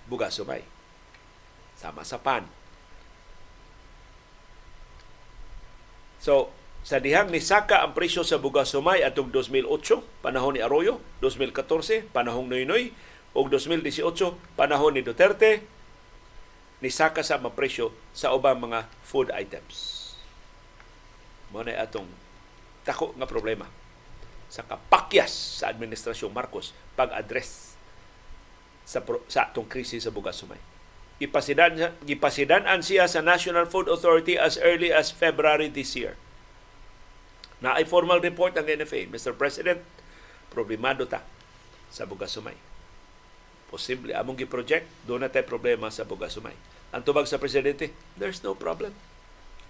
[0.06, 0.62] bugas sumay.
[1.80, 2.46] Sama sa pan.
[6.24, 11.00] So, sa dihang ni Saka ang presyo sa bugas sumay atong 2008, panahon ni Arroyo,
[11.24, 12.92] 2014, panahong Noynoy,
[13.34, 15.66] og 2018 panahon ni Duterte
[16.84, 20.02] ni saka sa mapresyo sa ubang mga food items.
[21.50, 22.06] Mo na atong
[22.86, 23.66] tako nga problema
[24.52, 27.74] sa kapakyas sa administrasyon Marcos pag-address
[28.86, 30.60] sa sa atong krisis sa bugas sumay.
[31.18, 36.20] Ipasidan gipasidan siya sa National Food Authority as early as February this year.
[37.64, 39.32] Na ay formal report ang NFA, Mr.
[39.32, 39.80] President,
[40.52, 41.24] problemado ta
[41.88, 42.73] sa bugas sumay
[43.74, 46.54] posible among gi-project, doon na tayo problema sa bugas sumay.
[46.94, 48.94] Ang tubag sa presidente, there's no problem.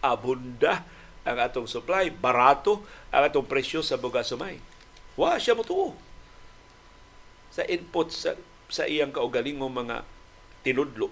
[0.03, 0.83] Abunda
[1.23, 2.83] ang atong supply, barato
[3.15, 4.59] ang atong presyo sa bugas sumay.
[5.15, 5.95] Wa siya mo tuo.
[7.55, 8.35] Sa input sa,
[8.67, 10.03] sa iyang kaugalingong mga
[10.67, 11.07] tinudlo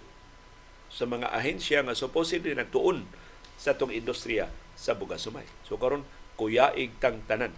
[0.91, 3.07] sa mga ahensya nga supposedly nagtuon
[3.55, 5.47] sa tong industriya sa bugas sumay.
[5.63, 6.03] So karon
[6.35, 7.55] kuyaig tang tanan.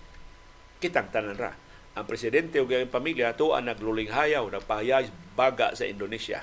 [0.77, 1.62] Kitang tanan ra
[1.93, 6.41] ang presidente ug ang pamilya ato ang nagluling hayaw nagpahayag baga sa Indonesia.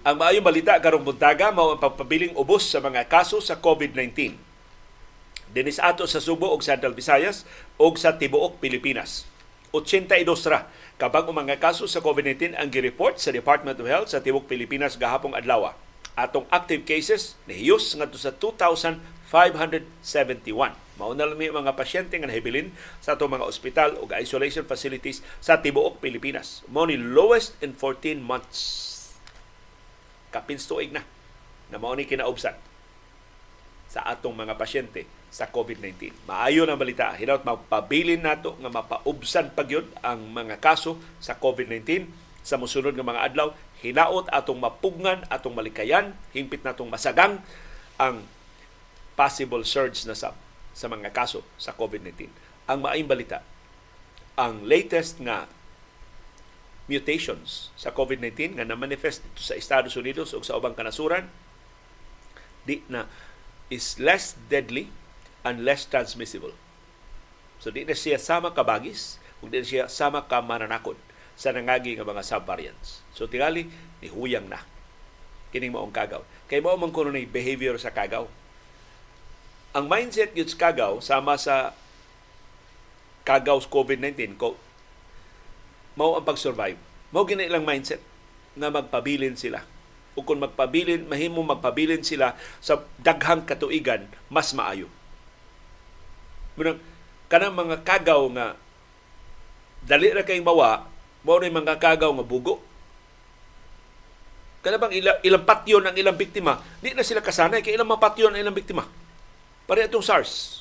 [0.00, 4.32] Ang maayong balita karong buntaga mao ang pagpabiling ubos sa mga kaso sa COVID-19.
[5.52, 7.44] Dinis ato sa Subo ug Central Visayas
[7.76, 9.28] ug sa tibuok Pilipinas.
[9.70, 10.66] 82 ra
[11.00, 15.32] kabag mga kaso sa COVID-19 ang gireport sa Department of Health sa tibuok Pilipinas gahapong
[15.32, 15.72] adlaw.
[16.12, 19.80] Atong active cases nahiyos ngadto sa 2,571.
[21.00, 25.56] Mao na lang mga pasyente nga nahibilin sa atong mga ospital ug isolation facilities sa
[25.56, 26.60] tibuok Pilipinas.
[26.68, 28.60] Mao ni lowest in 14 months
[30.36, 31.08] kapinstuig na
[31.72, 32.60] na mao ni kinaubsan
[33.88, 36.26] sa atong mga pasyente sa COVID-19.
[36.26, 42.10] Maayo na balita, hinaut magpabilin nato nga mapaubsan pagyud ang mga kaso sa COVID-19
[42.42, 43.54] sa mosunod nga mga adlaw.
[43.80, 47.38] Hinaot atong mapugngan, atong malikayan, hingpit natong masagang
[47.96, 48.26] ang
[49.14, 50.34] possible surge na sa
[50.74, 52.26] sa mga kaso sa COVID-19.
[52.66, 53.42] Ang maayong balita,
[54.34, 55.46] ang latest nga
[56.90, 61.30] mutations sa COVID-19 nga na-manifest sa Estados Unidos o sa ubang kanasuran
[62.66, 63.06] di na
[63.70, 64.90] is less deadly
[65.46, 66.52] and less transmissible.
[67.60, 70.96] So di na siya sama kabagis, ug di na siya sama ka mananakod
[71.36, 73.04] sa nangagi nga mga subvariants.
[73.16, 73.68] So tingali
[74.00, 74.64] ni huyang na
[75.50, 76.22] kining maong kagaw.
[76.46, 78.26] Kay mao man kuno ni behavior sa kagaw.
[79.70, 81.74] Ang mindset gyud sa kagaw sama sa
[83.22, 84.58] kagaw sa COVID-19 ko
[85.98, 86.78] mao ang pag-survive.
[87.10, 88.00] Mao gina ilang mindset
[88.54, 89.66] na magpabilin sila.
[90.14, 94.90] O kung magpabilin, mahimo magpabilin sila sa daghang katuigan, mas maayo.
[96.58, 96.78] Munang
[97.30, 98.58] kanang mga kagaw nga
[99.86, 100.86] dali ra kay mawa,
[101.24, 102.60] mao na mga kagaw nga bugo.
[104.60, 108.36] Kana bang ilang, ilang patyon ang ilang biktima, di na sila kasanay kay ilang mapatyon
[108.36, 108.84] ang ilang biktima.
[109.64, 110.60] Pare itong SARS.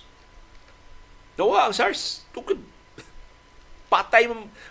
[1.36, 2.24] Nawa ang SARS.
[2.32, 2.56] Tukod
[3.92, 4.30] patay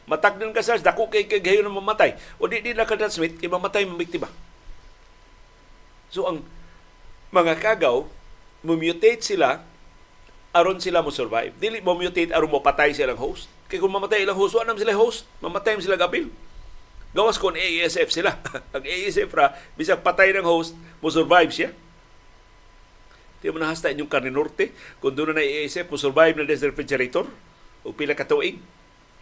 [0.09, 3.83] matagdan ka sa dako kay kay gayon mamatay o di di na transmit kay mamatay
[3.83, 4.31] ang biktima
[6.09, 6.41] so ang
[7.35, 8.07] mga kagaw
[8.65, 9.61] mutate sila
[10.53, 11.53] aron sila mo survive.
[11.57, 13.49] Dili mo mutate aron mo patay silang host.
[13.69, 15.29] Kay kung mamatay ilang host wa sila host.
[15.45, 16.33] Mamatay sila gapil
[17.17, 18.37] gawas kon ASF sila.
[18.77, 21.71] Ang ASF ra bisag patay ng host mo survive siya.
[23.39, 24.75] Di mo nahasta inyong karne norte.
[25.03, 27.25] Kung doon na ASF mo survive na des refrigerator.
[27.87, 28.59] O pila ka tuig.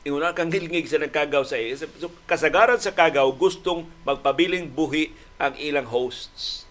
[0.07, 1.75] Inguna kang hilngig sa nagkagaw sa iya.
[1.75, 6.66] So, kasagaran sa kagaw, gustong magpabiling buhi ang ilang hosts.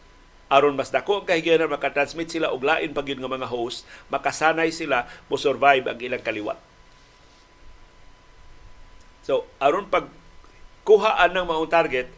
[0.45, 3.83] Aron mas dako ang kahigayonan makatransmit sila og lain pag nga mga host,
[4.13, 6.59] makasanay sila mo survive ang ilang kaliwat.
[9.25, 10.05] So, aron pag
[10.85, 12.13] kuhaan ng maong target,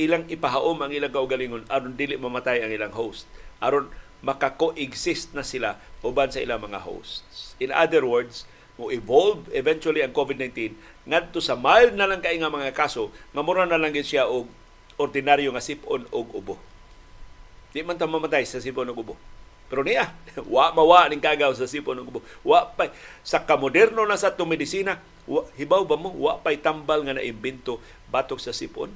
[0.00, 3.28] ilang ipahaom ang ilang kaugalingon aron dili mamatay ang ilang host.
[3.60, 3.92] Aron
[4.24, 7.54] maka-coexist na sila uban sa ilang mga hosts.
[7.60, 12.46] In other words, mo evolve eventually ang COVID-19 ngadto sa mild na lang kay nga
[12.46, 14.46] mga kaso nga na lang siya og
[14.98, 16.54] ordinaryo nga sipon og ubo.
[17.72, 19.14] Di man ta mamatay sa sipon og ubo.
[19.68, 20.16] Pero niya,
[20.54, 22.20] wa mawa ning kagaw sa sipon og ubo.
[22.40, 22.88] Wa pa
[23.20, 24.96] sa kamoderno na sa itong medisina,
[25.28, 28.88] wa, hibaw ba mo wa pay tambal nga naimbento batok sa sipon.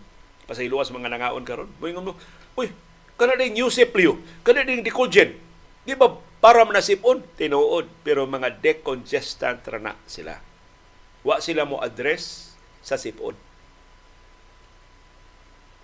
[0.49, 1.71] Pasayluwas mga nangaon karon.
[1.79, 2.13] Moingon mo,
[2.57, 2.73] uy,
[3.21, 5.37] kana ding new siplio, kana ding dicogen.
[5.85, 6.09] Di ba
[6.43, 7.87] para na sipon, tinuod.
[8.03, 10.41] Pero mga decongestant na sila.
[11.23, 13.39] Wa sila mo address sa sipon.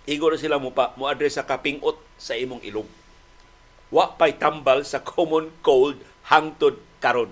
[0.09, 2.89] Na sila mo pa mo address sa kapingot sa imong ilong.
[3.93, 6.01] Wa pay tambal sa common cold
[6.33, 7.29] hangtod karon.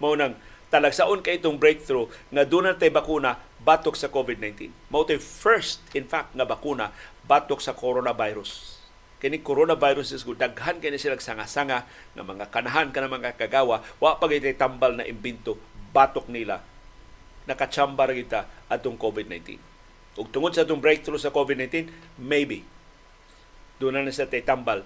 [0.00, 0.40] Mao nang
[0.72, 4.72] talagsaon kay itong breakthrough nga doon tay bakuna batok sa COVID-19.
[4.88, 6.88] Mao first in fact nga bakuna
[7.28, 8.80] batok sa coronavirus
[9.22, 14.26] kini coronavirus is daghan kini sila sanga-sanga nga mga kanahan ka mga kagawa wa pa
[14.58, 15.54] tambal na imbento
[15.94, 16.58] batok nila
[17.46, 19.71] nakachambar kita atong COVID-19
[20.16, 21.88] ug tungod sa atong breakthrough sa COVID-19
[22.20, 22.64] maybe
[23.80, 24.84] doon na sa tambal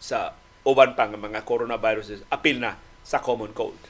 [0.00, 0.32] sa
[0.64, 3.80] uban pa nga mga coronaviruses apil na sa common cold.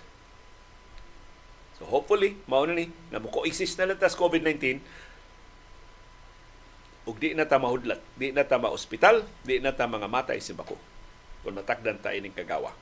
[1.79, 4.81] So hopefully mao na ni na mo coexist na lang tas COVID-19
[7.09, 10.53] ug di na ta mahudlat, di na ta ma-ospital, di na ta mga matay si
[10.53, 10.77] bako
[11.41, 12.77] kung matakdan ta ining kagawa.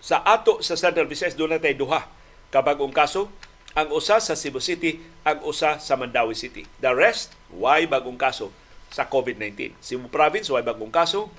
[0.00, 2.08] Sa ato sa Central Visayas doon na tayo duha
[2.48, 3.28] kabagong kaso,
[3.74, 6.66] ang usa sa Cebu City, ang usa sa Mandawi City.
[6.78, 8.54] The rest, why bagong kaso
[8.90, 9.74] sa COVID-19.
[9.82, 11.30] Cebu Province, why bagong kaso.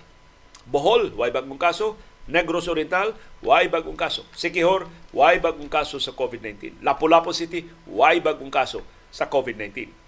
[0.67, 1.95] Bohol, why bagong kaso.
[2.27, 4.27] Negros Oriental, why bagong kaso.
[4.35, 6.83] Sikihor, why bagong kaso sa COVID-19.
[6.83, 8.83] Lapu-Lapu City, why bagong kaso
[9.13, 10.05] sa COVID-19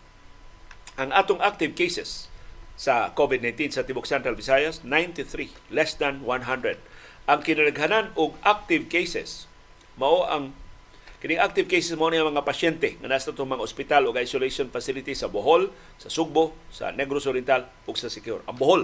[0.98, 2.26] ang atong active cases
[2.74, 6.82] sa COVID-19 sa Tibok Central Visayas, 93, less than 100.
[7.30, 9.46] Ang kinalaghanan og active cases
[9.94, 10.58] mao ang
[11.18, 15.18] Kining active cases mo ni mga pasyente nga nasa itong mga ospital o isolation facility
[15.18, 18.46] sa Bohol, sa Sugbo, sa Negros Oriental ug sa Siquijor.
[18.46, 18.82] Ang Bohol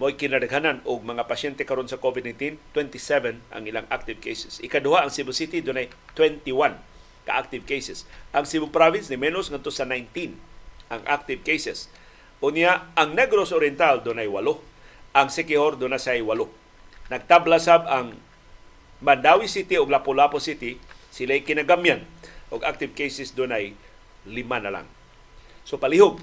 [0.00, 4.64] mo kinadaghanan og mga pasyente karon sa COVID-19, 27 ang ilang active cases.
[4.64, 6.48] Ikaduha ang Cebu City dunay 21
[7.28, 8.08] ka active cases.
[8.32, 10.40] Ang Cebu Province ni menos ngadto sa 19
[10.88, 11.92] ang active cases.
[12.40, 15.20] Unya ang Negros Oriental dunay 8.
[15.20, 16.32] Ang Siquijor dunay say 8.
[17.12, 18.16] Nagtabla sab ang
[19.04, 20.80] Mandawi City ug Lapu-Lapu City
[21.14, 22.02] sila kinagamyan.
[22.50, 23.78] Og active cases dunay
[24.26, 24.86] lima na lang.
[25.62, 26.18] So palihog.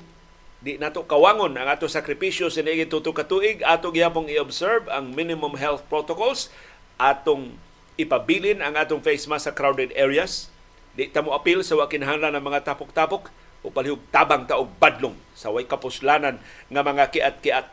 [0.62, 5.16] Di nato kawangon ang ato sakripisyo sa niigi tuto ka tuig ato gihapong i-observe ang
[5.16, 6.52] minimum health protocols.
[7.00, 7.56] Atong
[7.96, 10.52] ipabilin ang atong face mask sa crowded areas.
[10.94, 13.32] Di ta mo apil sa wakinahanglan ng mga tapok-tapok.
[13.64, 17.66] O palihog tabang taog badlong sa way kapuslanan nga mga kiat-kiat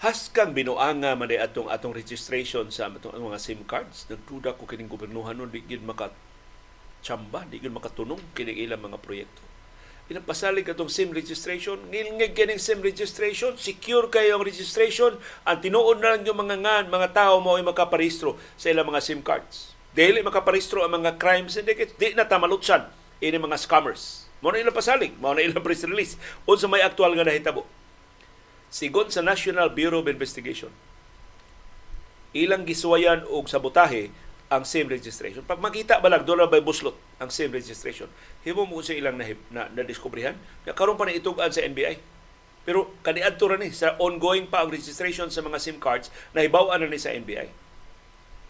[0.00, 4.08] haskang binuanga man atong atong registration sa atong mga SIM cards.
[4.08, 6.08] Nagduda ko kining gobernohan nun di gid maka
[7.04, 9.44] chamba di gid makatunong kini ilang mga proyekto.
[10.08, 16.16] Pinapasalig atong SIM registration ngilngig kining SIM registration secure kayo ang registration ang tinuod na
[16.16, 19.76] lang yung mga ngan mga tao mo ay makaparehistro sa ilang mga SIM cards.
[19.92, 22.88] Dili makaparehistro ang mga crime syndicates di na tamalutsan
[23.20, 24.32] ini mga scammers.
[24.40, 26.16] Mo na ilang pasalig mo na ilang press release.
[26.48, 27.68] Unsa may aktual nga nahitabo
[28.70, 30.70] Sigon sa National Bureau of Investigation,
[32.30, 34.14] ilang gisuwayan og sabotahe
[34.50, 35.46] ang SIM registration.
[35.46, 38.10] Pag makita ba lang, doon by buslot ang SIM registration.
[38.42, 40.34] Himo mo sa ilang na, na, na diskubrihan.
[40.66, 41.98] Karon pa na itugan sa NBI.
[42.66, 46.70] Pero kaniadto ra ni sa ongoing pa ang registration sa mga SIM cards na hibaw
[46.74, 47.50] na ni sa NBI.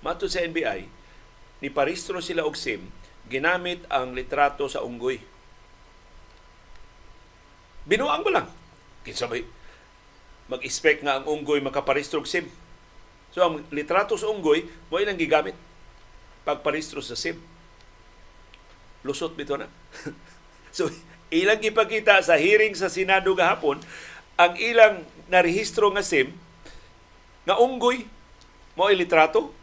[0.01, 0.89] Mato sa NBI,
[1.61, 2.89] ni paristro sila og SIM
[3.29, 5.21] ginamit ang litrato sa unggoy.
[7.87, 8.49] Binuang ba lang?
[9.07, 9.45] Kinsabay,
[10.51, 12.51] mag-expect nga ang unggoy makaparehistro SIM.
[13.31, 15.55] So ang litrato sa unggoy mo ilang gigamit
[16.43, 17.39] pagparehistro sa SIM.
[19.07, 19.71] Lusot bito na.
[20.77, 20.91] so
[21.31, 23.79] ilang gipakita sa hearing sa Senado gahapon
[24.35, 26.35] ang ilang narehistro nga SIM
[27.47, 28.05] nga unggoy
[28.75, 29.55] mo litrato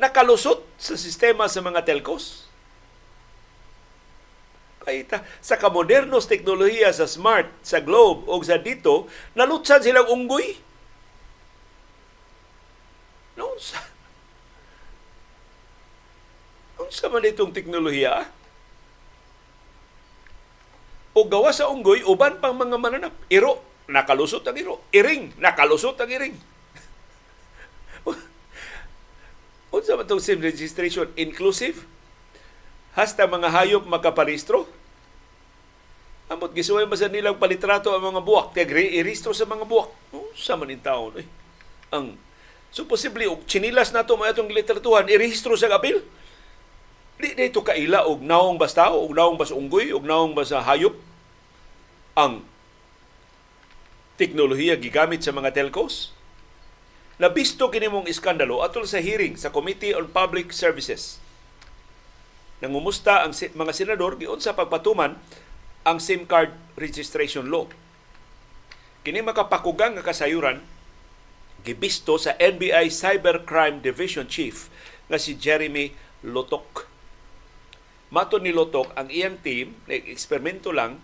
[0.00, 2.49] nakalusot sa sistema sa mga telcos.
[4.90, 9.06] Kaita, sa kamodernos teknolohiya sa smart, sa globe o sa dito,
[9.38, 10.58] nalutsan silang unggoy.
[13.38, 13.54] Noon
[16.90, 18.26] sa man itong teknolohiya?
[21.14, 23.14] O gawa sa unggoy, uban pang mga mananap.
[23.30, 24.82] Iro, nakalusot ang iro.
[24.90, 26.34] Iring, nakalusot ang iring.
[29.70, 31.06] Unsa man itong SIM registration?
[31.14, 31.86] Inclusive?
[32.94, 34.66] hasta mga hayop makaparehistro.
[36.30, 39.90] Amot gisuway ba sa nilang palitrato ang mga buwak, tiyag i-rehistro sa mga buwak.
[40.14, 41.26] No, sa man in taon eh.
[41.90, 42.14] Ang
[42.70, 45.98] so posible og chinilas nato mo atong literatuhan i-rehistro sa apil.
[47.18, 50.94] Di dito kaila og naong basta og naong bas unggoy og naong basta hayop
[52.14, 52.46] ang
[54.14, 56.14] teknolohiya gigamit sa mga telcos.
[57.18, 61.18] Nabisto kini mong iskandalo atol sa hearing sa Committee on Public Services
[62.60, 65.16] nangumusta ang mga senador giun sa pagpatuman
[65.84, 67.64] ang SIM card registration law.
[69.00, 70.60] Kini makapakugang nga kasayuran
[71.64, 74.68] gibisto sa NBI Cybercrime Division Chief
[75.08, 75.92] nga si Jeremy
[76.24, 76.88] Lotok.
[78.12, 81.00] Mato ni Lotok ang iyang team na eksperimento lang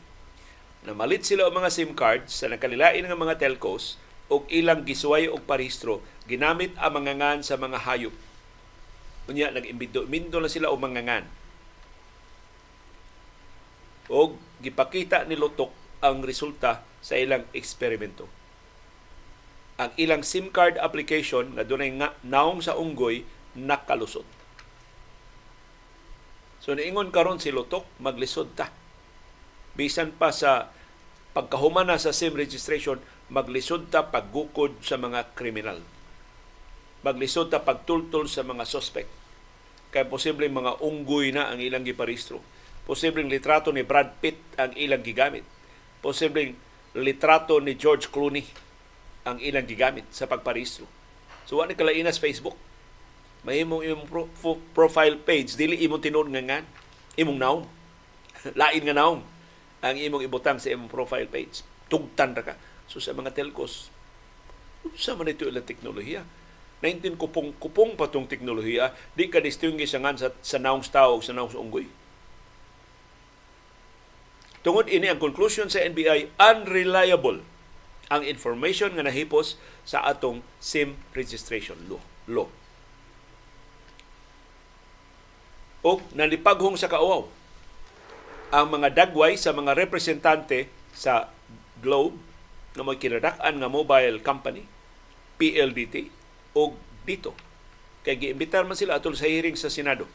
[0.85, 3.97] na malit sila og mga SIM cards sa nakalilain nga mga telcos
[4.29, 8.15] og ilang gisuway og parehistro ginamit ang mga ngan sa mga hayop.
[9.27, 11.25] Unya nag-imbido mindo na sila og mga ngan
[14.07, 18.29] o gipakita ni Lotok ang resulta sa ilang eksperimento.
[19.77, 24.25] Ang ilang SIM card application nga dunay nga naong sa unggoy nakalusot.
[26.65, 28.73] So niingon karon si Lotok maglisod ta.
[29.77, 30.73] Bisan pa sa
[31.37, 32.97] pagkahuman na sa SIM registration,
[33.29, 35.85] maglisod ta paggukod sa mga kriminal.
[37.05, 39.13] Maglisod ta pagtultol sa mga suspect.
[39.93, 42.41] Kaya posibleng mga unggoy na ang ilang giparistro
[42.87, 45.43] Posibleng litrato ni Brad Pitt ang ilang gigamit.
[45.99, 46.55] Posibleng
[46.95, 48.47] litrato ni George Clooney
[49.27, 50.87] ang ilang gigamit sa pagparehistro.
[51.51, 52.55] So, wala kalainas Facebook.
[53.43, 56.59] May imong imong pro, pro, profile page, dili imong tinuod nga nga,
[57.19, 57.65] imong naong.
[58.61, 59.21] Lain nga naong
[59.83, 61.67] ang imong ibutang sa imong profile page.
[61.91, 62.55] Tugtan ra ka.
[62.87, 63.91] So, sa mga telcos,
[64.95, 66.23] sa man ito ilang teknolohiya.
[66.87, 71.59] 19 kupong-kupong pa tong teknolohiya, di ka distinguish sa, sa, sa naong tao sa naong
[71.59, 71.89] unggoy
[74.67, 77.39] Tungod ini ang conclusion sa NBI, unreliable
[78.11, 79.55] ang information nga nahipos
[79.87, 82.03] sa atong SIM registration law.
[82.27, 82.51] law.
[85.87, 87.31] O nalipaghong sa kauaw
[88.51, 91.31] ang mga dagway sa mga representante sa
[91.79, 92.19] Globe
[92.75, 94.67] na may kinadak-an nga mobile company,
[95.39, 96.11] PLDT,
[96.59, 96.75] o
[97.07, 97.39] dito.
[98.03, 100.11] Kaya giimbitar man sila atol sa hearing sa Senado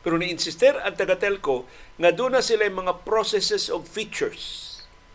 [0.00, 1.68] pero ni-insister ang taga-telco
[2.00, 4.68] nga doon na sila mga processes of features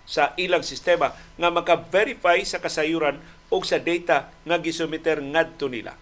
[0.05, 3.17] sa ilang sistema nga maka-verify sa kasayuran
[3.49, 5.97] o sa data nga gisumiter ngadto nila.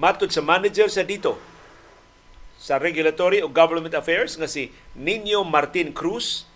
[0.00, 1.36] Matod sa manager sa dito
[2.58, 6.48] sa Regulatory o Government Affairs nga si Nino Martin Cruz,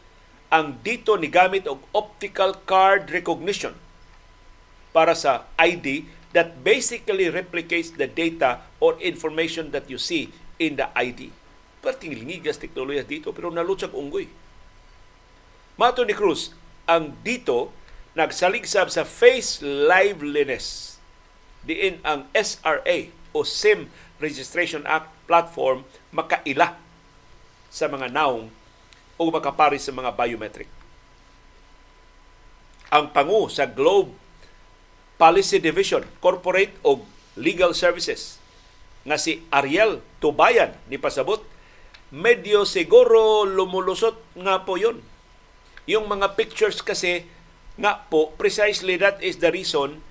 [0.53, 3.73] ang dito ni gamit og optical card recognition
[4.93, 6.05] para sa ID
[6.37, 11.33] that basically replicates the data or information that you see in the ID.
[11.83, 14.29] Perting lingigas teknolohiya dito pero nalutsag unggoy.
[15.81, 16.53] Mato ni Cruz,
[16.85, 17.73] ang dito
[18.13, 20.93] nagsaligsab sa face liveliness
[21.63, 23.89] diin ang SRA o SIM
[24.19, 26.77] Registration Act platform makaila
[27.73, 28.51] sa mga naong
[29.17, 30.69] o makapari sa mga biometric.
[32.93, 34.13] Ang pangu sa Globe
[35.17, 37.07] Policy Division, Corporate o
[37.39, 38.42] Legal Services
[39.03, 41.43] nga si Ariel Tubayan ni pasabot
[42.13, 45.01] medyo siguro lumulusot nga po yun.
[45.89, 47.25] Yung mga pictures kasi
[47.81, 50.05] nga po, precisely that is the reason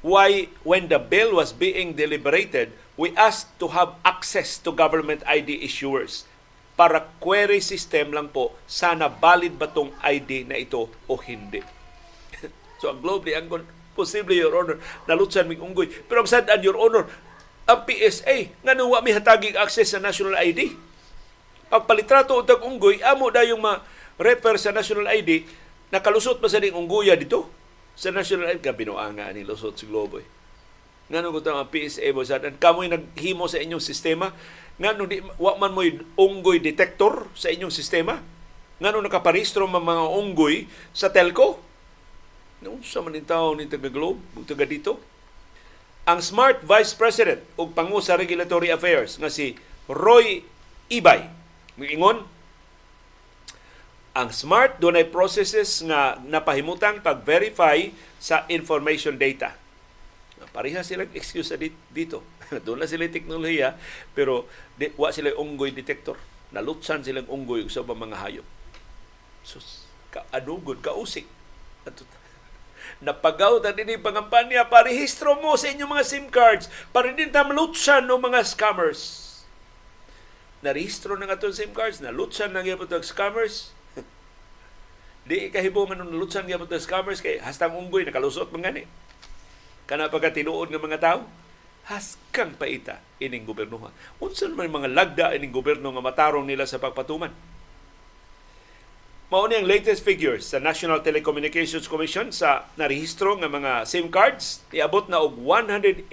[0.00, 5.60] why when the bill was being deliberated, we asked to have access to government ID
[5.62, 6.24] issuers
[6.72, 11.60] para query system lang po sana valid ba tong ID na ito o hindi.
[12.80, 15.92] so ang Globe ni Angkon, posible, Your Honor, nalutsan mig unggoy.
[16.08, 17.06] Pero ang sad Your Honor,
[17.68, 20.74] ang PSA nga nung mi hatagig access sa national ID.
[21.72, 25.48] Pagpalitrato og unggoy amo dayong ma-refer sa national ID
[25.88, 27.48] nakalusot pa sa ding unggoya dito
[27.96, 30.20] sa national ID ka binuanga ni lusot sa globo.
[30.20, 30.28] Eh.
[31.08, 34.32] Ngano ko ang PSA mo sa kamoy naghimo sa inyong sistema
[34.80, 38.20] ngano di wa man moy unggoy detector sa inyong sistema
[38.80, 41.72] ngano nakaparehistro man mga unggoy sa telco
[42.62, 45.02] Nung sa man tawo ni taga Globe, taga dito,
[46.02, 49.54] ang Smart Vice President ug pangu sa Regulatory Affairs nga si
[49.86, 50.42] Roy
[50.90, 51.20] Ibay
[51.78, 52.26] miingon
[54.12, 57.88] ang Smart dunay processes nga napahimutang pag-verify
[58.20, 59.56] sa information data.
[60.52, 61.48] Pareha sila excuse
[61.88, 62.20] dito.
[62.68, 63.72] Doon na sila teknolohiya
[64.12, 64.44] pero
[64.76, 66.20] di, wa sila unggoy detector.
[66.52, 68.44] Nalutsan silang unggoy sa mga hayop.
[69.40, 71.24] Sus, kaadugod, kausik.
[71.88, 71.96] At
[73.02, 78.22] napagaw na din pangampanya, parehistro mo sa inyong mga SIM cards para din tamlutsan ng
[78.22, 79.02] mga scammers.
[80.62, 83.74] Narehistro na nga itong SIM cards, nalutsan na nga itong scammers.
[85.28, 88.84] Di kahibungan ng nalutsan nga itong scammers kay hastang unggoy, nakalusot mga ni.
[89.90, 91.26] Kana pagka tinuod ng mga tao,
[91.90, 93.90] haskang paita ining goberno.
[94.22, 97.51] Unsan man mga lagda ining goberno nga matarong nila sa pagpatuman
[99.32, 105.08] Mao ang latest figures sa National Telecommunications Commission sa narehistro nga mga SIM cards iabot
[105.08, 106.04] na og 118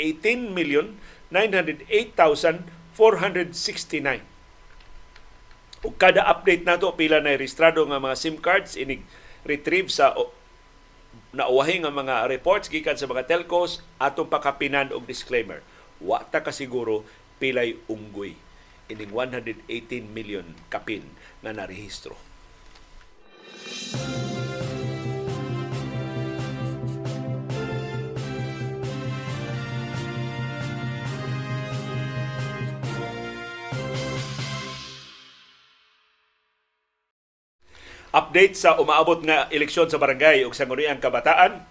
[0.55, 0.95] million
[1.27, 4.23] 908,469.
[5.83, 9.03] Ug kada update nato pila na rehistrado nga mga SIM cards inig
[9.43, 10.15] retrieve sa
[11.35, 15.59] nauwahi nga mga reports gikan sa mga telcos atong pakapinan og disclaimer.
[15.99, 17.03] Wa ta kasiguro
[17.35, 18.39] pilay unggoy
[18.87, 21.03] ining 118 million kapin
[21.43, 22.28] nga narehistro.
[38.09, 41.61] Update sa umaabot nga eleksyon sa barangay ug sangguniang kabataan,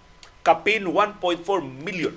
[0.46, 1.18] kapin 1.4
[1.82, 2.14] million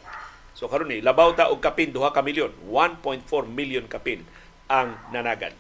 [0.57, 4.25] So karon ni labaw ta og kapin duha ka milyon, 1.4 million kapin
[4.67, 5.53] ang nanagan.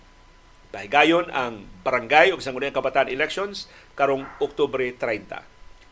[0.76, 3.64] Pahigayon ang barangay ug sangguniang kabataan elections
[3.96, 5.40] karong Oktubre 30.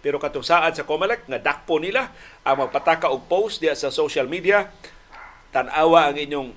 [0.04, 2.12] Pero katong saad sa COMELEC nga dakpo nila
[2.44, 4.68] ang magpataka og post diya sa social media
[5.56, 6.52] tanawa ang inyong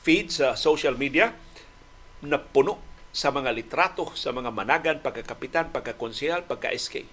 [0.00, 1.36] feed sa social media
[2.24, 2.80] na puno
[3.12, 7.04] sa mga litrato sa mga managan, pagkakapitan, pagkakonsehal, pagka-SK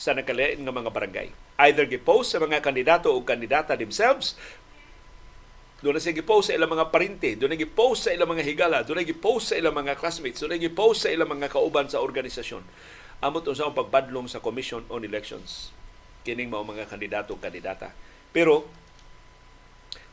[0.00, 1.28] sa nakalain nga mga barangay.
[1.60, 4.32] Either gipost sa mga kandidato o kandidata themselves,
[5.80, 8.84] doon na sige post sa ilang mga parinte, doon na gipost sa ilang mga higala,
[8.84, 12.04] doon na gipost sa ilang mga classmates, doon na gipost sa ilang mga kauban sa
[12.04, 12.60] organisasyon.
[13.24, 15.72] Amot sa pagbadlong sa Commission on Elections.
[16.24, 17.96] Kining mao mga kandidato kandidata.
[18.28, 18.68] Pero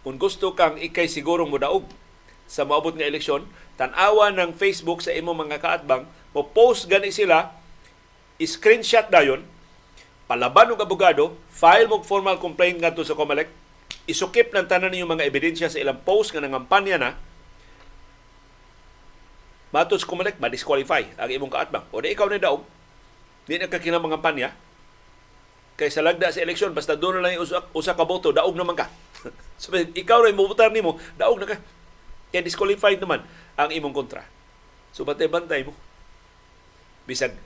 [0.07, 1.83] kung gusto kang ikay siguro mo daog
[2.47, 3.43] sa maabot nga eleksyon,
[3.75, 7.51] tanawa ng Facebook sa imo mga kaatbang, mo post gani sila,
[8.39, 9.43] screenshot dayon,
[10.31, 13.66] palaban og abogado, file mo formal complaint ngadto sa COMELEC,
[14.07, 17.11] isukip ng tanan ninyo mga ebidensya sa ilang post nga nangampanya na,
[19.67, 21.83] Matos COMELEC, ma-disqualify ang imong kaatbang.
[21.91, 22.63] O di ikaw ni daog,
[23.45, 24.15] di na ka kinamang
[25.77, 28.73] Kay sa lagda sa eleksyon, basta doon na lang usa, usa ka boto, daog naman
[28.73, 28.89] ka.
[29.61, 31.59] so, ikaw rin mubutar nimo, daog na ka.
[32.31, 33.23] Kaya disqualified naman
[33.55, 34.23] ang imong kontra.
[34.91, 35.73] So bantay-bantay mo.
[37.07, 37.37] Bisag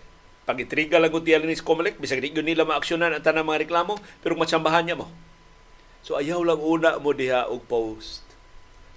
[0.47, 4.33] pag-itriga lang kung tiyan ni Comelec, bisag di nila maaksyonan ang tanang mga reklamo, pero
[4.33, 5.11] matsambahan niya mo.
[6.01, 8.25] So ayaw lang una mo diha og post.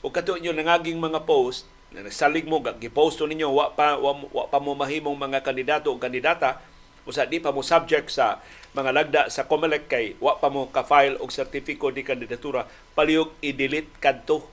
[0.00, 4.44] O kato nyo nangaging mga post, na nagsalig mo, gipost ninyo, wa pa, wa, wa
[4.50, 6.60] pa mo mahimong mga kandidato o kandidata,
[7.04, 8.40] usa di pa mo subject sa
[8.72, 12.64] mga lagda sa COMELEC kay wa pa mo ka-file og sertifiko di kandidatura
[12.96, 14.48] palihog i-delete kadto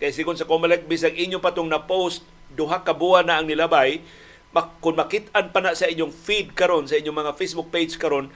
[0.00, 4.00] kay sigon sa COMELEC bisag inyo patong na post duha ka buwan na ang nilabay
[4.56, 8.32] mak- kung makit-an pa na sa inyong feed karon sa inyong mga Facebook page karon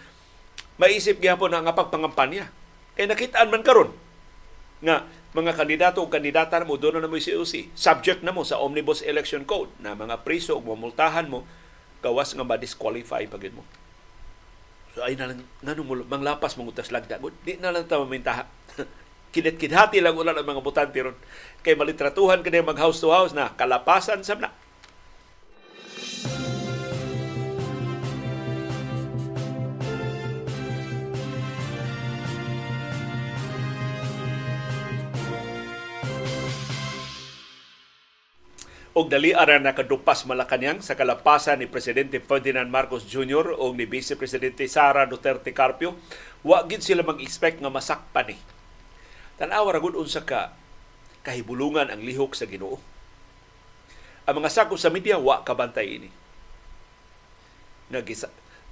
[0.77, 2.53] maisip gyapon ang pagpangampanya
[2.99, 3.91] kay nakit-an man karon
[4.81, 9.07] nga mga kandidato o kandidata mo doon na mo COC subject na mo sa Omnibus
[9.07, 11.47] Election Code na mga priso o mamultahan mo
[12.03, 13.63] gawas nga ma-disqualify pagid mo.
[14.97, 17.23] So ay na lang nganong mo manglapas mong utas lagda.
[17.47, 18.49] Di na lang ta mamintaha.
[19.35, 21.15] Kinit-kidhati lang ulan ang mga butante ron.
[21.63, 24.51] Kay malitratuhan kani mag house to house na kalapasan sa na.
[38.91, 43.55] Og dali ara nakadupas Malacañang sa kalapasan ni Presidente Ferdinand Marcos Jr.
[43.55, 45.95] o ni Vice Presidente Sara Duterte Carpio,
[46.43, 48.37] wa gid sila mag-expect nga masakpan ni.
[49.39, 50.59] Tanawa ra gud unsa ka
[51.23, 52.83] kahibulungan ang lihok sa Ginoo.
[54.27, 56.11] Ang mga sakop sa media wa kabantay ini.
[57.91, 58.31] Nagisa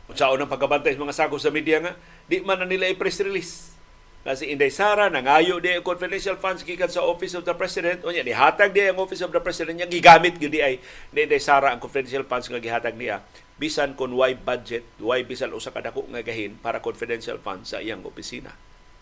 [0.09, 1.93] Unsaon ang pagkabantay sa mga sakop sa media nga
[2.27, 3.78] di man na nila i-press release
[4.27, 8.03] na si Inday Sara nangayo di ang confidential funds gikan sa Office of the President.
[8.03, 10.83] Unya nihatag di ang Office of the President niya gigamit gyud di ay
[11.15, 13.23] ni Inday Sara ang confidential funds nga gihatag niya.
[13.59, 17.79] Bisan kon why budget why bisan usa ka dako nga gahin para confidential funds sa
[17.79, 18.55] iyang opisina.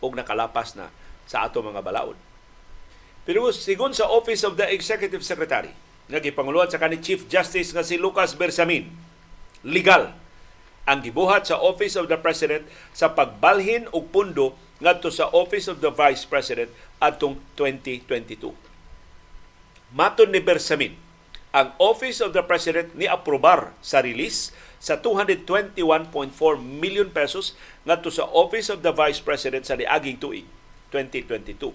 [0.05, 0.93] Ug nakalapas na
[1.25, 2.17] sa ato mga balaod.
[3.27, 5.73] Pero sigon sa Office of the Executive Secretary
[6.07, 8.87] nga gipanguluhan sa kanhi Chief Justice nga si Lucas Bersamin.
[9.67, 10.15] Legal
[10.87, 12.63] ang gibuhat sa Office of the President
[12.95, 16.69] sa pagbalhin og pundo ngadto sa Office of the Vice President
[17.01, 18.53] atong 2022.
[19.97, 20.99] Maton ni Bersamin,
[21.57, 26.13] ang Office of the President ni aprobar sa release sa 221.4
[26.61, 27.57] million pesos
[27.89, 30.45] ngadto sa Office of the Vice President sa niaging tuig
[30.93, 31.73] 2022.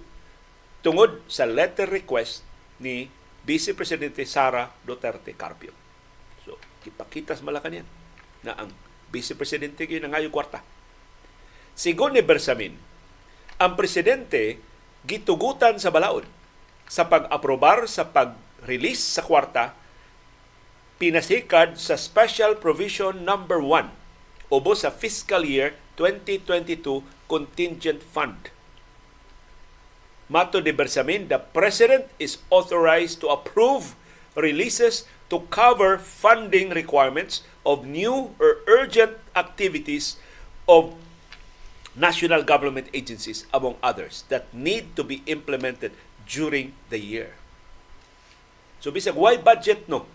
[0.85, 2.45] Tungod sa letter request
[2.77, 3.09] ni
[3.41, 5.73] Vice Presidente Sara Duterte Carpio.
[6.45, 7.89] So, ipakitas Malacanang
[8.45, 8.69] na ang
[9.09, 10.61] Vice Presidente gyud nangayo kwarta.
[11.73, 12.77] Sigon ni Bersamin,
[13.61, 14.57] ang presidente
[15.05, 16.25] gitugutan sa balaod
[16.89, 19.77] sa pag-aprobar sa pag-release sa kwarta
[20.97, 28.49] pinasikad sa Special Provision Number 1 ubos sa fiscal year 2022 Contingent Fund.
[30.25, 33.93] Mato de Bersamin, the President is authorized to approve
[34.33, 40.17] releases to cover funding requirements of new or urgent activities
[40.65, 40.97] of
[41.95, 45.91] national government agencies, among others, that need to be implemented
[46.23, 47.35] during the year.
[48.79, 50.07] So bisag why budget no?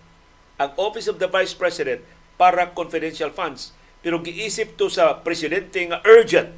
[0.57, 2.01] Ang Office of the Vice President
[2.41, 3.77] para confidential funds.
[4.01, 6.51] Pero giisip to sa presidente nga urgent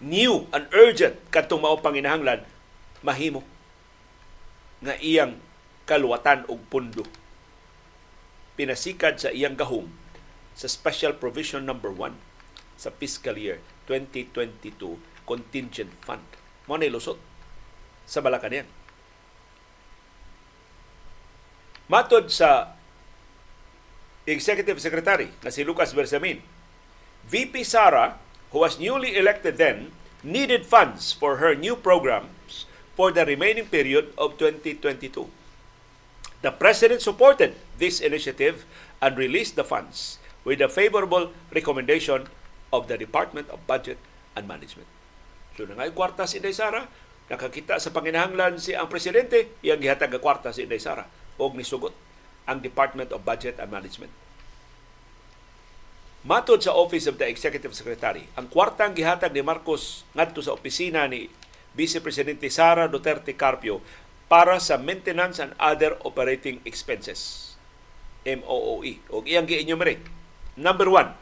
[0.00, 2.44] new and urgent kadtong mao panginahanglan
[3.04, 3.44] mahimo
[4.80, 5.40] nga iyang
[5.84, 7.04] kaluwatan og pundo.
[8.56, 9.88] Pinasikad sa iyang gahom
[10.52, 12.16] sa special provision number 1
[12.76, 13.60] sa fiscal year
[13.90, 16.22] 2022 contingent fund
[16.70, 17.18] mo na ilusot
[18.06, 18.70] sa Malacañang
[21.90, 22.78] matod sa
[24.30, 26.38] Executive Secretary na si Lucas Bersamin
[27.26, 29.92] VP Sara who was newly elected then,
[30.22, 35.30] needed funds for her new programs for the remaining period of 2022.
[36.42, 38.66] The President supported this initiative
[39.00, 42.28] and released the funds with a favorable recommendation
[42.70, 43.98] of the Department of Budget
[44.34, 44.88] and Management.
[45.58, 46.86] So nangay kwarta si Inday Sara,
[47.30, 51.06] nakakita sa panginahanglan si ang presidente, iyang gihatag kwarta si Inday Sara
[51.38, 51.94] og nisugot
[52.46, 54.12] ang Department of Budget and Management.
[56.20, 61.08] Matod sa Office of the Executive Secretary, ang kwartang gihatag ni Marcos ngadto sa opisina
[61.08, 61.32] ni
[61.72, 63.80] Vice Presidente Sara Duterte Carpio
[64.28, 67.50] para sa Maintenance and Other Operating Expenses.
[68.28, 69.00] MOOE.
[69.08, 70.04] O iyang gi-enumerate.
[70.60, 71.16] Number one,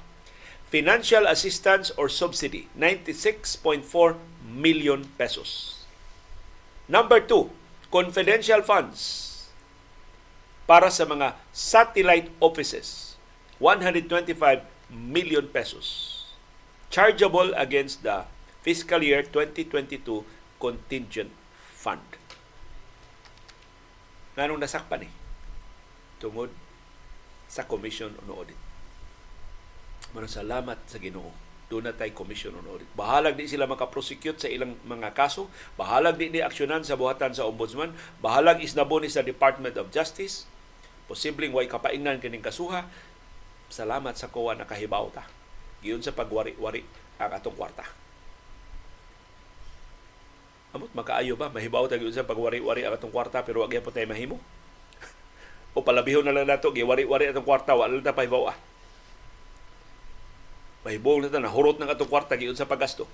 [0.69, 3.89] Financial Assistance or Subsidy, 96.4
[4.45, 5.85] million pesos.
[6.89, 7.49] Number two,
[7.89, 9.24] Confidential Funds
[10.69, 13.16] para sa mga satellite offices,
[13.57, 14.61] 125
[14.93, 16.19] million pesos
[16.90, 18.24] chargeable against the
[18.65, 20.24] fiscal year 2022
[20.61, 21.31] contingent
[21.61, 22.05] fund.
[24.36, 25.12] Nganong nasakpan eh?
[26.19, 26.51] Tungod
[27.49, 28.68] sa Commission on Audit.
[30.16, 31.30] Maraming salamat sa Ginoo.
[31.68, 32.89] Doon na tayo Commission on Audit.
[32.97, 35.52] Bahalag di sila makaprosecute sa ilang mga kaso.
[35.76, 37.93] Bahalag di ni aksyonan sa buhatan sa Ombudsman.
[38.24, 40.48] Bahalag isnabo ni sa Department of Justice.
[41.05, 42.89] Posibleng way kapaingnan kining kasuha
[43.68, 45.28] salamat sa kuwa nakahibaw ta.
[45.85, 46.82] Giyon sa pagwari-wari
[47.20, 47.85] ang atong kwarta.
[50.72, 54.09] Amot makaayo ba mahibaw ta giyon sa pagwari-wari ang atong kwarta pero wag po tayo
[54.09, 54.40] mahimo.
[55.76, 58.56] o palabihon na lang nato giwari-wari atong kwarta wala ta pahibaw ah.
[60.89, 63.05] Mahibaw na ta nahurot ng atong kwarta giyon sa paggasto.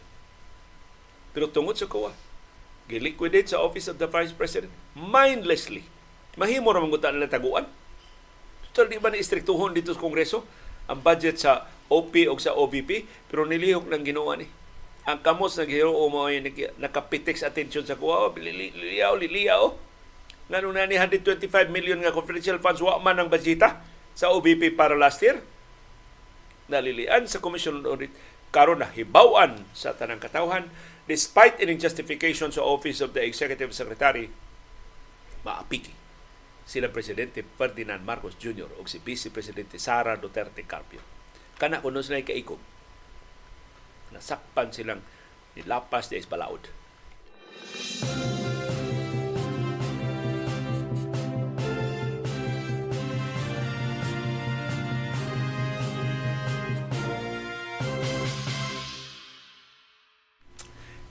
[1.34, 2.14] Pero tungod sa kuwa,
[2.86, 5.82] giliquidate sa Office of the Vice President mindlessly.
[6.38, 7.66] Mahimo ra man nila taguan
[8.74, 10.42] So, di ba na-istriktuhon dito sa Kongreso
[10.90, 14.50] ang budget sa OP o sa OVP pero nilihok ng ginawa ni.
[15.06, 16.26] Ang kamos na gihiro mo
[16.82, 19.62] nakapitik sa attention sa kuha, oh, liliyaw, liliyaw.
[20.50, 23.78] Ngano na ni 125 million nga confidential funds wa man ang budgeta
[24.18, 25.38] sa OVP para last year.
[26.68, 28.12] Nalilian sa Commission on Audit
[28.54, 30.70] karon na hibawan sa tanang katawhan
[31.10, 34.30] despite ining justification sa Office of the Executive Secretary
[35.44, 35.92] maapiki
[36.64, 38.72] sila Presidente Ferdinand Marcos Jr.
[38.80, 41.00] o si Vice Presidente Sara Duterte Carpio.
[41.60, 42.58] Kana kuno sila kaikog.
[44.16, 45.04] Nasakpan silang
[45.54, 46.64] nilapas di Espalaod.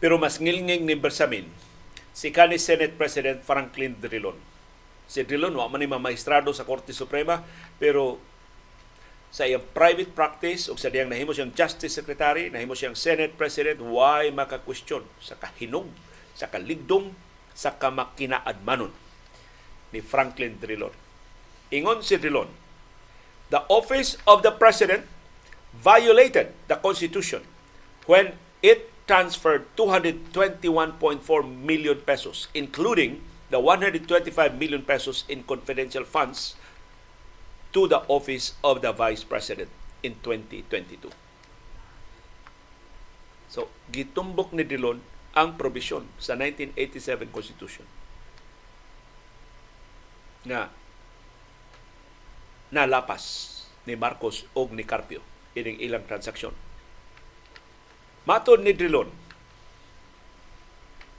[0.03, 1.47] Pero mas ngilnging ni Bersamin
[2.11, 4.35] si kanis Senate President Franklin Drilon
[5.07, 7.43] Si Drilon, wa man ni sa Korte Suprema,
[7.77, 8.17] pero
[9.33, 13.81] sa iyang private practice o sa diyang nahimo siyang Justice Secretary, nahimo siyang Senate President,
[13.81, 15.89] why maka-question sa kahinog,
[16.37, 17.11] sa kaligdong,
[17.53, 18.93] sa kamakinaadmanon
[19.93, 20.93] ni Franklin Drilon.
[21.73, 22.49] Ingon si Drilon,
[23.49, 25.05] the office of the President
[25.73, 27.41] violated the Constitution
[28.05, 33.21] when it transferred 221.4 million pesos, including
[33.51, 36.55] the 125 million pesos in confidential funds
[37.73, 39.69] to the office of the Vice President
[40.01, 41.09] in 2022.
[43.49, 45.01] So, gitumbok ni Dilon
[45.33, 47.85] ang provision sa 1987 Constitution
[50.43, 50.69] na
[52.73, 53.49] nalapas
[53.85, 55.21] ni Marcos o ni Carpio
[55.53, 56.53] ining ilang transaksyon.
[58.23, 59.11] Matod ni Drilon,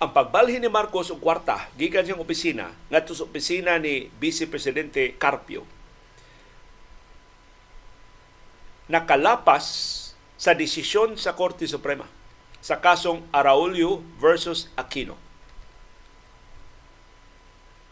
[0.00, 5.12] ang pagbalhin ni Marcos og kwarta gikan siyang opisina ngadto sa opisina ni Vice Presidente
[5.20, 5.68] Carpio.
[8.88, 9.64] Nakalapas
[10.40, 12.08] sa desisyon sa Korte Suprema
[12.64, 15.20] sa kasong Araulio versus Aquino.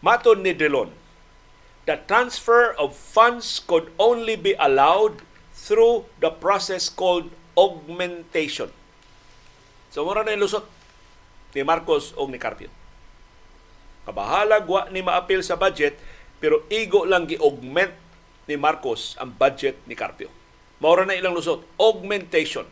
[0.01, 0.89] Maton ni Delon,
[1.85, 5.21] the transfer of funds could only be allowed
[5.53, 8.73] through the process called augmentation.
[9.93, 10.65] So, mura na yung lusot
[11.53, 12.73] ni Marcos o ni Carpio.
[14.09, 16.01] Kabahalag wa ni maapil sa budget,
[16.41, 17.93] pero igo lang gi-augment
[18.49, 20.33] ni Marcos ang budget ni Carpio.
[20.81, 22.65] Maura na ilang lusot, augmentation.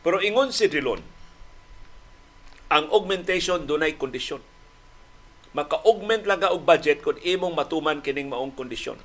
[0.00, 1.04] Pero ingon si Drilon,
[2.72, 4.40] ang augmentation dunay kondisyon.
[5.52, 8.96] Maka-augment lang ka og budget kung imong matuman kining maong kondisyon.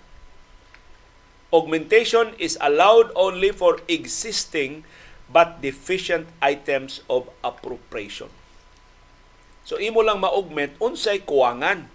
[1.52, 4.88] Augmentation is allowed only for existing
[5.30, 8.30] but deficient items of appropriation.
[9.66, 11.90] So imo lang ma-augment unsay kuwangan.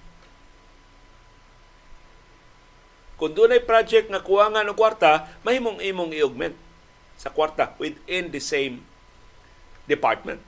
[3.15, 6.57] Kung dunay project nga kuwangan og kwarta, mahimong imong i-augment
[7.21, 8.83] sa kwarta within the same
[9.87, 10.41] department.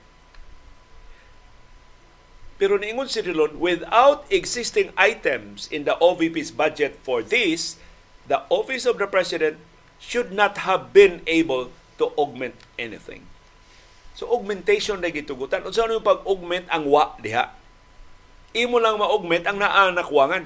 [2.57, 7.77] Pero niingon si Rilon, without existing items in the OVP's budget for this,
[8.25, 9.59] the Office of the President
[9.99, 13.25] should not have been able to augment anything.
[14.13, 15.65] So augmentation na gitugutan.
[15.65, 17.49] Unsa ano yung pag-augment ang wa diha?
[18.53, 20.45] Imo lang ma-augment ang naa nakuwangan.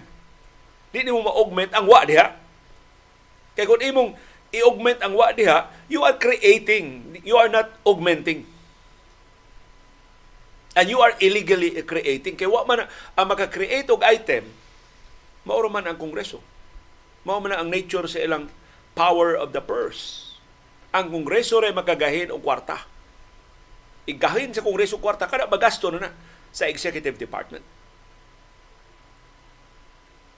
[0.95, 2.31] Di mo ma-augment ang wa diha.
[3.57, 4.11] Kaya kung imong
[4.55, 8.47] i-augment ang wa diha, you are creating, you are not augmenting.
[10.77, 12.39] And you are illegally creating.
[12.39, 14.47] Kaya wa man ang maka-create og item,
[15.43, 16.39] mauro man ang Kongreso.
[17.27, 18.47] Mao man ang nature sa ilang
[18.95, 20.26] power of the purse.
[20.95, 22.87] Ang Kongreso ray makagahin og kwarta
[24.07, 26.11] igahin sa Kongreso kwarta kada magasto na na
[26.55, 27.61] sa Executive Department.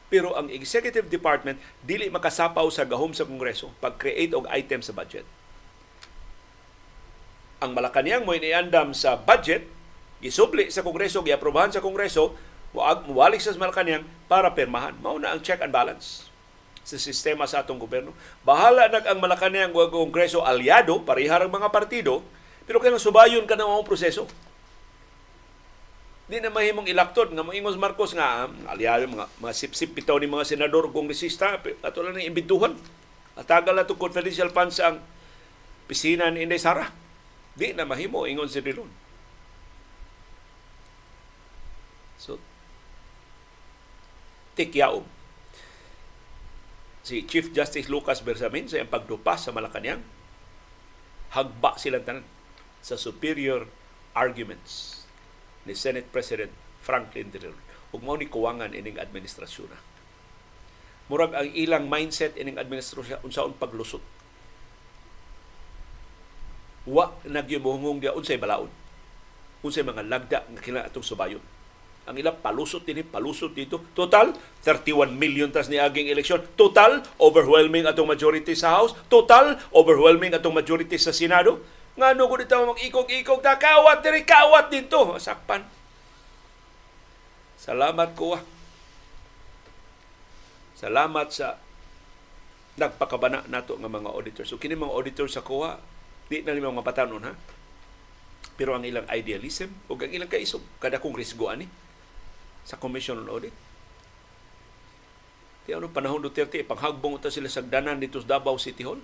[0.09, 5.23] Pero ang Executive Department dili makasapaw sa gahom sa Kongreso pag-create og item sa budget.
[7.61, 9.69] Ang Malacanang mo iniandam sa budget,
[10.17, 12.33] gisubli sa Kongreso, giaprobahan sa Kongreso,
[12.73, 14.97] waag muwalik sa Malacanang para permahan.
[14.97, 16.28] Mao na ang check and balance
[16.83, 18.15] sa sistema sa atong gobyerno.
[18.41, 22.25] Bahala nag ang Malacanang ug Kongreso aliado, pareharang mga partido,
[22.65, 24.29] pero kaya subayon ka na mga proseso.
[26.29, 30.45] Di na mahimong ilaktod nga moingos Marcos nga aliado mga mga sip-sip bitaw ni mga
[30.45, 32.77] senador kongresista ato lang ng imbituhan.
[33.33, 35.01] Atagal na to confidential funds ang
[35.89, 36.85] pisina ni Inday Sara.
[37.57, 38.85] Di na mahimo ingon si Rilon.
[42.21, 42.37] So,
[44.53, 45.18] tikyaom.
[47.09, 50.05] Si Chief Justice Lucas Bersamin sa iyang pagdupas sa Malacanang,
[51.33, 52.21] hagba silang tanan
[52.85, 53.65] sa superior
[54.13, 55.01] arguments
[55.65, 56.53] ni Senate President
[56.85, 57.49] Franklin D.
[57.89, 59.73] ug mao ni kuwangan ining administrasyon.
[61.09, 64.05] Murag ang ilang mindset ining administrasyon unsaon paglusot.
[66.85, 68.69] Wa nagyumuhungong dia unsay balaod.
[69.65, 71.41] Unsay mga lagda nga kinahanglan atong subayon.
[72.07, 73.83] Ang ilang palusot din palusot dito.
[73.93, 74.31] Total
[74.63, 76.41] 31 million tas ni aging eleksyon.
[76.55, 78.95] Total overwhelming atong majority sa House.
[79.11, 81.59] Total overwhelming atong majority sa Senado
[81.99, 85.67] nga no ko dito mag-ikog-ikog ta kawat diri kawat dito sakpan.
[87.59, 88.39] Salamat ko.
[88.39, 88.43] Ah.
[90.79, 91.59] Salamat sa
[92.79, 94.47] nagpakabana nato nga mga auditors.
[94.47, 95.75] So kini mga auditors sa kuha,
[96.31, 97.35] di na nimo mapatanon ha.
[98.55, 101.67] Pero ang ilang idealism o ang ilang kaisog kada kong risgo ani
[102.69, 103.55] sa Commission on Audit.
[105.65, 109.01] Di ano panahon Duterte, panghagbong ito sila sa danan dito sa Davao City Hall.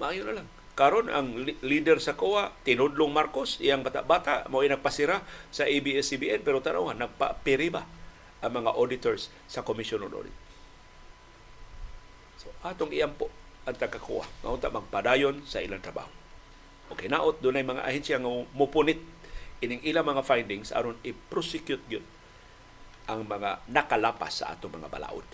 [0.00, 0.48] Maayo na lang
[0.78, 6.94] karon ang leader sa COA tinudlong Marcos iyang bata-bata mo nagpasira sa ABS-CBN pero tanaw
[6.94, 7.82] nagpapiriba
[8.38, 10.36] ang mga auditors sa Commission on Audit.
[12.38, 13.26] So atong iyampo
[13.66, 16.06] ang taga-COA nga magpadayon sa ilang trabaho.
[16.94, 19.02] Okay, naot dunay mga ahensya nga mupunit
[19.64, 22.06] ining ilang mga findings aron i-prosecute gyud
[23.08, 25.28] ang mga nakalapas sa atong mga balaod.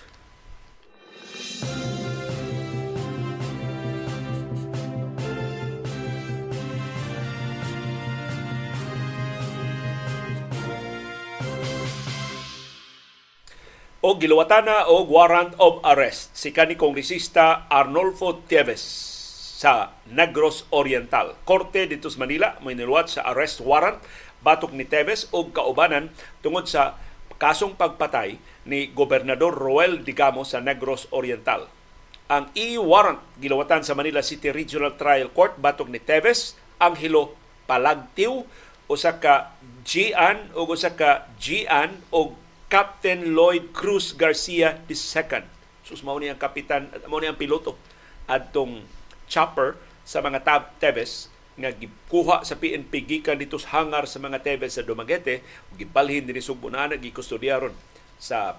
[14.04, 19.13] o giluwatana og warrant of arrest si kani kongresista Arnolfo Tieves
[19.64, 21.40] sa Negros Oriental.
[21.48, 23.96] Korte dito sa Manila may niluwat sa arrest warrant
[24.44, 26.12] batok ni Tevez og kaubanan
[26.44, 27.00] tungod sa
[27.40, 28.36] kasong pagpatay
[28.68, 31.64] ni Gobernador Roel Digamo sa Negros Oriental.
[32.28, 37.32] Ang e-warrant giluwatan sa Manila City Regional Trial Court batok ni Tevez ang hilo
[37.64, 38.44] palagtiw
[38.92, 42.36] usa ka Gian o usa ka Gian o
[42.68, 45.40] Captain Lloyd Cruz Garcia II.
[45.88, 47.80] Sus mao ni ang kapitan, mao ni ang piloto
[48.28, 48.84] adtong
[49.30, 54.42] chopper sa mga tab Tebes nga gikuha sa PNP gikan dito sa hangar sa mga
[54.42, 57.72] Tebes sa Dumaguete ug gibalhin dinhi Sugbo na gikustodyaron
[58.18, 58.58] sa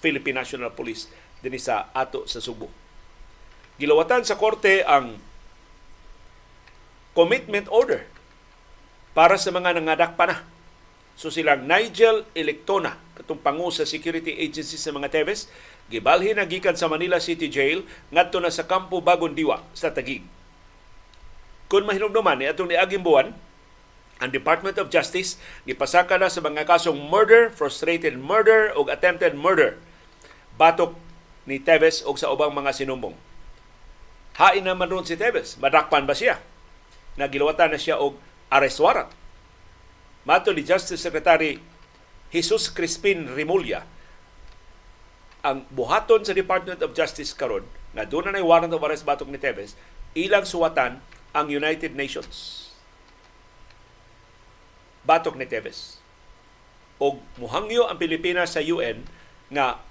[0.00, 1.12] Philippine National Police
[1.44, 2.72] dinhi sa ato sa Subo.
[3.76, 5.20] Gilawatan sa korte ang
[7.12, 8.08] commitment order
[9.12, 10.36] para sa mga nangadak pa na.
[11.12, 15.52] So silang Nigel Electona, katong pangu sa security agency sa mga Teves,
[15.92, 20.24] gibalhin na gikan sa Manila City Jail ngadto na sa Kampo Bagong Diwa sa Tagig.
[21.68, 23.36] Kung mahinumduman ni atong niaging buwan,
[24.16, 25.36] ang Department of Justice
[25.68, 29.76] gipasaka na sa mga kasong murder, frustrated murder ug attempted murder
[30.56, 30.96] batok
[31.48, 33.16] ni Teves o sa ubang mga sinumbong.
[34.38, 35.58] Hain naman ron si Teves.
[35.60, 36.40] Madakpan ba siya?
[37.20, 38.16] Nagilawatan na siya og
[38.48, 39.10] arrest warrant.
[40.22, 41.58] Mato ni Justice Secretary
[42.32, 43.84] Jesus Crispin Rimulya,
[45.42, 49.36] ang buhaton sa Department of Justice karon nga doon na warrant of arrest batok ni
[49.36, 49.76] Teves,
[50.14, 51.02] ilang suwatan
[51.34, 52.70] ang United Nations.
[55.02, 55.98] Batok ni Teves.
[57.02, 59.02] O muhangyo ang Pilipinas sa UN
[59.50, 59.82] nga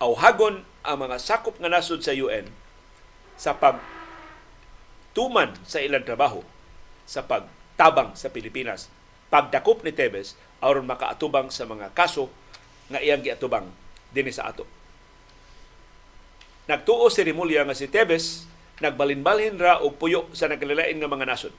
[0.00, 2.48] auhagon ang mga sakop nga nasod sa UN
[3.36, 3.78] sa pag
[5.14, 6.42] tuman sa ilang trabaho
[7.06, 8.90] sa pagtabang sa Pilipinas.
[9.28, 12.32] Pagdakop ni Tebes aron makaatubang sa mga kaso
[12.90, 13.70] nga iyang giatubang
[14.10, 14.66] dinhi sa ato.
[16.64, 18.48] Nagtuo si Rimulya nga si Tebes
[18.80, 21.54] nagbalinbalhin ra og puyo sa nagkalilain nga mga nasod.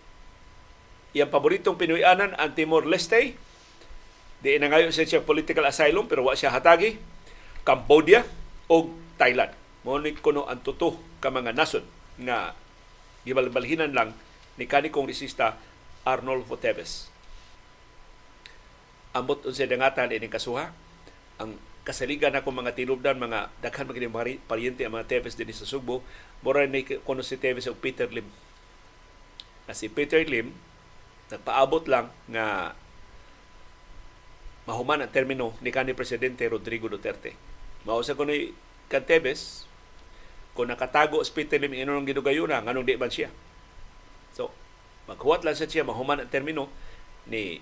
[1.15, 3.38] Iyang paboritong Pinoyanan ang Timor Leste.
[4.44, 6.99] Di na ngayon siya political asylum pero wa siya hatagi.
[7.64, 8.27] Cambodia
[8.68, 9.53] o Thailand.
[9.86, 11.86] Ni kuno ang tuto ka mga nasod
[12.18, 12.57] nga
[13.23, 14.18] gibalbalhinan lang
[14.57, 15.56] ni kani kongresista
[16.03, 17.10] Arnolfo Teves.
[19.15, 20.73] Ambot unsa dangatan ini kasuha
[21.40, 21.56] ang
[21.86, 26.02] kasaligan ako mga tinubdan mga daghan mga mga paryente ang mga Teves dinhi sa Subo
[26.41, 28.26] mura ni kuno si Teves og Peter Lim.
[29.70, 30.49] Na si Peter Lim
[31.30, 32.74] nagpaabot lang nga
[34.66, 37.38] mahuman ang termino ni kanhi presidente Rodrigo Duterte.
[37.86, 38.34] Mao sa kuno
[38.86, 39.66] Cantebes,
[40.53, 43.34] kung nakatago sa Peter Lim inong ginugayuna, nganong di man siya.
[44.38, 44.53] So,
[45.10, 46.70] maghuwat lang sa siya, mahuman ang termino
[47.26, 47.62] ni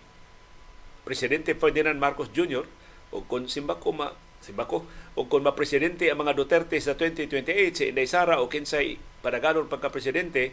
[1.08, 2.68] Presidente Ferdinand Marcos Jr.
[3.14, 4.10] o kung simbako ma
[4.44, 4.84] simbako
[5.15, 10.52] o kung ma-presidente ang mga Duterte sa 2028 si Inday Sara o kinsay padaganon pagka-presidente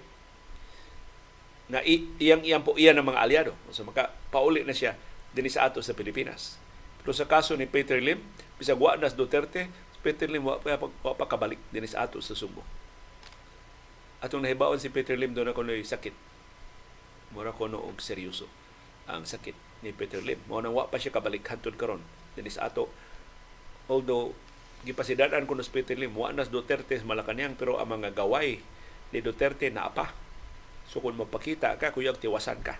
[1.71, 3.53] na iyang iyang po iyan ng mga aliado.
[3.75, 4.95] So maka pauli na siya
[5.35, 6.59] din sa ato sa Pilipinas.
[7.03, 8.21] Pero sa kaso ni Peter Lim,
[8.61, 9.71] bisag wa nas Duterte,
[10.03, 12.63] Peter Lim wa pa, wa pa kabalik din sa ato sa Subo.
[14.21, 16.13] Atong nahibaon si Peter Lim doon ako sakit.
[17.31, 18.51] Mura ko og seryoso
[19.07, 19.55] ang sakit
[19.87, 20.43] ni Peter Lim.
[20.51, 22.03] Mo nang wa pa siya kabalik hantod karon
[22.37, 22.91] din sa ato.
[23.91, 24.35] Although
[24.87, 28.63] gipasidadan ko sa Peter Lim, wa nas Duterte sa Malacañang pero ang mga gaway
[29.11, 30.15] ni Duterte na apa.
[30.91, 32.79] So kung mapakita ka, kuyang tiwasan ka.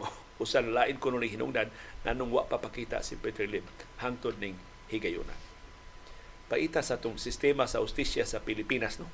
[0.42, 1.68] Usan lain ko nung hinungdan,
[2.02, 3.64] nanong wa papakita si Peter Lim
[4.00, 4.58] hangtod ning
[4.92, 5.52] higayunan
[6.52, 9.08] paita sa tong sistema sa ustisya sa Pilipinas no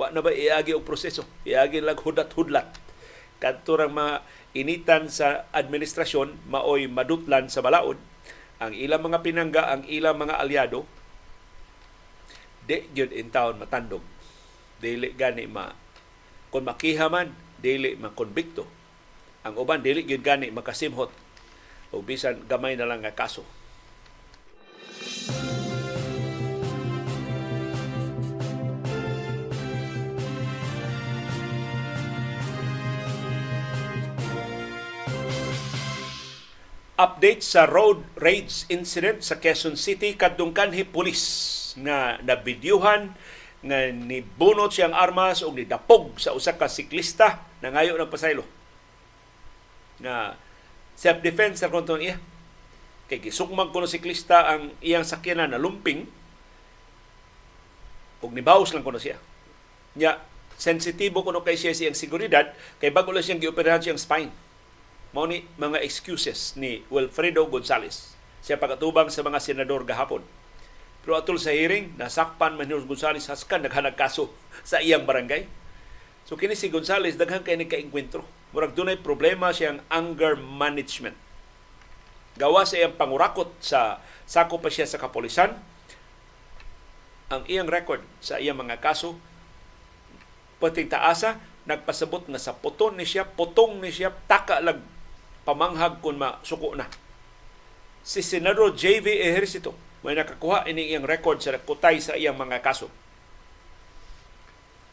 [0.00, 2.80] wa na ba iagi og proseso iagi lag hudat-hudlat
[3.36, 4.24] kadto mga
[4.56, 8.00] initan sa administrasyon maoy madutlan sa balaod
[8.62, 10.86] ang ilang mga pinangga ang ilang mga aliado
[12.64, 14.04] di gyud in town matandog.
[14.78, 15.72] Dili gani ma
[16.48, 18.64] kung makiha man dili makonbikto.
[19.44, 21.10] Ang uban dili gyud gani makasimhot.
[21.94, 23.46] O bisan gamay na lang nga kaso
[36.94, 40.14] update sa road rage incident sa Quezon City.
[40.14, 41.22] Kadtong kanhi pulis
[41.78, 43.10] nga nabidyuhan
[43.64, 47.42] nga ni bunot siyang armas o ni dapog sa usa ka siklista.
[47.58, 48.44] Na ngayo ng pasaylo
[50.02, 50.36] na
[50.94, 52.16] self defense sa konton iya.
[53.10, 56.06] Kay gisukmag kuno siklista ang iyang sakyanan na lumping.
[58.22, 59.18] Ug nibawas lang kuno siya.
[59.98, 60.22] Nya
[60.54, 64.30] sensitibo kuno kay siya siyang seguridad kay bago lang siyang gioperahan siyang spine
[65.14, 68.14] mao ni mga excuses ni Wilfredo Gonzales
[68.44, 70.20] siya pagkatubang sa mga senador gahapon.
[71.00, 74.28] Pero atol sa hearing, nasakpan man ni Gonzales haskan naghanag kaso
[74.60, 75.48] sa iyang barangay.
[76.28, 78.28] So kini si Gonzales daghan kay ni kaengkwentro.
[78.52, 81.16] Murag dunay problema siyang anger management.
[82.36, 85.56] Gawa sa iyang pangurakot sa sako pa siya sa kapolisan.
[87.32, 89.16] Ang iyang record sa iyang mga kaso
[90.60, 94.80] pating taasa nagpasabot na sa puton ni siya, putong ni siya, taka lag
[95.44, 96.88] pamanghag kung masuko na.
[98.04, 99.06] Si Senador J.V.
[99.08, 99.72] Ejercito
[100.04, 102.92] may nakakuha ini iyang record sa kutay sa iyang mga kaso.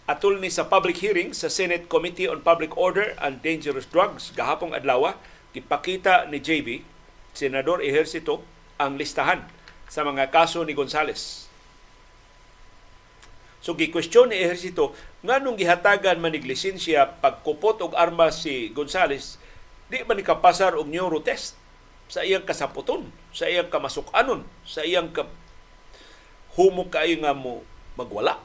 [0.08, 4.72] Atul ni sa public hearing sa Senate Committee on Public Order and Dangerous Drugs gahapong
[4.72, 5.16] adlaw,
[5.52, 6.84] gipakita ni JV,
[7.36, 8.44] Senador Ejercito,
[8.80, 9.44] ang listahan
[9.92, 11.52] sa mga kaso ni Gonzales.
[13.62, 19.38] So gikwestiyon ni ehersito nganong gihatagan man nig lisensya pagkupot og armas si Gonzales
[19.92, 21.60] di man ni kapasar og neuro test
[22.08, 25.28] sa iyang kasaputon, sa iyang kamasukanon, sa iyang ka
[26.56, 27.64] humok kayo nga mo
[28.00, 28.40] magwala.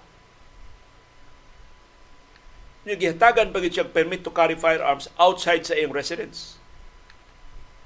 [2.87, 6.59] Yung gihatagan pagit siyang permit to carry firearms outside sa iyang residence.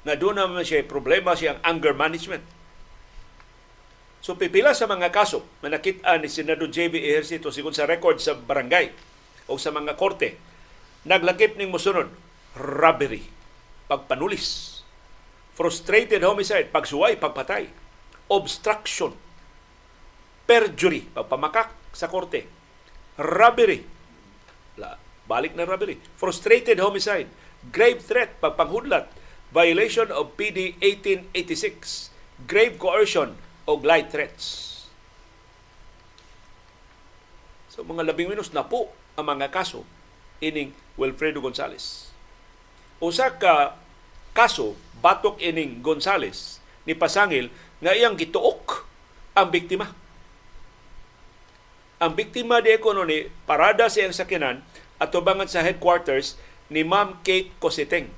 [0.05, 2.45] Na doon naman siya problema siyang anger management
[4.21, 7.01] So pipila sa mga kaso na nakita ni Senador J.B.
[7.01, 8.93] Ejercito sigon sa record sa barangay
[9.49, 10.37] o sa mga korte,
[11.09, 12.13] naglakip ning musunod,
[12.53, 13.25] robbery,
[13.91, 14.81] pagpanulis,
[15.59, 17.67] frustrated homicide, pagsuway, pagpatay,
[18.31, 19.11] obstruction,
[20.47, 22.47] perjury, pagpamakak sa korte,
[23.19, 23.83] robbery,
[25.27, 27.27] balik na robbery, frustrated homicide,
[27.75, 29.11] grave threat, pagpanghudlat,
[29.51, 32.15] violation of PD 1886,
[32.47, 33.35] grave coercion,
[33.71, 34.67] og light threats.
[37.71, 39.87] So mga labing minus na po ang mga kaso
[40.43, 42.11] ining Wilfredo Gonzales.
[42.99, 43.79] Usa ka
[44.37, 47.49] kaso batok ining Gonzales ni Pasangil
[47.81, 48.87] nga iyang gituok
[49.37, 49.91] ang biktima.
[52.01, 54.65] Ang biktima di ko ni parada sa iyang sakinan
[55.01, 56.37] at tubangan sa headquarters
[56.73, 58.09] ni Ma'am Kate Cositeng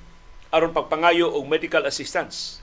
[0.52, 2.62] aron pagpangayo og medical assistance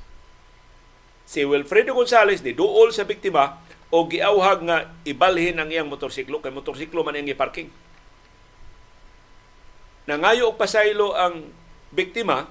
[1.29, 3.61] si Wilfredo Gonzales ni duol sa biktima
[3.93, 7.69] o giawhag nga ibalhin ang iyang motorsiklo kay motorsiklo man iyang parking.
[10.09, 11.53] Nangayo og pasaylo ang
[11.93, 12.49] biktima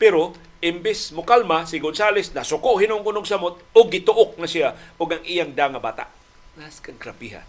[0.00, 0.34] pero
[0.64, 5.52] imbis mukalma si Gonzales nasuko hinong kunog samot o gituok na siya og ang iyang
[5.52, 6.08] danga bata.
[6.56, 7.44] Nas kang krapiha.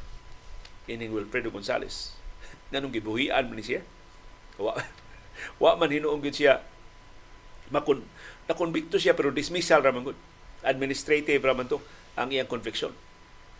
[0.86, 2.14] Ining Wilfredo Gonzales.
[2.72, 3.82] Nanong gibuhian man siya.
[4.60, 4.78] Wa,
[5.64, 6.62] wa man hinuong siya
[7.74, 8.06] makon
[8.46, 10.14] nakonbikto siya pero dismissal ra man
[10.66, 11.78] Administrative ra man to
[12.18, 12.92] ang iyang conviction.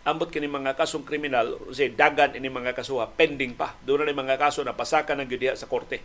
[0.06, 3.74] Ambot kini mga kasong kriminal, say dagan ini mga kasuha pending pa.
[3.82, 5.98] Doon na mga kaso na pasaka ng gyud sa korte.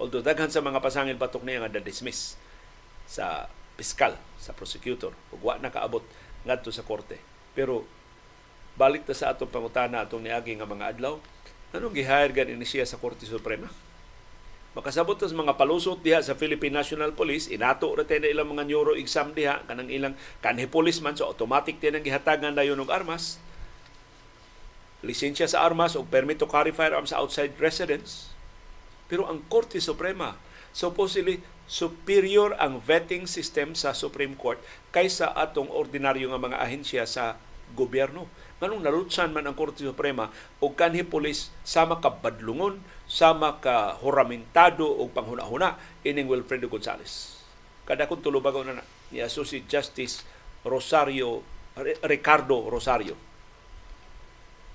[0.00, 2.40] Although daghan sa mga pasangil patok niya nga dismiss
[3.04, 6.02] sa piskal, sa prosecutor, ug wa nakaabot
[6.48, 7.20] ngadto sa korte.
[7.52, 7.84] Pero
[8.80, 11.20] balik ta sa atong pangutana atong niagi nga mga adlaw,
[11.76, 13.68] anong gihire gan ini siya sa Korte Suprema?
[14.70, 18.94] makasabot sa mga palusot diha sa Philippine National Police inato ra na ilang mga neuro
[18.94, 23.42] exam diha kanang ilang kanhi police man so automatic din ang gihatagan dayon og armas
[25.02, 28.29] lisensya sa armas o permit to carry firearms outside residence
[29.10, 30.38] pero ang Korte Suprema
[30.70, 34.62] supposedly superior ang vetting system sa Supreme Court
[34.94, 37.34] kaysa atong ordinaryo nga mga ahensya sa
[37.74, 38.30] gobyerno
[38.60, 40.28] Nganong nalutsan man ang Korte Suprema
[40.60, 47.40] o kanhi polis sama ka badlungon, sama ka horamentado o panghuna-huna ining Wilfredo Gonzales.
[47.88, 50.28] Kada kung tulubagaw na na ni Associate Justice
[50.60, 51.40] Rosario
[52.04, 53.16] Ricardo Rosario.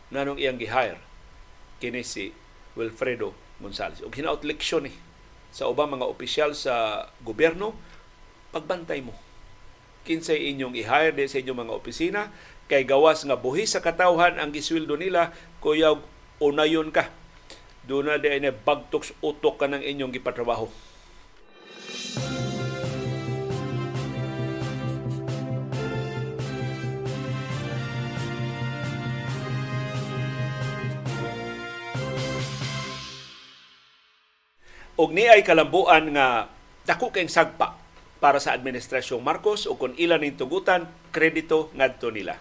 [0.09, 0.97] Nanong iyang gihire
[1.77, 2.33] kini si
[2.73, 4.03] Wilfredo Gonzales.
[4.03, 4.95] O hinaot leksyon eh
[5.55, 7.71] sa ubang mga opisyal sa gobyerno,
[8.51, 9.15] pagbantay mo.
[10.03, 12.21] Kinsay inyong i-hire sa inyong mga opisina,
[12.65, 15.29] kay gawas nga buhi sa katawhan ang gisweldo nila
[15.61, 15.93] kuya
[16.41, 17.13] unayon ka
[17.85, 20.65] doon na di na bagtok utok ka ng inyong gipatrabaho
[34.95, 36.47] og ni ay kalambuan nga
[36.87, 37.75] dako kay sagpa
[38.23, 42.39] para sa administrasyong Marcos o kung ilan ning tugutan kredito ngadto nila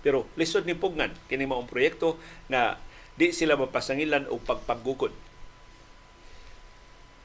[0.00, 2.16] pero lisod ni pugnan kini maong proyekto
[2.48, 2.80] na
[3.20, 5.12] di sila mapasangilan o pagpagukod.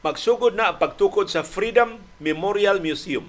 [0.04, 3.26] Magsugod na ang pagtukod sa Freedom Memorial Museum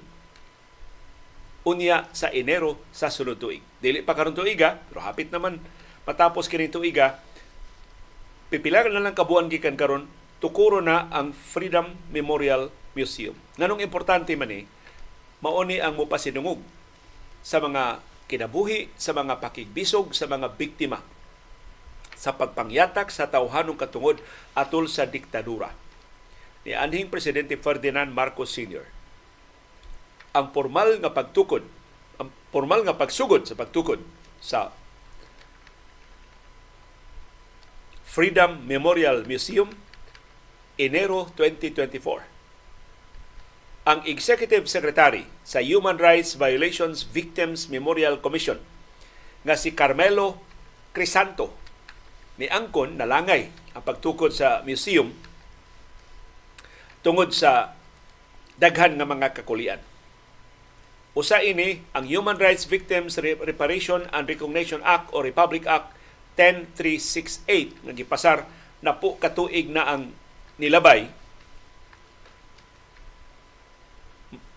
[1.67, 3.63] unya sa Enero sa sunod tuig.
[3.83, 5.59] Dili pa karon tuiga, pero hapit naman
[6.07, 7.19] matapos kini tuiga,
[8.51, 10.07] pipilagan na lang kabuan gikan karon
[10.47, 13.35] tukuro na ang Freedom Memorial Museum.
[13.59, 14.63] Nganong importante man ni,
[15.43, 16.63] mauni ang mupasinungog
[17.43, 17.99] sa mga
[18.31, 21.03] kinabuhi sa mga pakigbisog sa mga biktima
[22.15, 24.23] sa pagpangyatak sa tawhanong katungod
[24.55, 25.75] atol sa diktadura
[26.67, 28.87] ni anhing presidente Ferdinand Marcos Sr.
[30.35, 31.63] Ang formal nga pagtukod,
[32.19, 34.03] ang formal nga pagsugod sa pagtukod
[34.43, 34.75] sa
[38.03, 39.71] Freedom Memorial Museum
[40.77, 48.61] Enero 2024 ang Executive Secretary sa Human Rights Violations Victims Memorial Commission
[49.41, 50.37] nga si Carmelo
[50.93, 51.57] Crisanto
[52.37, 55.17] ni Angkon nalangay ang pagtukod sa museum
[57.01, 57.73] tungod sa
[58.61, 59.81] daghan nga mga kakulian.
[61.17, 65.97] Usa ini ang Human Rights Victims Reparation and Recognition Act o Republic Act
[66.37, 68.45] 10368 nga gipasar
[68.85, 70.13] na po katuig na ang
[70.57, 71.09] nilabay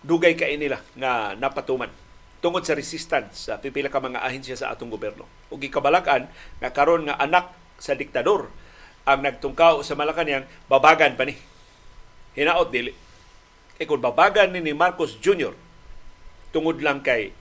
[0.00, 1.92] dugay kay nila nga napatuman
[2.40, 5.28] tungod sa resistance sa pipila ka mga ahensya sa atong gobyerno.
[5.52, 6.24] Ug gikabalak-an
[6.56, 8.48] nga karon nga anak sa diktador
[9.04, 11.36] ang nagtungkaw sa Malacañang babagan pa ni.
[12.32, 12.96] Hinaot dili.
[13.76, 15.52] Kay kung babagan ni, ni Marcos Jr.
[16.52, 17.36] tungod lang kay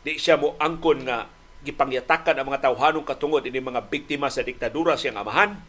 [0.00, 1.30] di siya mo angkon nga
[1.60, 5.60] gipangyatakan ang mga tawhanong katungod ini mga biktima sa diktadura siyang amahan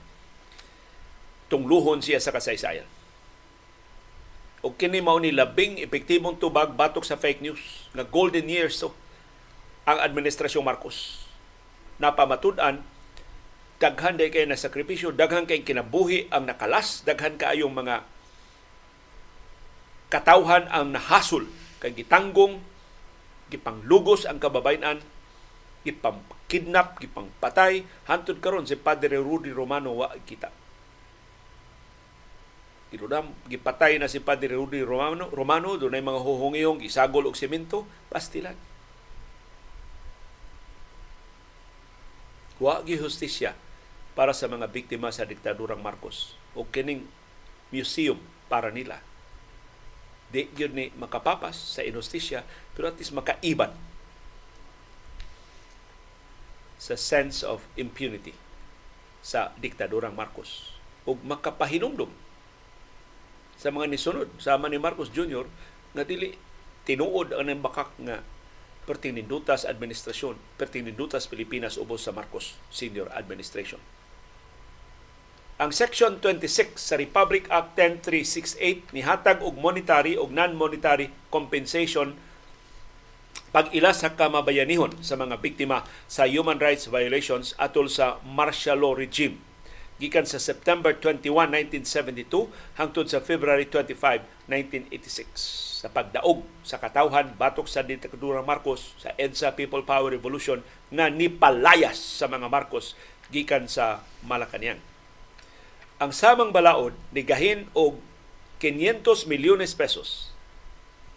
[1.52, 2.88] tungluhon siya sa kasaysayan.
[4.64, 8.96] O kini mao ni labing epektibong tubag batok sa fake news nga golden years so
[9.84, 11.28] ang administrasyong Marcos.
[12.00, 12.86] Napamatud-an
[13.82, 18.06] daghan day kay na sakripisyo, daghan kay kinabuhi ang nakalas, daghan kaayong mga
[20.14, 21.50] katawhan ang nahasol
[21.82, 22.62] kay gitanggong
[23.50, 25.02] gipanglugos ang kababayan
[25.82, 30.61] gipang-kidnap, gipang-patay, hantod karon si Padre Rudy Romano wa kita.
[32.92, 37.88] Kinudam, gipatay na si Padre Rudy Romano, Romano doon ay mga huhungihong isagol og semento,
[38.12, 38.60] pastilan.
[42.60, 43.56] Wa gi hustisya
[44.12, 47.08] para sa mga biktima sa diktadurang Marcos o kining
[47.72, 48.20] museum
[48.52, 49.00] para nila.
[50.28, 52.44] Di yun ni makapapas sa inustisya
[52.76, 53.72] pero at least makaiban
[56.76, 58.36] sa sense of impunity
[59.24, 60.76] sa diktadurang Marcos
[61.08, 62.12] ug makapahinumdum
[63.62, 65.46] sa mga nisunod sama ni Marcos Jr.
[65.94, 66.34] nga dili
[66.90, 68.26] tinuod ang bakak nga
[68.90, 73.78] pertinindutas administrasyon, pertinindutas Pilipinas ubos sa Marcos Senior Administration.
[75.62, 82.18] Ang Section 26 sa Republic Act 10368 nihatag og monetary og non-monetary compensation
[83.54, 88.98] pag ila sa kamabayanihon sa mga biktima sa human rights violations atol sa martial law
[88.98, 89.38] regime
[90.02, 91.30] gikan sa September 21,
[91.78, 99.14] 1972 hangtod sa February 25, 1986 sa pagdaog sa katawhan batok sa diktadura Marcos sa
[99.14, 102.98] EDSA People Power Revolution nga nipalayas sa mga Marcos
[103.30, 104.82] gikan sa Malacañang.
[106.02, 108.02] Ang samang balaod nigahin og
[108.58, 110.34] 500 milyones pesos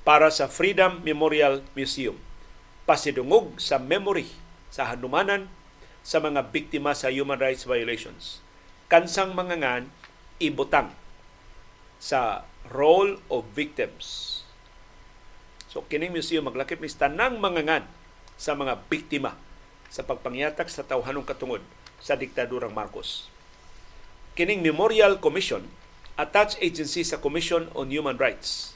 [0.04, 2.20] para sa Freedom Memorial Museum
[2.84, 4.28] pasidungog sa memory
[4.68, 5.48] sa hanumanan
[6.04, 8.43] sa mga biktima sa human rights violations
[8.88, 9.82] kansang mga ngan
[10.40, 10.92] ibutang
[12.00, 14.30] sa role of victims.
[15.68, 17.84] So kining museum maglakip ni tanang mga ngan
[18.36, 19.34] sa mga biktima
[19.90, 21.62] sa pagpangyatak sa tawhanong katungod
[22.02, 23.30] sa diktadurang Marcos.
[24.34, 25.66] Kining Memorial Commission
[26.14, 28.74] attached agency sa Commission on Human Rights.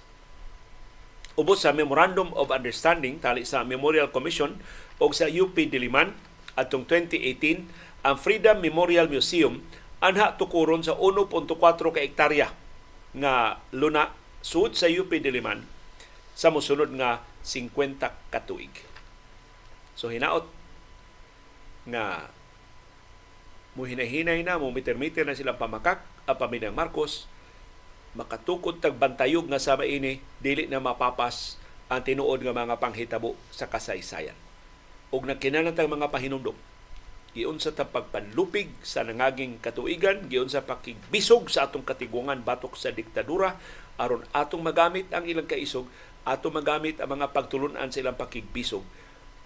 [1.39, 4.59] Ubos sa Memorandum of Understanding tali sa Memorial Commission
[4.98, 6.14] o sa UP Diliman
[6.59, 9.62] atong 2018 ang Freedom Memorial Museum
[9.98, 12.54] anha tukuron sa 1.4 ka hektarya
[13.18, 14.14] nga luna
[14.44, 15.66] sud sa UP Diliman
[16.38, 18.70] sa mosunod nga 50 katuig.
[19.98, 20.46] So hinaot
[21.88, 22.30] nga
[23.74, 27.30] muhinahinay na, mumiter-miter na silang pamakak ang paminang Marcos,
[28.18, 33.70] makatukod tag bantayog nga sa maini, dili na mapapas ang tinuod nga mga panghitabo sa
[33.70, 34.34] kasaysayan.
[35.14, 36.58] Ug nagkinahanglan mga pahinumdom
[37.39, 43.55] giun sa pagpanlupig sa nangaging katuigan, giun sa pakigbisog sa atong katigwangan batok sa diktadura,
[43.94, 45.86] aron atong magamit ang ilang kaisog,
[46.27, 48.82] atong magamit ang mga pagtulunan sa ilang pakigbisog,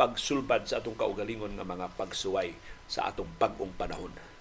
[0.01, 2.57] pagsulbad sa atong kaugalingon nga mga pagsuway
[2.89, 4.32] sa atong bagong panahon.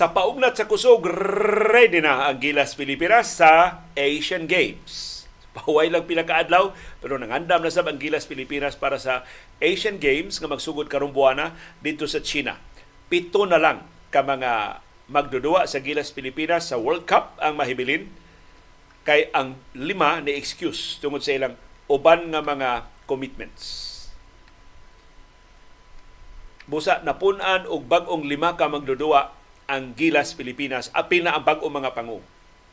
[0.00, 5.28] Sa paugnat sa kusog, ready na ang Gilas Pilipinas sa Asian Games.
[5.52, 6.72] Pahuway lang pila kaadlaw,
[7.04, 9.28] pero nangandam na sa ang Gilas Pilipinas para sa
[9.60, 11.52] Asian Games nga magsugod karong buwana
[11.84, 12.56] dito sa China.
[13.12, 14.80] Pito na lang ka mga
[15.12, 18.08] magdudua sa Gilas Pilipinas sa World Cup ang mahibilin
[19.04, 21.60] kay ang lima ni excuse tungod sa ilang
[21.92, 23.92] uban nga mga commitments.
[26.64, 29.39] Busa napunan og bag-ong lima ka magdudua
[29.70, 30.90] ang Gilas Pilipinas.
[30.90, 32.18] Apil na ang bagong mga pangu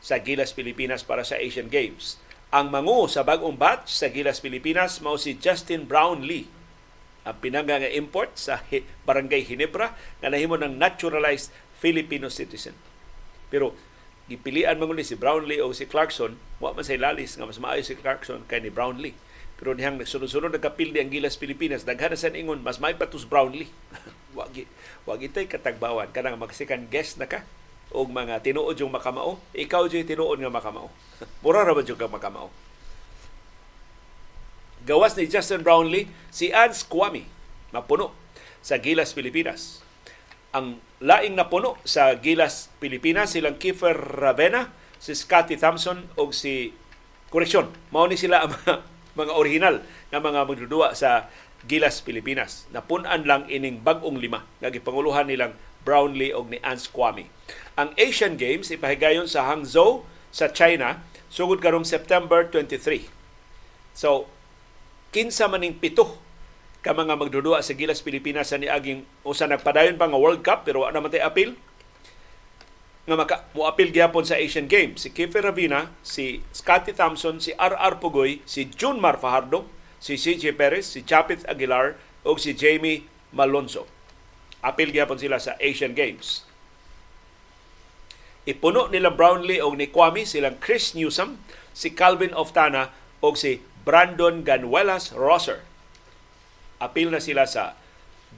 [0.02, 2.18] sa Gilas Pilipinas para sa Asian Games.
[2.50, 6.58] Ang mangu sa bagong batch sa Gilas Pilipinas mao si Justin Brownlee
[7.28, 8.64] ang pinanga nga import sa
[9.04, 12.72] Barangay Hinebra nga nahimo ng naturalized Filipino citizen.
[13.52, 13.76] Pero
[14.32, 17.84] gipilian man ni si Brownlee o si Clarkson, wa man say lalis nga mas maayo
[17.84, 19.12] si Clarkson kay ni Brownlee.
[19.60, 23.68] Pero dihang sunod-sunod nagkapildi ang Gilas Pilipinas, daghan sa ingon mas may patus Brownlee.
[24.38, 24.70] wagi
[25.02, 27.42] wagi tay katagbawan kanang mag second guest na ka
[27.88, 30.92] og mga tinuod yung makamao, ikaw jay tinuod nga makamao.
[31.42, 32.52] Mura ra ba ka makamao?
[34.84, 37.28] Gawas ni Justin Brownlee si Ans Kwame
[37.72, 38.12] mapuno
[38.64, 39.84] sa Gilas Pilipinas.
[40.52, 46.72] Ang laing napuno sa Gilas Pilipinas silang Kiefer Ravena, si Scotty Thompson o si
[47.28, 48.74] koreksyon, mao ni sila ang mga,
[49.16, 49.76] mga original
[50.08, 51.28] nga mga magdudua sa
[51.66, 52.70] Gilas Pilipinas.
[52.70, 57.26] Napunan lang ining bag-ong lima nga gipanguluhan nilang Brownlee og ni Ans Kwame.
[57.74, 61.02] Ang Asian Games ipahigayon sa Hangzhou sa China
[61.32, 63.08] sugod karong September 23.
[63.96, 64.30] So,
[65.10, 66.20] kinsa maning pito
[66.84, 70.86] ka mga magdudua sa Gilas Pilipinas sa niaging usa nagpadayon pa nga World Cup pero
[70.86, 71.58] wala man tay apil
[73.08, 77.96] nga maka moapil gyapon sa Asian Games si Kiefer Ravina, si Scotty Thompson, si RR
[77.98, 79.64] Pugoy, si Junmar Fajardo,
[79.98, 83.86] si CJ Perez, si Chapit Aguilar o si Jamie Malonzo.
[84.64, 86.42] Apil gyapon sila sa Asian Games.
[88.48, 91.36] Ipuno nila Brownlee o ni Kwame silang Chris Newsom,
[91.76, 95.68] si Calvin Oftana o si Brandon Ganuelas Rosser
[96.78, 97.74] apil na sila sa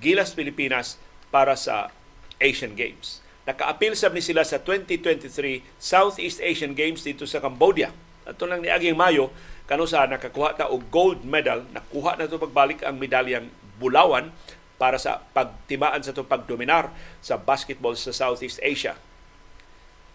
[0.00, 0.96] Gilas Pilipinas
[1.28, 1.92] para sa
[2.40, 3.20] Asian Games.
[3.44, 7.92] Naka-apil sab ni sila sa 2023 Southeast Asian Games dito sa Cambodia.
[8.24, 9.32] Ato lang ni aging Mayo
[9.70, 14.34] kano sa nakakuha ta og gold medal, nakuha na to pagbalik ang medalyang bulawan
[14.82, 16.90] para sa pagtimaan sa to pagdominar
[17.22, 18.98] sa basketball sa Southeast Asia.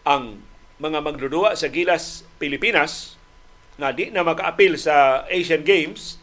[0.03, 0.43] Ang
[0.83, 3.15] mga magdudua sa Gilas Pilipinas
[3.79, 6.19] na di na maka-apil sa Asian Games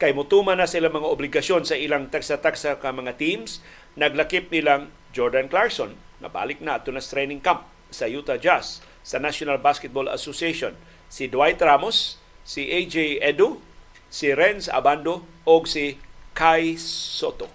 [0.00, 3.60] kay mutuman na sila mga obligasyon sa ilang taksa-taksa ka mga teams,
[3.92, 5.92] naglakip nilang Jordan Clarkson
[6.24, 10.72] na balik na ato na training camp sa Utah Jazz sa National Basketball Association.
[11.10, 12.19] Si Dwight Ramos,
[12.50, 13.62] si AJ Edu,
[14.10, 15.94] si Renz Abando o si
[16.34, 17.46] Kai Soto.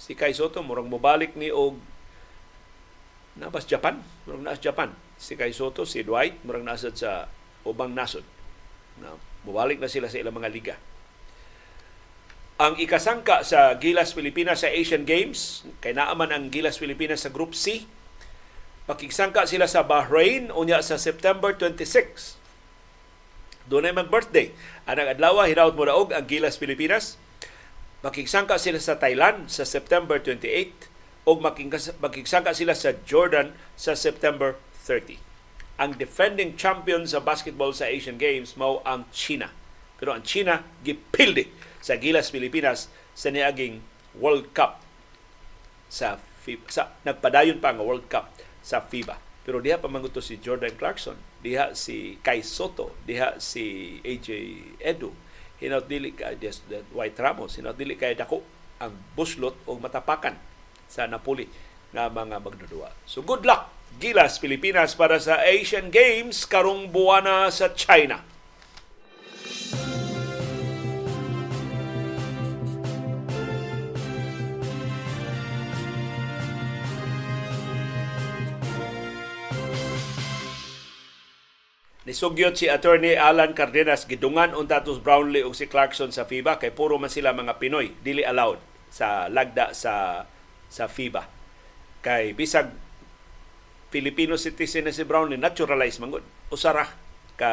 [0.00, 1.76] Si Kai Soto murang mobalik ni og
[3.36, 4.96] nabas Japan, murang nasa Japan.
[5.20, 7.28] Si Kai Soto, si Dwight murang nasa sa
[7.68, 8.24] ubang nasod.
[9.04, 9.12] Na
[9.44, 10.76] mubalik na sila sa ilang mga liga
[12.58, 17.54] ang ikasangka sa Gilas Pilipinas sa Asian Games, kay naaman ang Gilas Pilipinas sa Group
[17.54, 17.86] C.
[18.90, 22.37] Pakigsangka sila sa Bahrain unya sa September 26.
[23.68, 24.56] Doon ay mag-birthday.
[24.88, 27.20] Ang adlaw hinaut mo daog ang Gilas Pilipinas.
[28.00, 31.36] Makigsangka sila sa Thailand sa September 28 o
[32.00, 34.56] makigsangka sila sa Jordan sa September
[34.88, 35.20] 30.
[35.76, 39.52] Ang defending champion sa basketball sa Asian Games mao ang China.
[40.00, 41.52] Pero ang China gipildi
[41.84, 43.84] sa Gilas Pilipinas sa niaging
[44.16, 44.80] World Cup
[45.92, 46.64] sa FIBA.
[46.72, 48.32] Sa, nagpadayon pa ang World Cup
[48.64, 49.20] sa FIBA.
[49.44, 54.28] Pero diha pa manguto si Jordan Clarkson, diha si Kai Soto, diha si AJ
[54.82, 55.14] Edu.
[55.58, 56.38] Hinaut dili kay
[56.94, 58.42] White Ramos, hinaut dili kay dako
[58.78, 60.38] ang buslot o matapakan
[60.86, 61.50] sa Napoli
[61.90, 62.94] nga mga magdudua.
[63.08, 68.20] So good luck Gilas Pilipinas para sa Asian Games karong buwana sa China.
[82.08, 86.72] Nisugyot si Attorney Alan Cardenas gidungan on datos Brownlee ug si Clarkson sa FIBA kay
[86.72, 88.56] puro man sila mga Pinoy dili allowed
[88.88, 90.24] sa lagda sa
[90.72, 91.28] sa FIBA.
[92.00, 92.72] Kay bisag
[93.92, 96.88] Filipino citizen na si Brownlee naturalized mangod usara
[97.36, 97.52] ka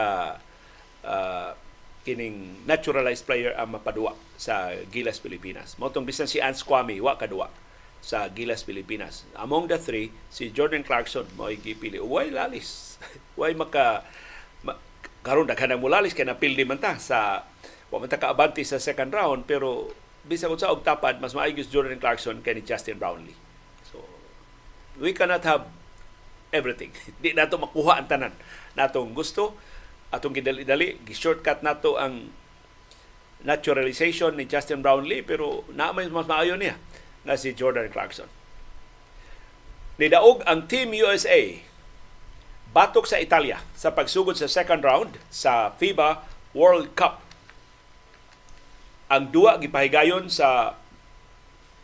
[1.03, 1.51] uh,
[2.07, 5.75] kining naturalized player ang mapadua sa Gilas Pilipinas.
[5.75, 7.51] Motong bisan si Ans Kwame wa kadua
[7.99, 9.27] sa Gilas Pilipinas.
[9.35, 11.99] Among the three, si Jordan Clarkson mo gipili.
[11.99, 12.95] Way lalis.
[13.39, 14.07] Way maka
[15.25, 17.41] karon daghan ang mulalis kay napildi man ta sa
[17.89, 19.89] wa man ta kaabante sa second round pero
[20.21, 23.33] bisag sa og tapad mas maayos Jordan Clarkson kay ni Justin Brownlee.
[23.89, 24.05] So
[25.01, 25.65] we cannot have
[26.53, 26.93] everything.
[27.21, 28.33] Di nato makuha ang tanan
[28.77, 29.57] natong gusto
[30.13, 32.29] atong gidali-dali gi-shortcut nato ang
[33.41, 36.77] naturalization ni Justin Brownlee pero naamay mas maayo niya
[37.25, 38.29] na si Jordan Clarkson.
[39.97, 41.65] Nidaog ang Team USA
[42.75, 47.23] batok sa Italia sa pagsugod sa second round sa FIBA World Cup.
[49.07, 50.75] Ang duwa gipahigayon sa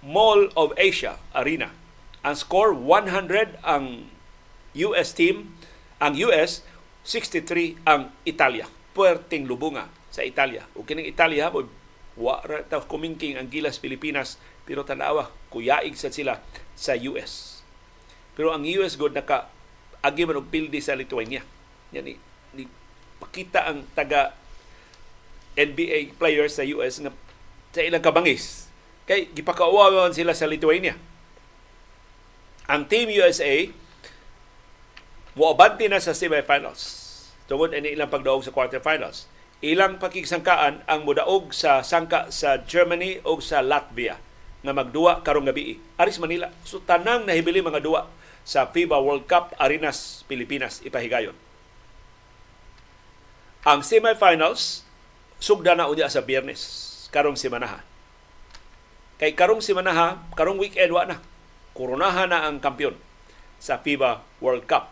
[0.04, 1.72] Mall of Asia Arena.
[2.28, 4.12] Ang score 100 ang
[4.76, 5.56] US team,
[6.04, 6.68] ang US
[7.08, 8.68] 63 ang Italia.
[8.92, 10.68] Puerting lubunga sa Italia.
[10.76, 11.72] O kining Italia mo
[12.20, 14.36] wa ta kumingking ang Gilas Pilipinas
[14.68, 16.44] pero tanawa kuyaig sa sila
[16.76, 17.64] sa US.
[18.36, 19.48] Pero ang US god naka
[20.02, 21.46] agi man og pildi sa Lithuania.
[21.94, 22.18] Yan ni,
[22.58, 22.66] ni
[23.22, 24.34] pakita ang taga
[25.54, 27.12] NBA players sa US nga
[27.72, 28.68] sa ilang kabangis
[29.06, 30.98] kay gipakauwawan sila sa Lithuania.
[32.72, 33.68] Ang Team USA
[35.36, 37.02] moabante na sa semifinals
[37.46, 39.28] tungod ini ilang pagdaog sa quarterfinals.
[39.62, 44.18] Ilang pakigsangkaan ang mudaog sa sangka sa Germany o sa Latvia
[44.66, 46.50] nga magduwa karong gabi aris Manila.
[46.66, 48.10] So tanang nahibili mga duwa
[48.48, 51.36] sa FIBA World Cup Arenas Pilipinas ipahigayon.
[53.62, 54.82] Ang semifinals
[55.38, 56.62] sugda na unya sa Biyernes
[57.14, 57.86] karong semana.
[59.22, 61.22] Kay karong semana, karong weekend wa na.
[61.78, 62.98] Koronahan na ang kampiyon
[63.62, 64.90] sa FIBA World Cup.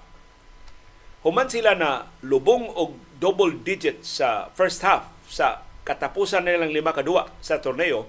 [1.26, 7.34] Human sila na lubong og double digit sa first half sa katapusan nilang lima kadua
[7.42, 8.06] sa torneo,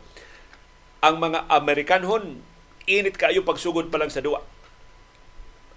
[1.00, 2.44] ang mga Amerikanhon
[2.84, 4.44] init kayo pagsugod pa lang sa duwa.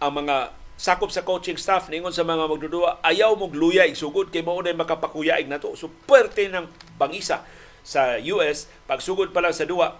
[0.04, 4.44] Ang mga sakop sa coaching staff ningon sa mga magdudua ayaw mong luya sugod kay
[4.44, 5.72] mao na makapakuyaig nato.
[5.80, 6.68] So perte ng
[7.00, 7.48] bangisa
[7.88, 9.96] sa US pagsugod pa lang sa duwa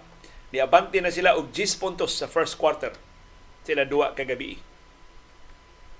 [0.52, 2.92] niabante na sila og 10 puntos sa first quarter
[3.64, 4.60] sila duwa kagabi.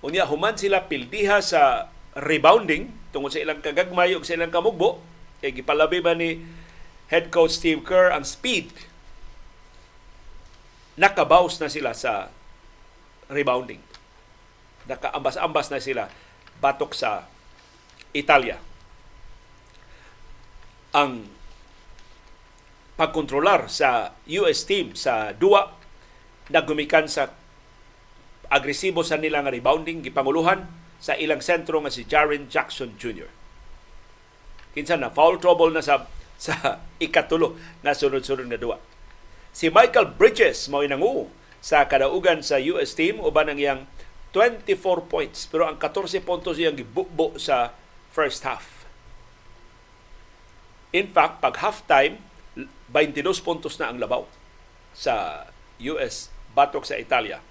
[0.04, 5.00] Unya human sila pildiha sa rebounding tungod sa ilang kagagmay ug sa ilang kamugbo
[5.40, 6.44] kay gipalabi ba ni
[7.08, 8.68] head coach Steve Kerr ang speed
[11.00, 12.28] nakabaws na sila sa
[13.32, 13.93] rebounding.
[14.90, 16.04] Nakaambas-ambas na sila
[16.60, 17.26] batok sa
[18.12, 18.60] Italia.
[20.94, 21.26] Ang
[22.94, 25.74] pagkontrolar sa US team sa duwa
[26.52, 27.34] nagumikan sa
[28.52, 30.70] agresibo sa nilang rebounding gipanguluhan
[31.02, 33.26] sa ilang sentro nga si Jaren Jackson Jr.
[34.72, 36.06] Kinsa na foul trouble na sa
[36.38, 38.78] sa ikatulo na sunod-sunod na duwa.
[39.54, 41.30] Si Michael Bridges mao nangu
[41.62, 43.82] sa kadaugan sa US team uban ang iyang
[44.34, 47.70] 24 points pero ang 14 puntos iyang gibubo sa
[48.10, 48.82] first half.
[50.90, 52.18] In fact, pag halftime,
[52.90, 54.26] 22 puntos na ang labaw
[54.94, 55.46] sa
[55.82, 57.42] US batok sa Italia.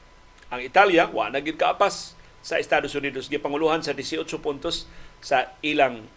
[0.48, 4.88] Ang Italia, wa na gid kaapas sa Estados Unidos gipanguluhan sa 18 puntos
[5.24, 6.08] sa ilang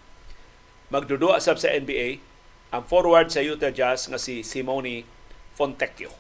[0.91, 2.23] magdudua sab sa NBA
[2.71, 5.07] ang forward sa Utah Jazz nga si Simone
[5.55, 6.11] Fontecchio.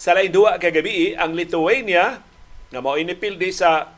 [0.00, 2.24] Sa lain duwa kagabi ang Lithuania
[2.70, 3.90] nga mao inipildi sa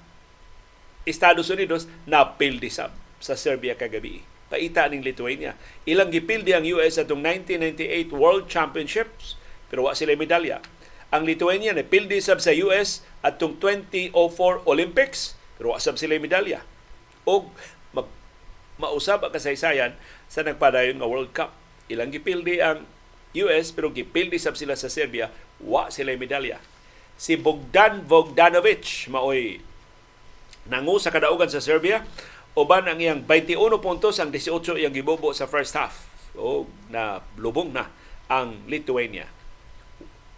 [1.05, 4.25] Estados Unidos na pildi sab sa Serbia kagabi.
[4.53, 5.57] Paita ning Lithuania.
[5.89, 9.41] Ilang gipildi ang US atong 1998 World Championships
[9.73, 10.61] pero wa sila medalya.
[11.13, 14.13] Ang Lithuania na pildi sab sa US atong 2004
[14.69, 16.65] Olympics pero wasab sila medalya.
[17.29, 17.49] O
[17.95, 18.09] mag,
[18.81, 19.95] mausab ang kasaysayan
[20.27, 21.53] sa nagpadayon nga World Cup.
[21.87, 22.85] Ilang gipildi ang
[23.49, 25.33] US pero gipildi sab sila sa Serbia,
[25.63, 26.61] wa sila medalya.
[27.17, 29.63] Si Bogdan Bogdanovic maoy
[30.67, 32.07] nangu sa kadaugan sa Serbia
[32.53, 36.09] uban ang iyang 21 puntos ang 18 iyang gibobo sa first half.
[36.37, 37.89] O na lubong na
[38.29, 39.29] ang Lithuania.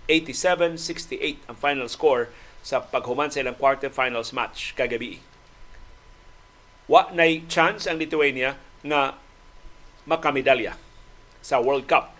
[0.06, 2.28] 87-68 ang final score
[2.64, 5.20] sa paghuman sa ilang quarterfinals match kagabi.
[6.86, 9.16] Wa nay chance ang Lithuania nga
[10.04, 10.76] makamedalya
[11.40, 12.13] sa World Cup.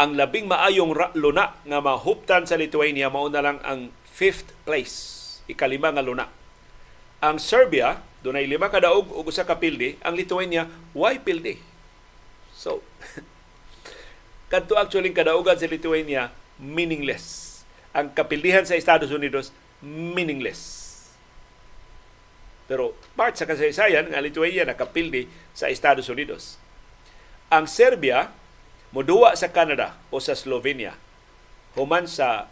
[0.00, 4.96] Ang labing maayong luna nga mahuptan sa Lithuania mao na lang ang fifth place,
[5.44, 6.24] ikalima nga luna.
[7.20, 11.60] Ang Serbia dunay lima ka daog ug usa ka pildi, ang Lithuania why pildi.
[12.56, 12.80] So
[14.52, 17.60] kadto actually kadaugan sa Lithuania meaningless
[17.92, 19.52] ang kapildihan sa Estados Unidos
[19.84, 20.88] meaningless.
[22.64, 26.56] Pero part sa kasaysayan nga Lithuania nakapildi sa Estados Unidos.
[27.52, 28.32] Ang Serbia
[28.90, 30.94] moduwa sa Canada o sa Slovenia
[31.78, 32.50] human sa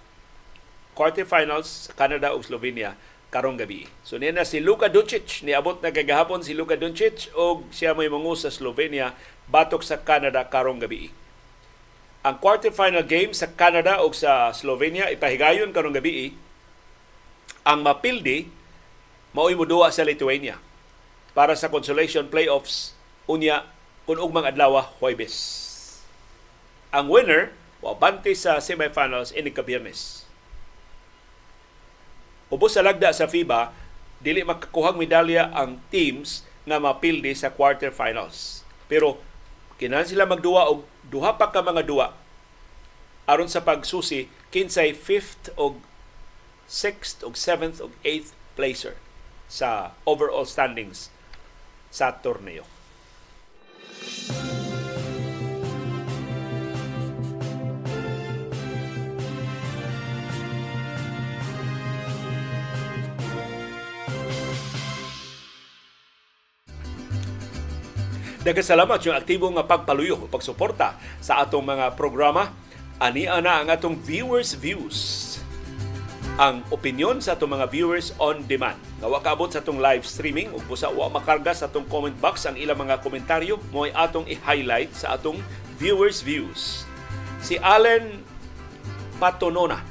[0.95, 2.95] quarterfinals sa Canada o Slovenia
[3.29, 3.85] karong gabi.
[4.03, 8.09] So niya na si Luka Doncic, niabot na kagahapon si Luka Doncic o siya may
[8.09, 9.13] mangu sa Slovenia
[9.47, 11.13] batok sa Canada karong gabi.
[12.25, 16.35] Ang quarterfinal game sa Canada o sa Slovenia ipahigayon karong gabi
[17.69, 18.49] ang mapildi
[19.37, 20.57] mao'y muduwa sa Lithuania
[21.37, 22.97] para sa consolation playoffs
[23.29, 23.69] unya
[24.09, 25.68] kun mga adlaw Huwebes.
[26.89, 27.53] Ang winner
[27.85, 30.25] wabante sa semifinals ini ka Biyernes.
[32.49, 33.77] Ubos sa lagda sa FIBA,
[34.25, 38.65] dili makakuhang medalya ang teams nga mapildi sa quarterfinals.
[38.89, 39.21] Pero
[39.77, 42.17] kinahanglan sila magduwa og duha pa ka mga duwa
[43.29, 45.85] aron sa pagsusi kinsay 5th og
[46.67, 48.97] 6th og 7th og 8th placer
[49.45, 51.13] sa overall standings
[51.93, 52.65] sa torneo.
[54.29, 54.68] Daghang
[68.57, 72.55] salamat yung aktibo nga pagpaluyo o pagsuporta sa atong mga programa.
[72.99, 75.29] Ani ana ang atong viewers views
[76.39, 78.79] ang opinion sa atong mga viewers on demand.
[79.03, 82.47] Nga wa kaabot sa atong live streaming ug busa wa makarga sa atong comment box
[82.47, 85.43] ang ilang mga komentaryo mo ay atong i-highlight sa atong
[85.83, 86.87] viewers views.
[87.43, 88.23] Si Allen
[89.19, 89.83] Patonona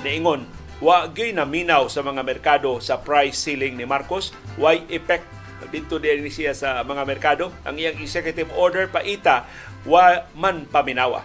[0.00, 0.44] niingon
[0.80, 5.24] wa gyud naminaw sa mga merkado sa price ceiling ni Marcos why effect
[5.68, 7.52] dito din siya sa mga merkado.
[7.64, 9.48] Ang iyang executive order paita
[9.84, 11.24] wa man paminawa.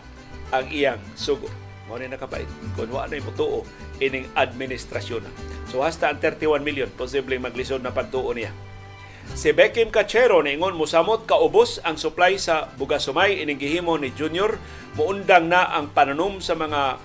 [0.52, 1.48] Ang iyang sugo.
[1.90, 2.46] Mo ni nakapait
[2.78, 3.66] kung wa na mutuo
[3.98, 5.26] ining administrasyon
[5.70, 8.54] so hasta ang 31 million posibleng maglisod na pagtuo niya.
[9.38, 13.38] Si Beckham Cachero niingon mosamot kaubos ang supply sa bugasumay.
[13.46, 14.58] Ining gihimo ni Junior
[14.98, 16.98] muundang na ang pananom sa mga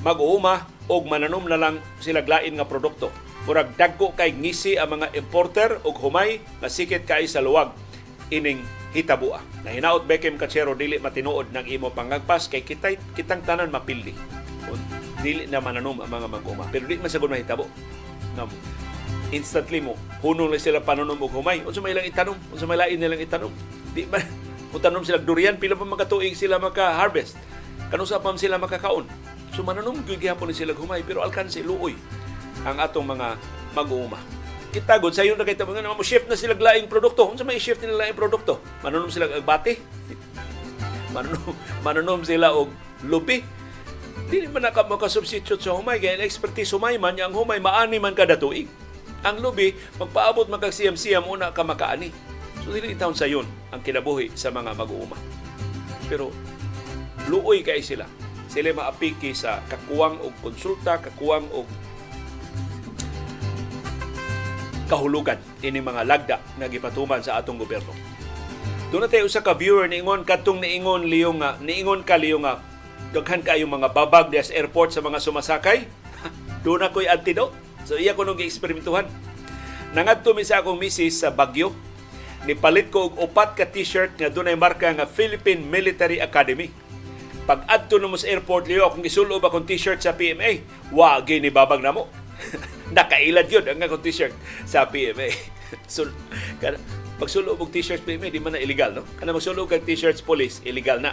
[0.00, 3.12] mag-uuma og mananom na lang sila glain nga produkto.
[3.48, 7.72] Murag dagko kay ngisi ang mga importer og humay nga sikit kay sa luwag
[8.28, 8.60] ining
[8.92, 9.40] hitabua.
[9.64, 14.12] Na hinaot Beckham Cachero dili matinuod ng imo pangagpas kay kitay kitang tanan mapildi.
[15.24, 16.68] Dili na mananom ang mga mag-uuma.
[16.68, 17.64] Pero di man mahitabo.
[18.36, 18.44] Na
[19.32, 21.64] instantly mo hunong lang sila pananom og humay.
[21.64, 22.36] Unsa may lang itanom?
[22.52, 23.52] Unsa may lain nilang itanom?
[23.96, 24.20] Di ba
[24.76, 27.40] Mutanom sila durian pila pa magatuig sila maka-harvest.
[27.88, 29.08] Kanusa pa sila makakaon.
[29.56, 31.96] So mananom gyud gyapon sila humay pero alkanse luoy
[32.64, 33.38] ang atong mga
[33.74, 34.18] mag-uuma.
[34.68, 37.24] Kita gud sayo na kay mga mo shift na sila laing produkto.
[37.24, 38.60] Unsa may shift nila laing produkto?
[38.84, 39.80] Mananom sila og bati.
[41.14, 42.68] mananom mananom sila og
[43.06, 43.40] lupi.
[44.28, 48.36] Dili man naka makasubstitute sa humay kaya expertise humay man ang humay maani man kada
[48.36, 48.68] tuig.
[49.24, 52.12] Ang lubi magpaabot magkag siyam-siyam una ka makaani.
[52.60, 55.16] So dili taon sa yun ang kinabuhi sa mga mag-uuma.
[56.12, 56.28] Pero
[57.24, 58.04] luoy kay sila
[58.48, 61.68] sila maapiki sa kakuwang og konsulta, kakuwang og
[64.88, 67.92] kahulugan ini mga lagda nga gipatuman sa atong gobyerno.
[68.88, 72.64] Doon na tayo usa ka viewer niingon katong niingon liyo nga niingon ka liyo nga
[73.12, 75.84] daghan kayo mga babag sa airport sa mga sumasakay.
[76.64, 77.52] Doon ako'y antidote.
[77.84, 79.04] So iya ko nung gi-eksperimentuhan.
[79.92, 81.72] Nangadto mi sa akong misis sa Bagyo.
[82.48, 86.72] Nipalit ko og upat ka t-shirt nga dunay marka nga Philippine Military Academy
[87.48, 90.60] pag adto na mo sa airport liyo akong gisulob akong t-shirt sa PMA
[90.92, 92.04] wa gini babag namo
[92.96, 93.64] nakailad yun.
[93.66, 94.34] Ang akong t-shirt
[94.64, 95.30] sa PMA
[95.84, 96.08] so
[96.62, 96.80] kada
[97.18, 99.02] magsulob og t-shirt PMA di man na illegal no?
[99.18, 101.12] Kana magsulob kag t-shirts police illegal na.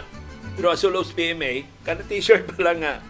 [0.56, 3.02] Pero ang sulob sa PMA kana t-shirt pa lang nga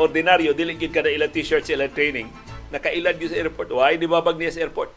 [0.00, 2.28] ordinaryo dili gid kada ilang t-shirt sa ilang training.
[2.72, 3.68] Nakailad yun sa airport.
[3.68, 4.00] Why?
[4.00, 4.90] Di babag niya sa airport.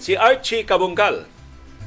[0.00, 1.28] Si Archie Kabungkal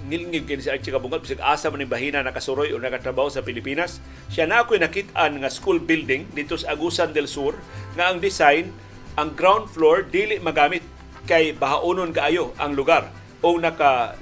[0.03, 4.03] nilingig kini si Archie Kabungal bisag asa man bahina nakasuroy o nakatrabaho sa Pilipinas.
[4.27, 7.55] Siya na ako'y nakitaan nga school building dito sa Agusan del Sur
[7.95, 8.71] nga ang design
[9.15, 10.83] ang ground floor dili magamit
[11.23, 13.07] kay bahaunon kaayo ang lugar.
[13.39, 14.19] O naka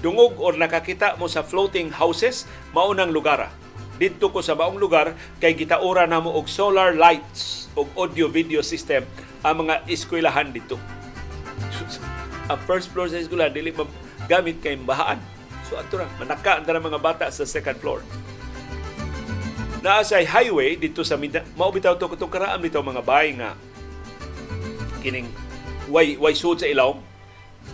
[0.00, 3.52] dungog or nakakita mo sa floating houses maunang lugar.
[4.00, 9.04] Dito ko sa baong lugar kay gitaura namo og solar lights og audio video system
[9.44, 10.80] ang mga eskwelahan dito.
[12.50, 13.70] Ang first floor sa eskwelahan dili
[14.26, 15.18] gamit kay bahaan.
[15.66, 18.00] So ato ra manaka ang mga bata sa second floor.
[19.82, 23.58] Naa sa highway dito sa Mindanao, mao bitaw to kutong karaam dito mga bahay nga
[25.02, 25.26] kining
[25.90, 27.02] way way sud sa ilawom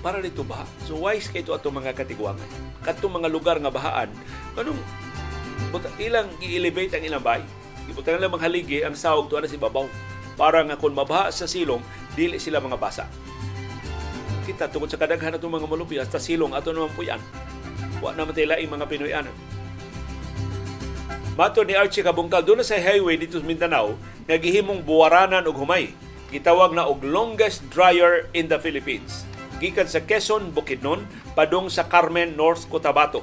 [0.00, 0.64] para dito baha.
[0.88, 2.48] So wise kay to ato mga katigwangan.
[2.80, 4.08] Kadtong mga lugar nga bahaan,
[4.56, 4.80] kanong
[6.00, 7.44] ilang i-elevate ang ilang bahay.
[7.88, 9.88] Ibutang lang haligi ang sawog tuwa na si babaw.
[10.38, 11.82] Para nga kung mabaha sa silong,
[12.14, 13.10] dili sila mga basa
[14.48, 17.20] kita tungod sa kadaghan atong mga malupi hasta silong ato naman puyan.
[18.00, 19.36] Wa na matay laing mga Pinoyanan.
[21.36, 23.94] Mato ni Archie Kabungkal doon sa highway dito sa Mindanao
[24.24, 25.92] nga gihimong buwaranan og humay.
[26.32, 29.28] Gitawag na og longest dryer in the Philippines.
[29.62, 31.06] Gikan sa Quezon, Bukidnon,
[31.38, 33.22] padung sa Carmen, North Cotabato.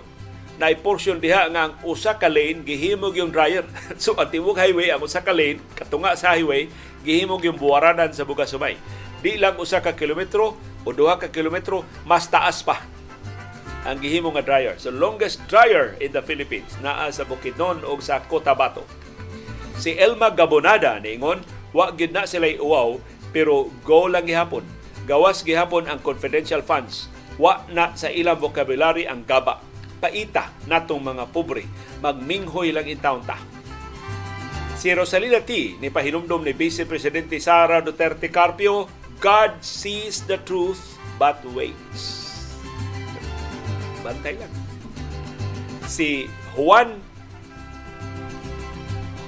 [0.56, 3.68] Na portion diha nga ang usa ka lane gihimog yung dryer.
[4.00, 6.72] so ang tibuok highway ang usa ka lane katunga sa highway
[7.04, 8.80] gihimog yung buwaranan sa bugas humay.
[9.26, 10.54] Di lang usa ka kilometro
[10.86, 12.86] o duha ka kilometro mas taas pa
[13.82, 14.78] ang gihimo nga dryer.
[14.78, 18.86] So longest dryer in the Philippines naa sa Bukidnon o sa Cotabato.
[19.82, 21.42] Si Elma Gabonada niingon,
[21.74, 23.02] wa gid na sila uwaw
[23.34, 24.62] pero go lang gihapon.
[25.10, 27.10] Gawas gihapon ang confidential funds.
[27.42, 29.58] Wa na sa ilang vocabulary ang gaba.
[29.98, 31.66] Paita natong mga pobre.
[32.02, 33.42] Magminghoy lang in town ta.
[34.78, 35.82] Si Rosalina T.
[35.82, 42.46] ni pahinumdom ni Vice Presidente Sara Duterte Carpio God sees the truth but waits.
[44.06, 44.54] Bantay lang.
[45.90, 47.02] Si Juan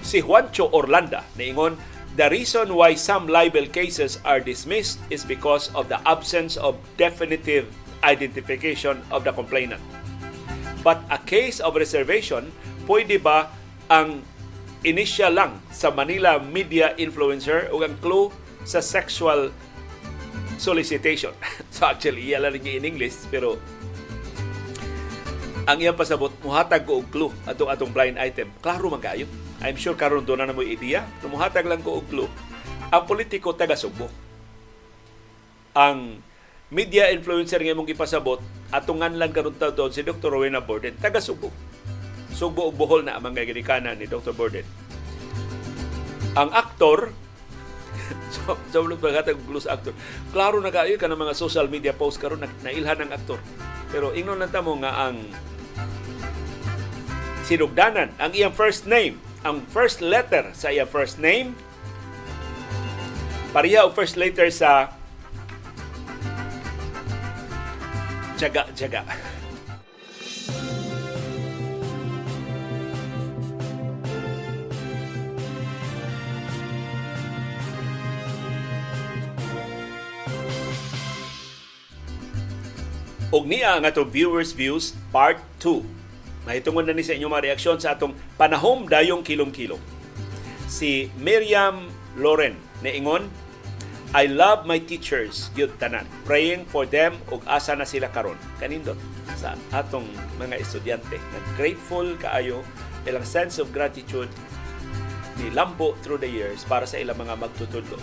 [0.05, 1.81] si Juancho Orlanda niingon
[2.13, 7.65] the reason why some libel cases are dismissed is because of the absence of definitive
[8.05, 9.81] identification of the complainant.
[10.85, 12.53] But a case of reservation,
[12.85, 13.49] pwede ba
[13.89, 14.21] ang
[14.85, 18.29] initial lang sa Manila media influencer o ang clue
[18.61, 19.49] sa sexual
[20.57, 21.33] solicitation.
[21.73, 23.57] so actually, iya lang in English, pero
[25.67, 28.47] ang iyang pasabot, muhatag ko og clue atong atong blind item.
[28.63, 29.27] Klaro man kayo.
[29.59, 31.03] I'm sure karon doon na mo ideya.
[31.27, 32.31] Muhatag lang ko og clue.
[32.87, 34.07] Ang politiko taga Sugbo.
[35.75, 36.23] Ang
[36.71, 38.39] media influencer nga mong ipasabot
[38.71, 40.31] atungan lang karon taon si Dr.
[40.31, 41.51] Rowena Borden taga Sugbo.
[42.31, 44.31] Sugbo ug Bohol na ang mga ginikanan ni Dr.
[44.31, 44.63] Borden.
[46.39, 47.11] Ang aktor
[48.33, 49.91] so, sa so, pagkatag blues actor.
[50.31, 53.39] Klaro na kayo ka ng mga social media post karon na, nailhan ng aktor.
[53.89, 55.23] Pero ingnon lang mo nga ang
[57.47, 61.55] sinugdanan ang iyang first name, ang first letter sa iyang first name
[63.55, 64.91] pareha og first letter sa
[68.37, 69.01] jaga-jaga.
[83.31, 85.83] Og niya ang atong viewers views part 2
[86.47, 89.83] Mahitungon na ni sa inyong mga reaksyon sa atong panahom dayong kilom-kilom.
[90.71, 93.27] Si Miriam Loren na ingon,
[94.15, 96.07] I love my teachers, gyud tanan.
[96.23, 98.39] Praying for them ug asa na sila karon.
[98.63, 98.95] Kanindot
[99.35, 100.07] sa atong
[100.39, 101.19] mga estudyante.
[101.19, 102.63] Nag-grateful kaayo
[103.03, 104.31] ilang sense of gratitude
[105.43, 107.99] ni Lambo through the years para sa ilang mga magtutudlo.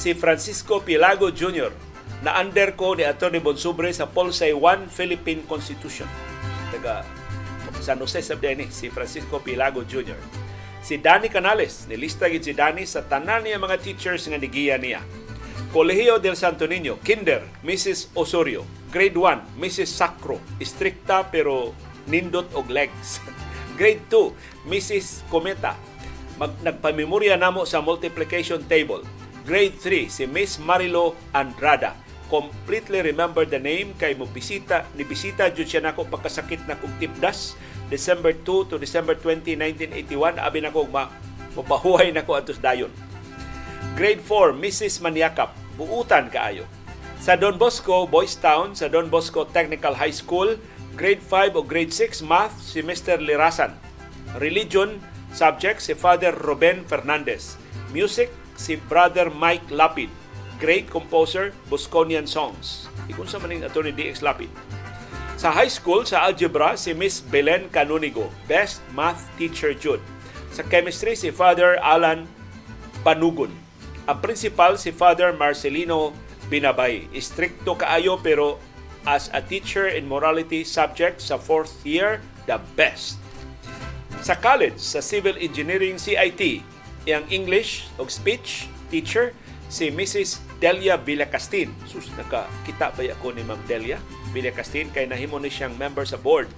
[0.00, 1.91] Si Francisco Pilago Jr.
[2.22, 3.42] na under ko ni Atty.
[3.42, 6.06] Bonsubre sa Polsay 1 Philippine Constitution.
[6.70, 7.02] Taga
[7.82, 10.14] San Jose Sabdeni, si Francisco Pilago Jr.
[10.86, 15.02] Si Danny Canales, nilista gid si Danny sa tanan niya mga teachers nga nigiya niya.
[15.74, 18.14] Kolehiyo del Santo Niño, Kinder, Mrs.
[18.14, 18.62] Osorio.
[18.94, 19.90] Grade 1, Mrs.
[19.90, 20.38] Sacro.
[20.62, 21.74] Istrikta pero
[22.06, 23.18] nindot og legs.
[23.78, 25.26] Grade 2, Mrs.
[25.26, 25.74] Cometa.
[26.38, 29.02] Mag, nagpamemorya namo sa multiplication table.
[29.42, 31.98] Grade 3, si Miss Marilo Andrada
[32.32, 36.88] completely remember the name kay mo bisita ni bisita jud siya nako pagkasakit na kog
[36.96, 37.52] tipdas
[37.92, 39.52] December 2 to December 20,
[40.08, 41.12] 1981 abi nako ma
[41.52, 42.88] mapahuhay nako atos dayon.
[43.92, 45.04] Grade 4 Mrs.
[45.04, 46.64] Maniakap buutan kaayo.
[47.20, 50.56] Sa Don Bosco Boys Town sa Don Bosco Technical High School
[50.96, 53.20] grade 5 o grade 6 math si Mr.
[53.20, 53.76] Lirasan.
[54.40, 54.96] Religion
[55.36, 57.60] subject si Father Ruben Fernandez.
[57.92, 60.21] Music si Brother Mike Lapid
[60.62, 62.86] great composer, Bosconian songs.
[63.10, 63.90] Ikon sa maning Atty.
[63.90, 64.46] DX Lapid.
[65.34, 69.98] Sa high school, sa algebra, si Miss Belen Canonigo, Best Math Teacher Jude.
[70.54, 72.30] Sa chemistry, si Father Alan
[73.02, 73.50] Panugon.
[74.06, 76.14] Ang principal, si Father Marcelino
[76.46, 77.10] Binabay.
[77.10, 78.62] Istrikto kaayo pero
[79.02, 83.18] as a teacher in morality subject sa fourth year, the best.
[84.22, 86.62] Sa college, sa Civil Engineering CIT,
[87.02, 89.34] yang English o speech teacher,
[89.72, 90.44] si Mrs.
[90.60, 91.72] Delia Villacastin.
[91.88, 93.96] Sus, nakakita ba ako ni Ma'am Delia
[94.36, 96.52] Villacastin kay nahimo ni siyang member sa board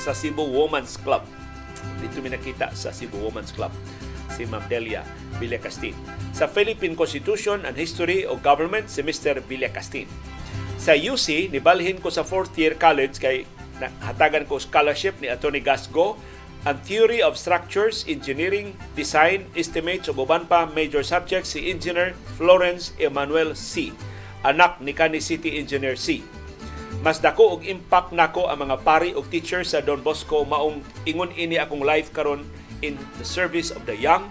[0.00, 1.20] sa Cebu Women's Club.
[2.00, 3.68] Dito mi nakita sa Cebu Women's Club
[4.32, 5.04] si Ma'am Delia
[5.36, 5.92] Villacastin.
[6.32, 9.44] Sa Philippine Constitution and History of Government si Mr.
[9.44, 10.08] Villacastin.
[10.80, 13.44] Sa UC, nibalhin ko sa fourth year college kay
[14.00, 16.16] hatagan ko scholarship ni Attorney Gasgo
[16.66, 22.90] ang Theory of Structures, Engineering, Design, Estimates o uban pa major subjects si Engineer Florence
[22.98, 23.94] Emmanuel C.
[24.42, 26.22] Anak ni kani City Engineer C.
[26.98, 31.30] Mas dako og impact nako ang mga pari og teachers sa Don Bosco maong ingon
[31.38, 32.42] ini akong life karon
[32.82, 34.26] in the service of the young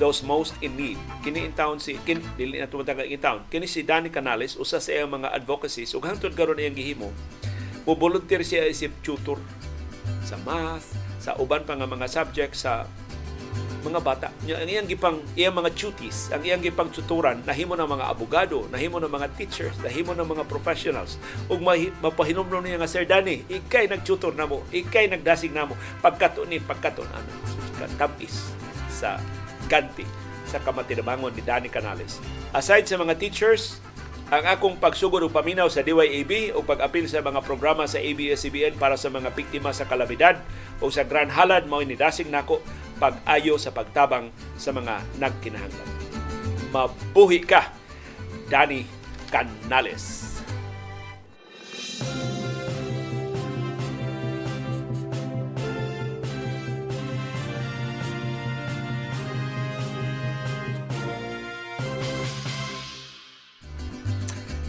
[0.00, 0.96] those most in need.
[1.24, 3.44] Kini in town si kin dili na tumataga in town.
[3.48, 7.12] Kini si Danny Canales usa sa iyang mga advocacies ug hangtod karon iyang gihimo.
[7.84, 9.40] Mo volunteer siya isip tutor
[10.24, 12.86] sa math, sa uban pa nga mga subject sa
[13.82, 14.28] mga bata.
[14.46, 18.98] Ang iyang gipang iyang mga duties, ang iyang gipang tuturan nahimo ng mga abogado, nahimo
[19.02, 21.18] ng mga teachers, nahimo ng mga professionals
[21.50, 21.62] ug
[22.02, 27.30] mapahinomnom niya nga Sir Danny, ikay nagtutor namo, ikay nagdasig namo pagkato ni pagkaton ano
[27.98, 28.50] tabis
[28.90, 29.20] sa
[29.70, 30.06] ganti
[30.46, 32.22] sa kamatinabangon ni Danny Canales.
[32.54, 33.82] Aside sa mga teachers,
[34.26, 38.98] ang akong pagsugod o paminaw sa DYAB o pag-apil sa mga programa sa ABS-CBN para
[38.98, 40.42] sa mga biktima sa kalamidad
[40.82, 42.58] o sa Grand Halad mao ni dasig nako
[42.98, 45.90] pag-ayo sa pagtabang sa mga nagkinahanglan.
[46.74, 47.70] Mabuhi ka,
[48.50, 48.82] Danny
[49.30, 50.35] Canales.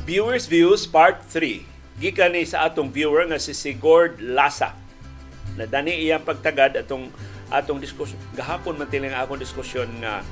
[0.07, 1.67] Viewers Views Part 3
[1.99, 4.71] gikan ni sa atong viewer nga si Sigord Lasa.
[5.59, 7.11] Na dani iyang pagtagad atong
[7.51, 8.15] atong diskusyon.
[8.31, 10.23] Gahapon man tiling akong diskusyon nga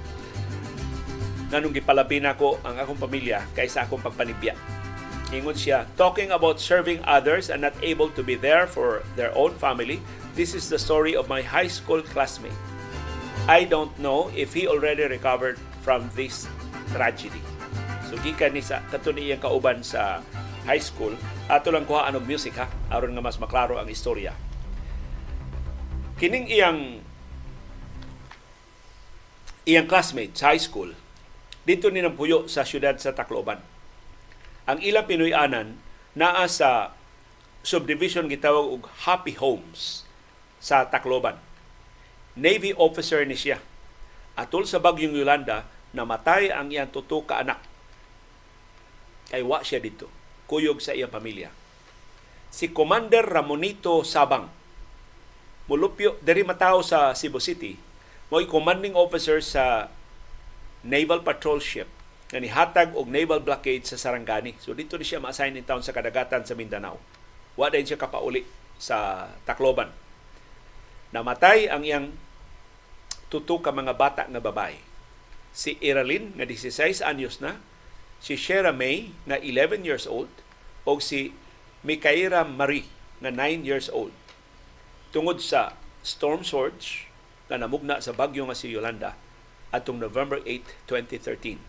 [1.51, 4.55] nganong gipalabi nako ang akong pamilya kaysa akong pagpanibya.
[5.35, 9.51] Ingon siya, talking about serving others and not able to be there for their own
[9.59, 9.99] family,
[10.39, 12.55] this is the story of my high school classmate.
[13.43, 16.47] I don't know if he already recovered from this
[16.95, 17.43] tragedy.
[18.15, 20.23] So gikan ni sa katuni iyang kauban sa
[20.63, 21.19] high school,
[21.51, 24.31] ato lang kuha anog music ha, aron nga mas maklaro ang istorya.
[26.15, 27.03] Kining iyang
[29.67, 30.95] iyang classmate sa high school,
[31.67, 33.59] dito ni puyo sa syudad sa Tacloban.
[34.63, 35.75] Ang ilang Pinoy-anan
[36.15, 36.95] naa sa
[37.67, 40.07] subdivision gitawag og Happy Homes
[40.63, 41.35] sa Tacloban.
[42.39, 43.59] Navy officer ni siya.
[44.39, 47.74] Atol sa bagyong Yolanda, namatay ang iyang tuto ka anak.
[49.29, 50.09] Kay wa siya dito.
[50.45, 51.49] Kuyog sa iyang pamilya.
[52.53, 54.47] Si Commander Ramonito Sabang,
[55.65, 57.75] mulupyo, dari matao sa Cebu City,
[58.29, 59.89] mo'y commanding officer sa
[60.85, 61.89] naval patrol ship
[62.29, 64.57] nga nihatag og naval blockade sa Sarangani.
[64.61, 66.97] So dito ni siya ma-assign in town sa kadagatan sa Mindanao.
[67.57, 68.45] Wa din siya kapauli
[68.81, 69.89] sa Tacloban.
[71.13, 72.11] Namatay ang iyang
[73.29, 74.77] tuto ka mga bata nga babae.
[75.55, 77.61] Si Eralyn nga 16 anyos na,
[78.25, 80.33] si Shera May nga 11 years old
[80.81, 81.29] o si
[81.85, 82.89] Mikaira Marie
[83.21, 84.09] nga 9 years old.
[85.13, 87.05] Tungod sa storm surge
[87.45, 89.13] nga namugna sa bagyo nga si Yolanda
[89.69, 91.61] atong November 8, 2013.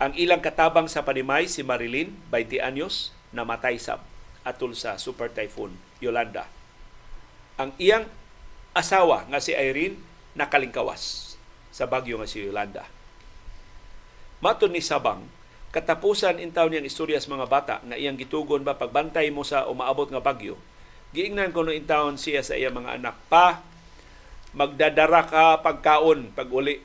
[0.00, 4.00] Ang ilang katabang sa panimay si Marilyn, 20 anyos, namatay sa
[4.48, 6.48] atol sa Super Typhoon Yolanda.
[7.60, 8.08] Ang iyang
[8.72, 10.00] asawa nga si Irene
[10.32, 11.36] nakalingkawas
[11.68, 12.88] sa bagyo nga si Yolanda.
[14.44, 15.24] Mato ni Sabang,
[15.74, 20.06] katapusan intaw niyang istorya sa mga bata nga iyang gitugon ba pagbantay mo sa umaabot
[20.06, 20.54] nga bagyo.
[21.10, 23.58] Giingnan ko no intawon siya sa iyang mga anak pa
[24.54, 26.78] magdadara ka pagkaon pag uli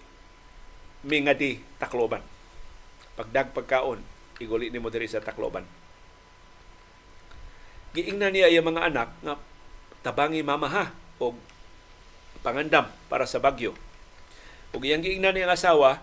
[1.06, 2.26] mingadi Tacloban.
[3.14, 4.02] Pagdag pagkaon,
[4.42, 5.64] iguli ni mo diri sa Tacloban.
[7.94, 9.38] Giingnan niya iyang mga anak nga
[10.02, 10.90] tabangi mama ha
[11.22, 11.38] o
[12.42, 13.78] pangandam para sa bagyo.
[14.74, 16.02] Ug iyang giingnan niyang asawa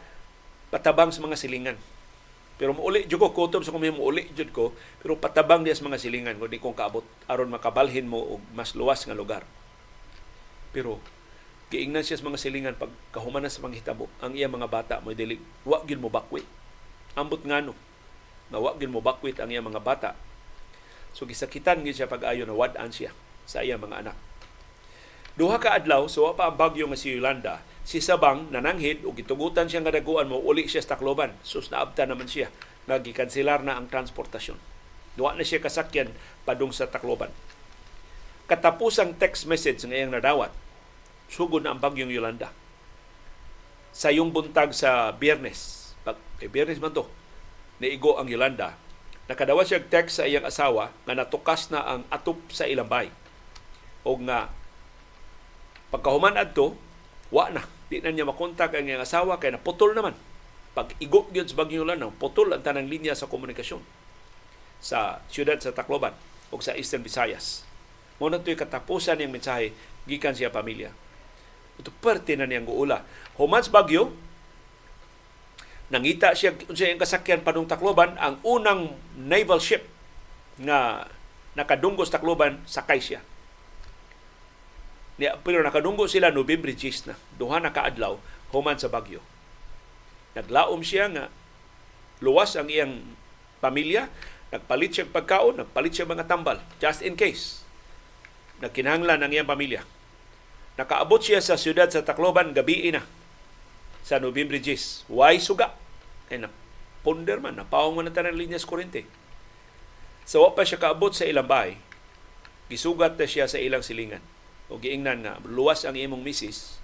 [0.71, 1.79] patabang sa mga silingan.
[2.57, 4.73] Pero muuli jud ko kutob sa kung muuli jud ko,
[5.05, 9.05] pero patabang diya sa mga silingan kundi kung kaabot aron makabalhin mo og mas luwas
[9.05, 9.45] nga lugar.
[10.73, 10.97] Pero
[11.69, 15.37] giingnan siya sa mga silingan pag kahumanan sa panghitabo ang iya mga bata mo dili
[15.69, 16.49] wa gyud mo bakwit.
[17.13, 17.77] Ambot ngano
[18.49, 20.17] na wa gyud mo bakwit ang iya mga bata.
[21.13, 23.13] So gisakitan gyud siya pag-ayo na wad-an siya
[23.45, 24.17] sa iya mga anak.
[25.37, 29.15] Duha ka adlaw so wa pa ang bagyo nga si Yolanda si Sabang nananghid ug
[29.15, 32.51] gitugutan siya nga daguan mo uli siya sa Tacloban sus naabta naman siya
[32.91, 34.59] nga gikanselar na ang transportasyon
[35.15, 36.11] duwa na siya kasakyan
[36.43, 37.31] padung sa Tacloban
[38.51, 40.51] katapusang text message nga iyang nadawat
[41.31, 42.55] sugod na ang bagyong Yolanda.
[43.97, 47.09] Sa yung buntag sa biyernes, pag, eh, biyernes man to,
[47.83, 48.77] naigo ang Yolanda,
[49.27, 53.11] nakadawa siya text sa iyang asawa nga natukas na ang atop sa ilang bay.
[54.07, 54.53] O nga,
[55.91, 56.79] pagkahuman adto,
[57.35, 57.67] wa na.
[57.87, 60.17] Di na niya makontak ang iyang asawa kaya naputol naman.
[60.77, 63.81] Pag igo gyud sa bagyong Yolanda, putol ang tanang linya sa komunikasyon
[64.77, 66.13] sa siyudad sa Tacloban
[66.53, 67.65] o sa Eastern Visayas.
[68.21, 69.73] Muna ito'y katapusan ng mensahe
[70.05, 70.93] gikan siya pamilya
[71.77, 73.05] ito parte na niyang guula.
[73.37, 74.13] Humans Bagyo,
[75.93, 79.85] nangita siya sa iyang kasakyan padung Tacloban, ang unang naval ship
[80.57, 81.05] nga
[81.53, 83.21] nakadunggo sa Tacloban, sakay siya.
[85.17, 87.15] Pero nakadunggo sila November 10 na.
[87.41, 88.21] Duha na kaadlaw,
[88.53, 89.25] human sa Bagyo.
[90.37, 91.25] Naglaom siya nga
[92.21, 93.01] luwas ang iyang
[93.65, 94.13] pamilya,
[94.53, 97.65] nagpalit siya pagkaon, nagpalit siya mga tambal, just in case.
[98.61, 99.85] Nagkinahanglan ang iyang pamilya
[100.77, 103.01] Nakaabot siya sa siyudad sa Tacloban gabi na
[104.05, 105.09] sa Nobyembre 10.
[105.09, 105.73] Why suga?
[106.29, 106.53] Ay na
[107.01, 109.09] ponder man, napawang man na linyas kurente.
[110.29, 111.79] So, pa siya kaabot sa ilang bahay,
[112.67, 114.21] gisugat na siya sa ilang silingan.
[114.67, 116.83] O giingnan nga, luwas ang imong misis,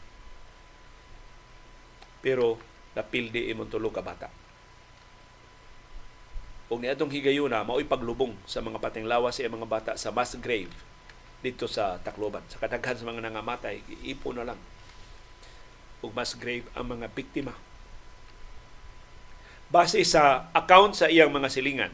[2.23, 2.57] pero
[2.95, 4.31] napildi imong tulo ka bata.
[6.71, 10.73] O niadtong higayuna, mao'y paglubong sa mga pating lawas sa mga bata sa mass grave
[11.43, 12.47] dito sa Tacloban.
[12.49, 14.61] Sa kadaghan sa mga nangamatay, ipo na lang.
[16.01, 17.53] Ug mas grave ang mga biktima.
[19.69, 21.93] Base sa account sa iyang mga silingan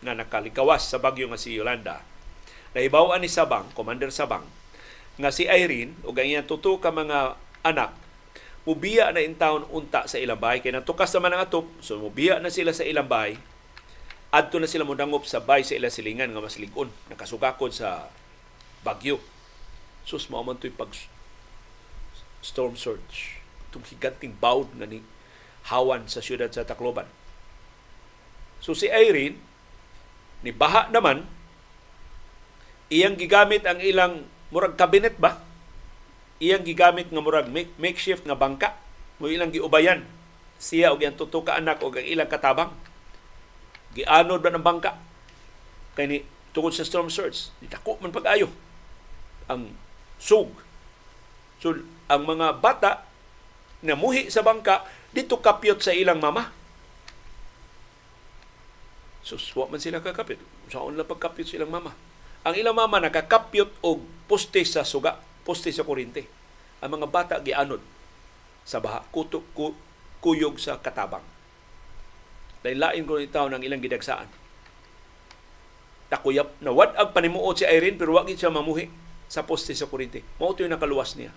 [0.00, 2.04] na nakalikawas sa bagyo nga si Yolanda,
[2.76, 4.44] nahibawan ni Sabang, Commander Sabang,
[5.14, 7.94] nga si Irene ug ang iyang tuto ka mga anak
[8.64, 10.64] mubiya na in town unta sa ilang bahay.
[10.64, 13.36] Kay natukas naman ang atop so mubiya na sila sa ilang bahay.
[14.34, 16.90] Adto na sila modangop sa bay sa ilang silingan nga mas ligon.
[17.12, 18.08] Nakasugakod sa
[18.82, 19.20] bagyo
[20.04, 20.90] sus mao man pag
[22.44, 23.40] storm surge.
[23.70, 25.00] Itong higanting bawd nga ni
[25.72, 27.08] hawan sa siyudad sa Tacloban.
[28.60, 29.40] So si Irene
[30.44, 31.24] ni baha naman
[32.92, 35.42] iyang gigamit ang ilang murag kabinet ba?
[36.38, 38.78] Iyang gigamit nga murag make, makeshift nga bangka.
[39.18, 40.06] Mo ilang giubayan.
[40.62, 42.70] Siya og iyang tuto anak og ang ilang katabang.
[43.98, 44.94] Gianod ba ng bangka?
[45.98, 46.18] Kay ni
[46.54, 48.46] tungod sa storm surge dako man pag-ayo
[49.50, 49.74] ang
[50.22, 50.54] sug.
[51.58, 51.74] So
[52.06, 53.02] ang mga bata
[53.82, 56.54] na muhi sa bangka dito kapyot sa ilang mama.
[59.24, 60.36] So, wa man sila kakapit.
[60.68, 61.96] Saan lang pagkapyot silang mama?
[62.44, 65.16] Ang ilang mama nakakapyot og poste sa suga,
[65.48, 66.28] poste sa kurinte.
[66.84, 67.80] Ang mga bata gianod
[68.68, 69.72] sa baha, kutok, ku,
[70.20, 71.24] kuyog sa katabang.
[72.60, 74.28] Lain-lain ko itaw ng ilang gidagsaan.
[76.12, 78.92] Takuyap na wad ang panimuot si Irene pero wag siya mamuhi
[79.24, 80.20] sa poste sa kurinte.
[80.36, 81.32] Mao yung nakaluwas niya.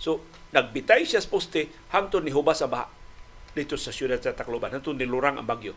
[0.00, 0.24] So,
[0.56, 2.88] nagbitay siya sa poste hangtod ni hubas sa baha
[3.52, 4.72] dito sa siyudad sa Tacloban.
[4.72, 5.76] Hantun nilurang ang bagyo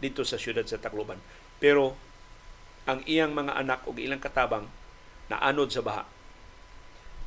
[0.00, 1.20] dito sa siyudad sa Tacloban.
[1.60, 1.94] Pero
[2.88, 4.66] ang iyang mga anak o ilang katabang
[5.28, 6.04] naanod sa baha.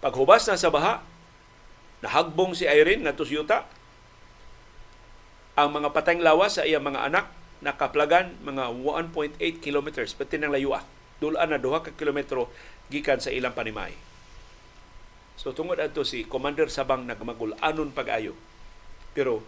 [0.04, 1.06] Paghubas na sa baha,
[2.04, 3.64] nahagbong si Irene nga yuta.
[5.54, 7.26] Ang mga patayng lawas sa iyang mga anak
[7.64, 10.84] nakaplagan mga 1.8 kilometers pati ng layua.
[11.24, 12.52] Dulaan na duha ka kilometro
[12.92, 13.96] gikan sa ilang panimay.
[15.40, 18.36] So tungod ato si Commander Sabang nagmagul-anon pag-ayo.
[19.16, 19.40] Pero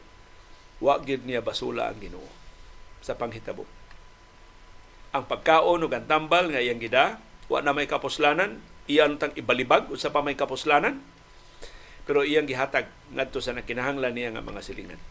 [0.79, 2.44] wa gid niya basula ang Ginoo
[3.05, 3.69] sa panghitabo.
[5.13, 8.57] Ang pagkaon ug ang nga iyang gida, wa na may kapuslanan,
[8.89, 11.05] iyan tang ibalibag sa pa may kapuslanan.
[12.09, 15.01] Pero iyang gihatag ngadto sa nakinahanglan niya nga mga silingan.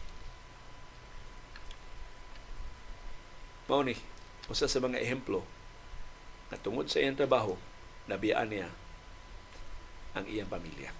[3.71, 3.95] Mao ni
[4.45, 5.41] usa sa mga ehemplo
[6.53, 7.57] na tungod sa iyang trabaho,
[8.05, 8.69] nabiyaan niya
[10.13, 10.93] ang iyang pamilya.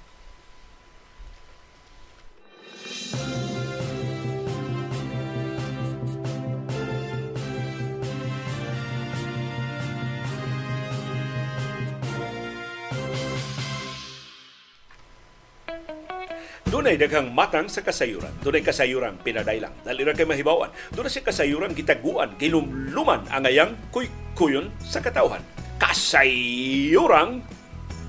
[16.66, 18.34] Dunay daghang matang sa kasayuran.
[18.42, 19.74] Dunay kasayuran pinadaylang.
[19.86, 20.74] Dali ra kay mahibawan.
[20.98, 25.46] Dunay si kasayuran gitaguan, gilumluman ang ayang kuy-kuyon sa katawhan.
[25.78, 27.46] Kasayuran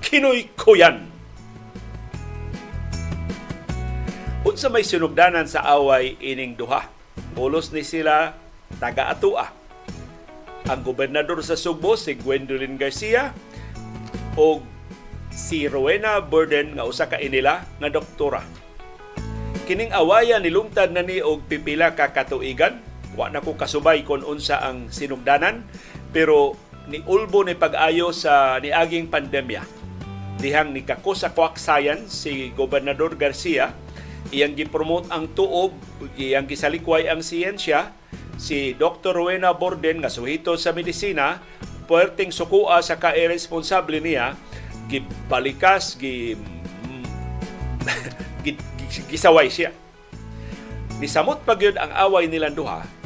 [0.01, 1.05] kinoy-kuyan.
[4.47, 6.87] Unsa may sinugdanan sa away ining duha.
[7.35, 8.33] Pulos ni sila
[8.81, 9.53] taga-atua.
[10.71, 13.35] Ang gobernador sa Subo si Gwendolyn Garcia
[14.33, 14.63] o
[15.37, 18.41] si Rowena Burden nga usa ka inila nga doktora
[19.67, 22.79] Kining awayan nilungtad na ni og pipila ka katuigan.
[23.19, 25.67] Wa na ko kasubay kon unsa ang sinugdanan
[26.15, 26.55] pero
[26.87, 29.67] ni ulbo ni pag-ayo sa niaging pandemya.
[30.39, 33.75] Dihang ni kako sa Quack Science si Gobernador Garcia
[34.31, 35.75] iyang gipromote ang tuob,
[36.19, 37.95] iyang gisalikway ang siyensya,
[38.35, 39.15] si Dr.
[39.15, 41.39] Rowena Borden nga suhito sa medisina,
[41.87, 44.35] puwerteng sukua sa ka-irresponsable niya,
[44.87, 46.35] gibalikas, gi,
[49.11, 49.75] gisaway siya.
[50.97, 52.97] Nisamot pa gyud ang away nilang duha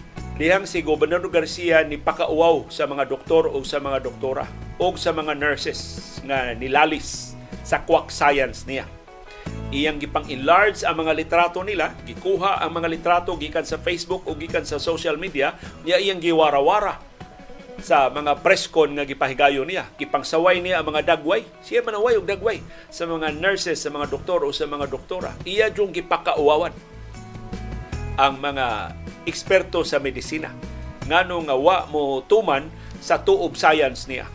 [0.41, 4.49] dihang si Gobernador Garcia ni pakauaw sa mga doktor o sa mga doktora
[4.81, 8.89] o sa mga nurses nga nilalis sa quack science niya.
[9.69, 14.33] Iyang gipang enlarge ang mga litrato nila, gikuha ang mga litrato gikan sa Facebook o
[14.33, 15.53] gikan sa social media,
[15.85, 17.10] niya iyang giwara-wara
[17.81, 19.89] sa mga preskon nga gipahigayon niya.
[19.97, 21.43] Gipangsaway niya ang mga dagway.
[21.65, 25.33] Siya manaway og dagway sa mga nurses, sa mga doktor o sa mga doktora.
[25.43, 26.71] Iya yung gipakauwawan
[28.21, 28.95] ang mga
[29.25, 30.53] eksperto sa medisina.
[31.09, 32.69] Ngano nga wa mo tuman
[33.01, 34.29] sa tuob science niya.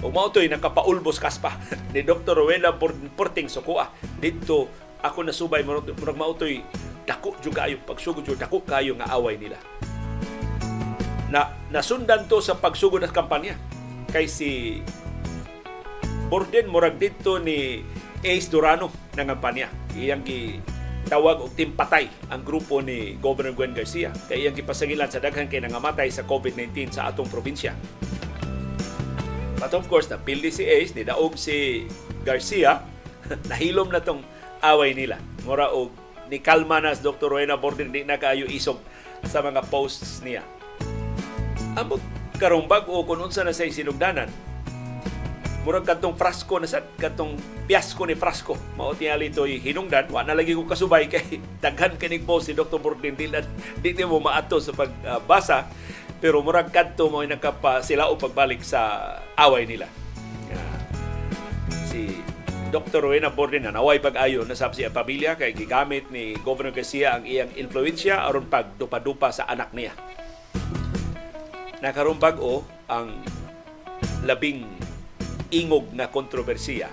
[0.00, 1.58] O mao to'y nakapaulbos kaspa
[1.92, 2.32] ni Dr.
[2.38, 2.72] Rowena
[3.14, 3.92] Porting Sukua.
[4.16, 4.70] Dito
[5.02, 6.64] ako nasubay murag mao to'y
[7.10, 9.58] dako jud kayo pagsugod jud dako kayo nga away nila
[11.30, 13.54] na nasundan to sa pagsugod ng kampanya
[14.10, 14.82] kay si
[16.26, 17.86] Borden murag dito ni
[18.22, 20.58] Ace Durano ng kampanya iyang gi
[21.06, 25.62] tawag og timpatay ang grupo ni Governor Gwen Garcia kay iyang gipasagilan sa daghan kay
[25.62, 27.72] nangamatay sa COVID-19 sa atong probinsya
[29.60, 31.84] But of course, napildi si Ace, ni daog si
[32.24, 32.80] Garcia,
[33.52, 34.24] nahilom na tong
[34.64, 35.20] away nila.
[35.44, 35.92] Mura og
[36.32, 37.28] ni kalma na Dr.
[37.28, 38.80] Rowena Borden di na kaayo isog
[39.28, 40.40] sa mga posts niya
[41.78, 42.02] ambot
[42.40, 44.30] karong bag-o kung unsa na say sinugdanan
[45.60, 47.36] murag kadtong frasco na sad kadtong
[47.68, 52.24] piyasko ni frasco mao tingali toy hinungdan wa na lagi ko kasubay kay daghan kining
[52.24, 52.80] post si Dr.
[52.80, 53.28] Bordin di,
[53.84, 55.64] di, mo maato sa pagbasa uh,
[56.16, 59.84] pero murag kadto mo nakapa sila o pagbalik sa away nila
[61.90, 62.22] si
[62.70, 63.02] Dr.
[63.02, 67.26] Rowena Borden na naway pag-ayo na sa siya pamilya kay gigamit ni Governor Garcia ang
[67.26, 69.90] iyang influensya aron pagdupa-dupa sa anak niya.
[71.80, 72.60] Nakaroon bag-o
[72.92, 73.24] ang
[74.28, 74.68] labing
[75.48, 76.92] ingog nga kontrobersiya.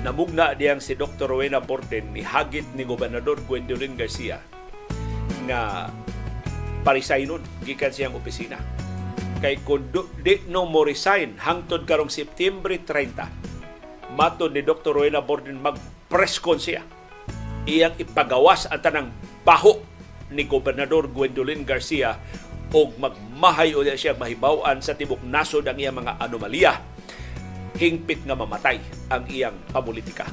[0.00, 1.28] Namugna diyang si Dr.
[1.28, 4.40] Rowena Borden ni hagit ni Gobernador Gwendolyn Garcia
[5.46, 5.92] nga
[6.80, 8.56] parisaynon gikan siyang opisina.
[9.44, 14.96] Kay kung di no mo resign hangtod karong September 30, matod ni Dr.
[14.96, 16.80] Rowena Borden mag-press con siya.
[17.68, 19.08] Iyang ipagawas ang tanang
[19.44, 19.82] baho
[20.32, 22.18] ni Gobernador Gwendolyn Garcia
[22.74, 26.72] o magmahay o siya mahibawan sa tibok nasod ang iyang mga anomalya
[27.76, 28.80] hingpit nga mamatay
[29.12, 30.26] ang iyang pamulitika.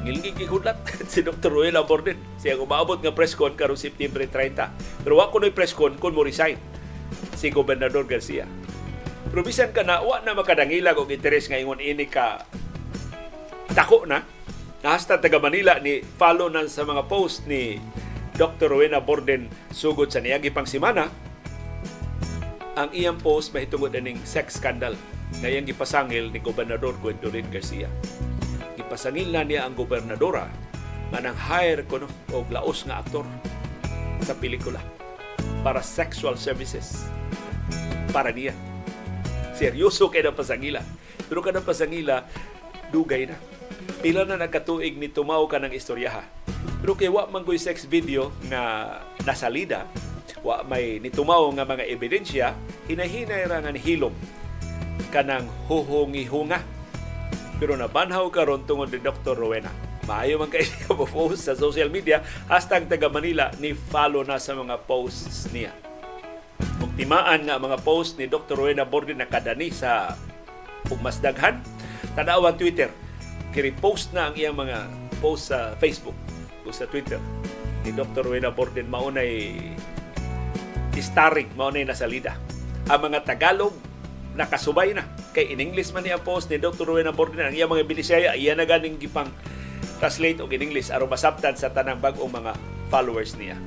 [0.00, 0.80] Ngilingig gihudlat
[1.12, 1.52] si Dr.
[1.52, 2.16] Roel Aborden.
[2.40, 5.04] Siya umaabot nga press con karong September 30.
[5.04, 6.56] Pero wa ko no'y press con kung mo resign
[7.36, 8.48] si Gobernador Garcia.
[9.28, 12.48] Pero bisan ka na, wa na makadangila og interes nga ingon ini ka
[13.76, 14.24] dako na.
[14.80, 17.76] Nahasta taga Manila ni follow na sa mga post ni
[18.40, 18.72] Dr.
[18.72, 21.12] Rowena Borden sugod sa niyagi pang simana
[22.72, 24.96] ang iyang post mahitungod aning sex scandal
[25.44, 27.92] na iyang gipasangil ni Gobernador Gwendolyn Garcia.
[28.80, 30.48] Gipasangil na niya ang gobernadora
[31.12, 33.28] nga nang hire ko no, og laos nga aktor
[34.24, 34.80] sa pelikula
[35.60, 37.04] para sexual services
[38.08, 38.56] para niya.
[39.52, 40.80] Seryoso kay na pasangila.
[41.28, 42.24] Pero kanang pasangila,
[42.88, 43.36] dugay na.
[44.00, 46.39] Pila na nagkatuig ni tumaw ka ng istoryaha.
[46.80, 49.84] Pero kay wa man sex video nga nasalida,
[50.40, 52.56] wa may nitumaw nga mga ebidensya,
[52.88, 54.12] hinahinay ra nga hilom
[55.12, 56.62] kanang huhungi-hunga.
[57.60, 59.36] Pero nabanhaw karon tungod ni Dr.
[59.36, 59.68] Rowena.
[60.08, 64.56] Maayo man kay siya post sa social media, hashtag taga Manila ni follow na sa
[64.56, 65.74] mga posts niya.
[66.80, 68.56] Kung timaan nga mga post ni Dr.
[68.56, 70.16] Rowena Borden nakadani sa
[70.88, 71.60] umasdaghan,
[72.16, 72.88] tanawan Twitter,
[73.52, 74.88] kiri-post na ang iyang mga
[75.20, 76.16] post sa Facebook
[76.70, 77.18] o sa Twitter
[77.82, 78.30] ni Dr.
[78.30, 79.50] Rowena Borden maunay
[80.94, 82.38] historic maunay nasalida.
[82.86, 83.74] Ang mga Tagalog
[84.38, 85.02] nakasubay na.
[85.34, 86.86] Kay in English man niya post ni Dr.
[86.86, 89.30] Rowena Borden ang iyang mga bilisaya, iya na ganing gipang
[89.98, 92.54] translate og in English aron masabtan sa tanang bag-ong mga
[92.88, 93.58] followers niya.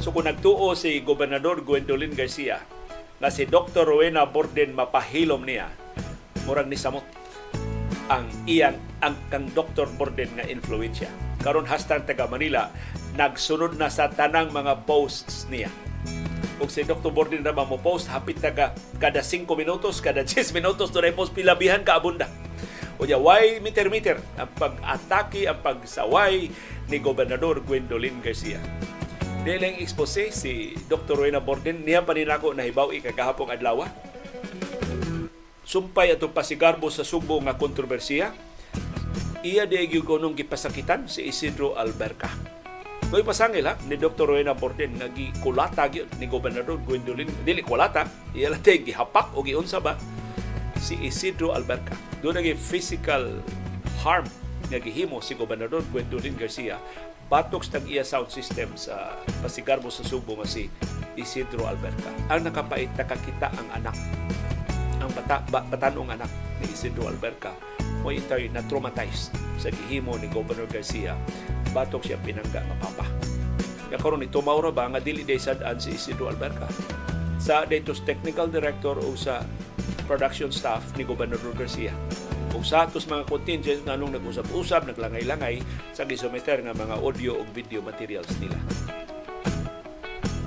[0.00, 2.64] So kung nagtuo si Gobernador Gwendolyn Garcia
[3.20, 3.84] na si Dr.
[3.84, 5.68] Rowena Borden mapahilom niya,
[6.48, 7.04] murag ni samot
[8.10, 9.86] ang iyang ang kang Dr.
[9.94, 11.08] Borden nga influensya.
[11.40, 12.68] Karon hashtag taga Manila
[13.14, 15.70] nagsunod na sa tanang mga posts niya
[16.60, 17.08] ug si Dr.
[17.08, 21.80] Borden ra mo post hapit taga kada 5 minutos kada 10 minutos dunay post pilabihan
[21.80, 22.28] ka abunda
[23.00, 26.52] o ya why meter meter ang pag-atake ang pagsaway
[26.92, 28.60] ni Gobernador Gwendolyn Garcia
[29.40, 31.16] Dilang expose si Dr.
[31.16, 33.88] Rowena Borden niya pa nilako na hibaw ikagahapong adlaw
[35.70, 38.34] sumpay atong pasigarbo sa Subo nga kontrobersiya
[39.46, 42.26] iya di gyud nung gipasakitan si Isidro Alberca
[43.10, 44.34] Doy pasangil ha ni Dr.
[44.34, 49.78] Rowena Borden nga gikulata gyud ni Gobernador Gwendolyn dili kulata iya lang gihapak o giunsa
[49.78, 49.94] ba
[50.80, 51.92] si Isidro Alberca.
[52.24, 53.42] Do na physical
[54.06, 54.26] harm
[54.70, 56.78] nga gihimo si Gobernador Gwendolyn Garcia
[57.26, 60.70] batok sa iya sound system sa pasigarbo sa Subo nga si
[61.18, 62.10] Isidro Alberca.
[62.30, 63.98] Ang nakapait nakakita ang anak
[65.00, 67.56] ang bata, ba, batanong anak ni Isidro Alberca
[68.00, 71.16] mo itay na traumatized sa gihimo ni Governor Garcia
[71.72, 73.06] batok siya pinangga nga papa.
[73.90, 76.70] Ya karon ito maura ba nga dili day sadaan si Isidro Alberca.
[77.40, 79.42] Sa datos technical director o sa
[80.06, 81.94] production staff ni Gobernador Garcia.
[82.50, 85.62] Kung sa atos mga contingent nga nung nag-usap-usap, naglangay-langay
[85.94, 88.58] sa gisometer nga mga audio o video materials nila.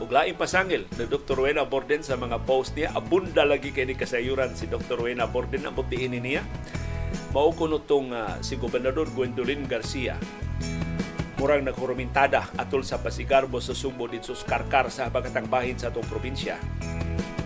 [0.04, 1.40] Ug laing pasangil ni Dr.
[1.40, 5.00] Rowena Borden sa mga post niya, abunda lagi kay ni kasayuran si Dr.
[5.00, 6.44] Rowena Borden ang butiinin niya.
[7.32, 10.20] Mao kuno tong uh, si Gobernador Gwendolyn Garcia
[11.40, 16.04] murang naghurumintada atol sa pasigarbo sa Subo dito sa Karkar sa habagatang bahin sa atong
[16.12, 16.60] probinsya.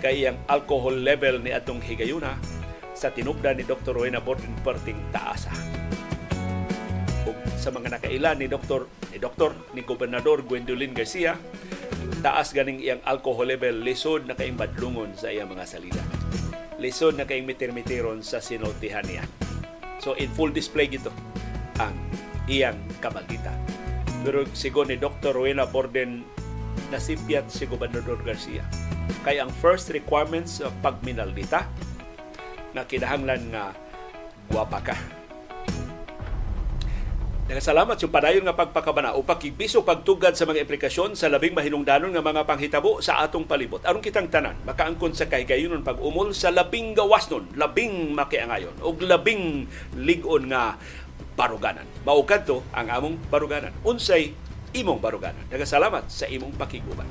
[0.01, 2.41] Kay ang alcohol level ni atong higayuna
[2.97, 4.01] sa tinubda ni Dr.
[4.01, 5.53] Rowena Borden perting taasa.
[7.57, 8.85] Sa mga nakaila ni Dr.
[9.09, 9.51] ni Dr.
[9.73, 11.35] ni Gobernador Gwendolyn Garcia,
[12.21, 16.03] taas ganing iyang alcohol level lisod na kaing badlungon sa iyang mga salida.
[16.77, 19.25] Lisod na kaing mitir-mitiron sa sinultihan niya.
[19.97, 21.09] So in full display gito
[21.81, 21.97] ang
[22.45, 23.51] iyang kamagita.
[24.21, 25.33] Pero sigon ni Dr.
[25.33, 26.21] Rowena Borden
[26.93, 28.63] nasipyat si Gobernador Garcia.
[29.25, 31.65] Kay ang first requirements sa pagminaldita
[32.77, 33.73] na kinahanglan nga
[34.47, 34.97] gwapa ka.
[37.47, 42.19] Nagasalamat yung padayon nga pagpakabana o pakibiso pagtugad sa mga implikasyon sa labing mahinungdanon nga
[42.19, 43.79] mga panghitabo sa atong palibot.
[43.87, 49.63] Aron kitang tanan, makaangkon sa kaygayonon pag-umol sa labing gawas nun, labing makiangayon o labing
[49.95, 50.75] ligon nga
[51.39, 51.87] baruganan.
[52.03, 53.71] Maukad to ang among baruganan.
[53.87, 54.35] Unsay
[54.75, 55.47] imong baruganan.
[55.47, 57.07] Nagasalamat sa imong pakiguban.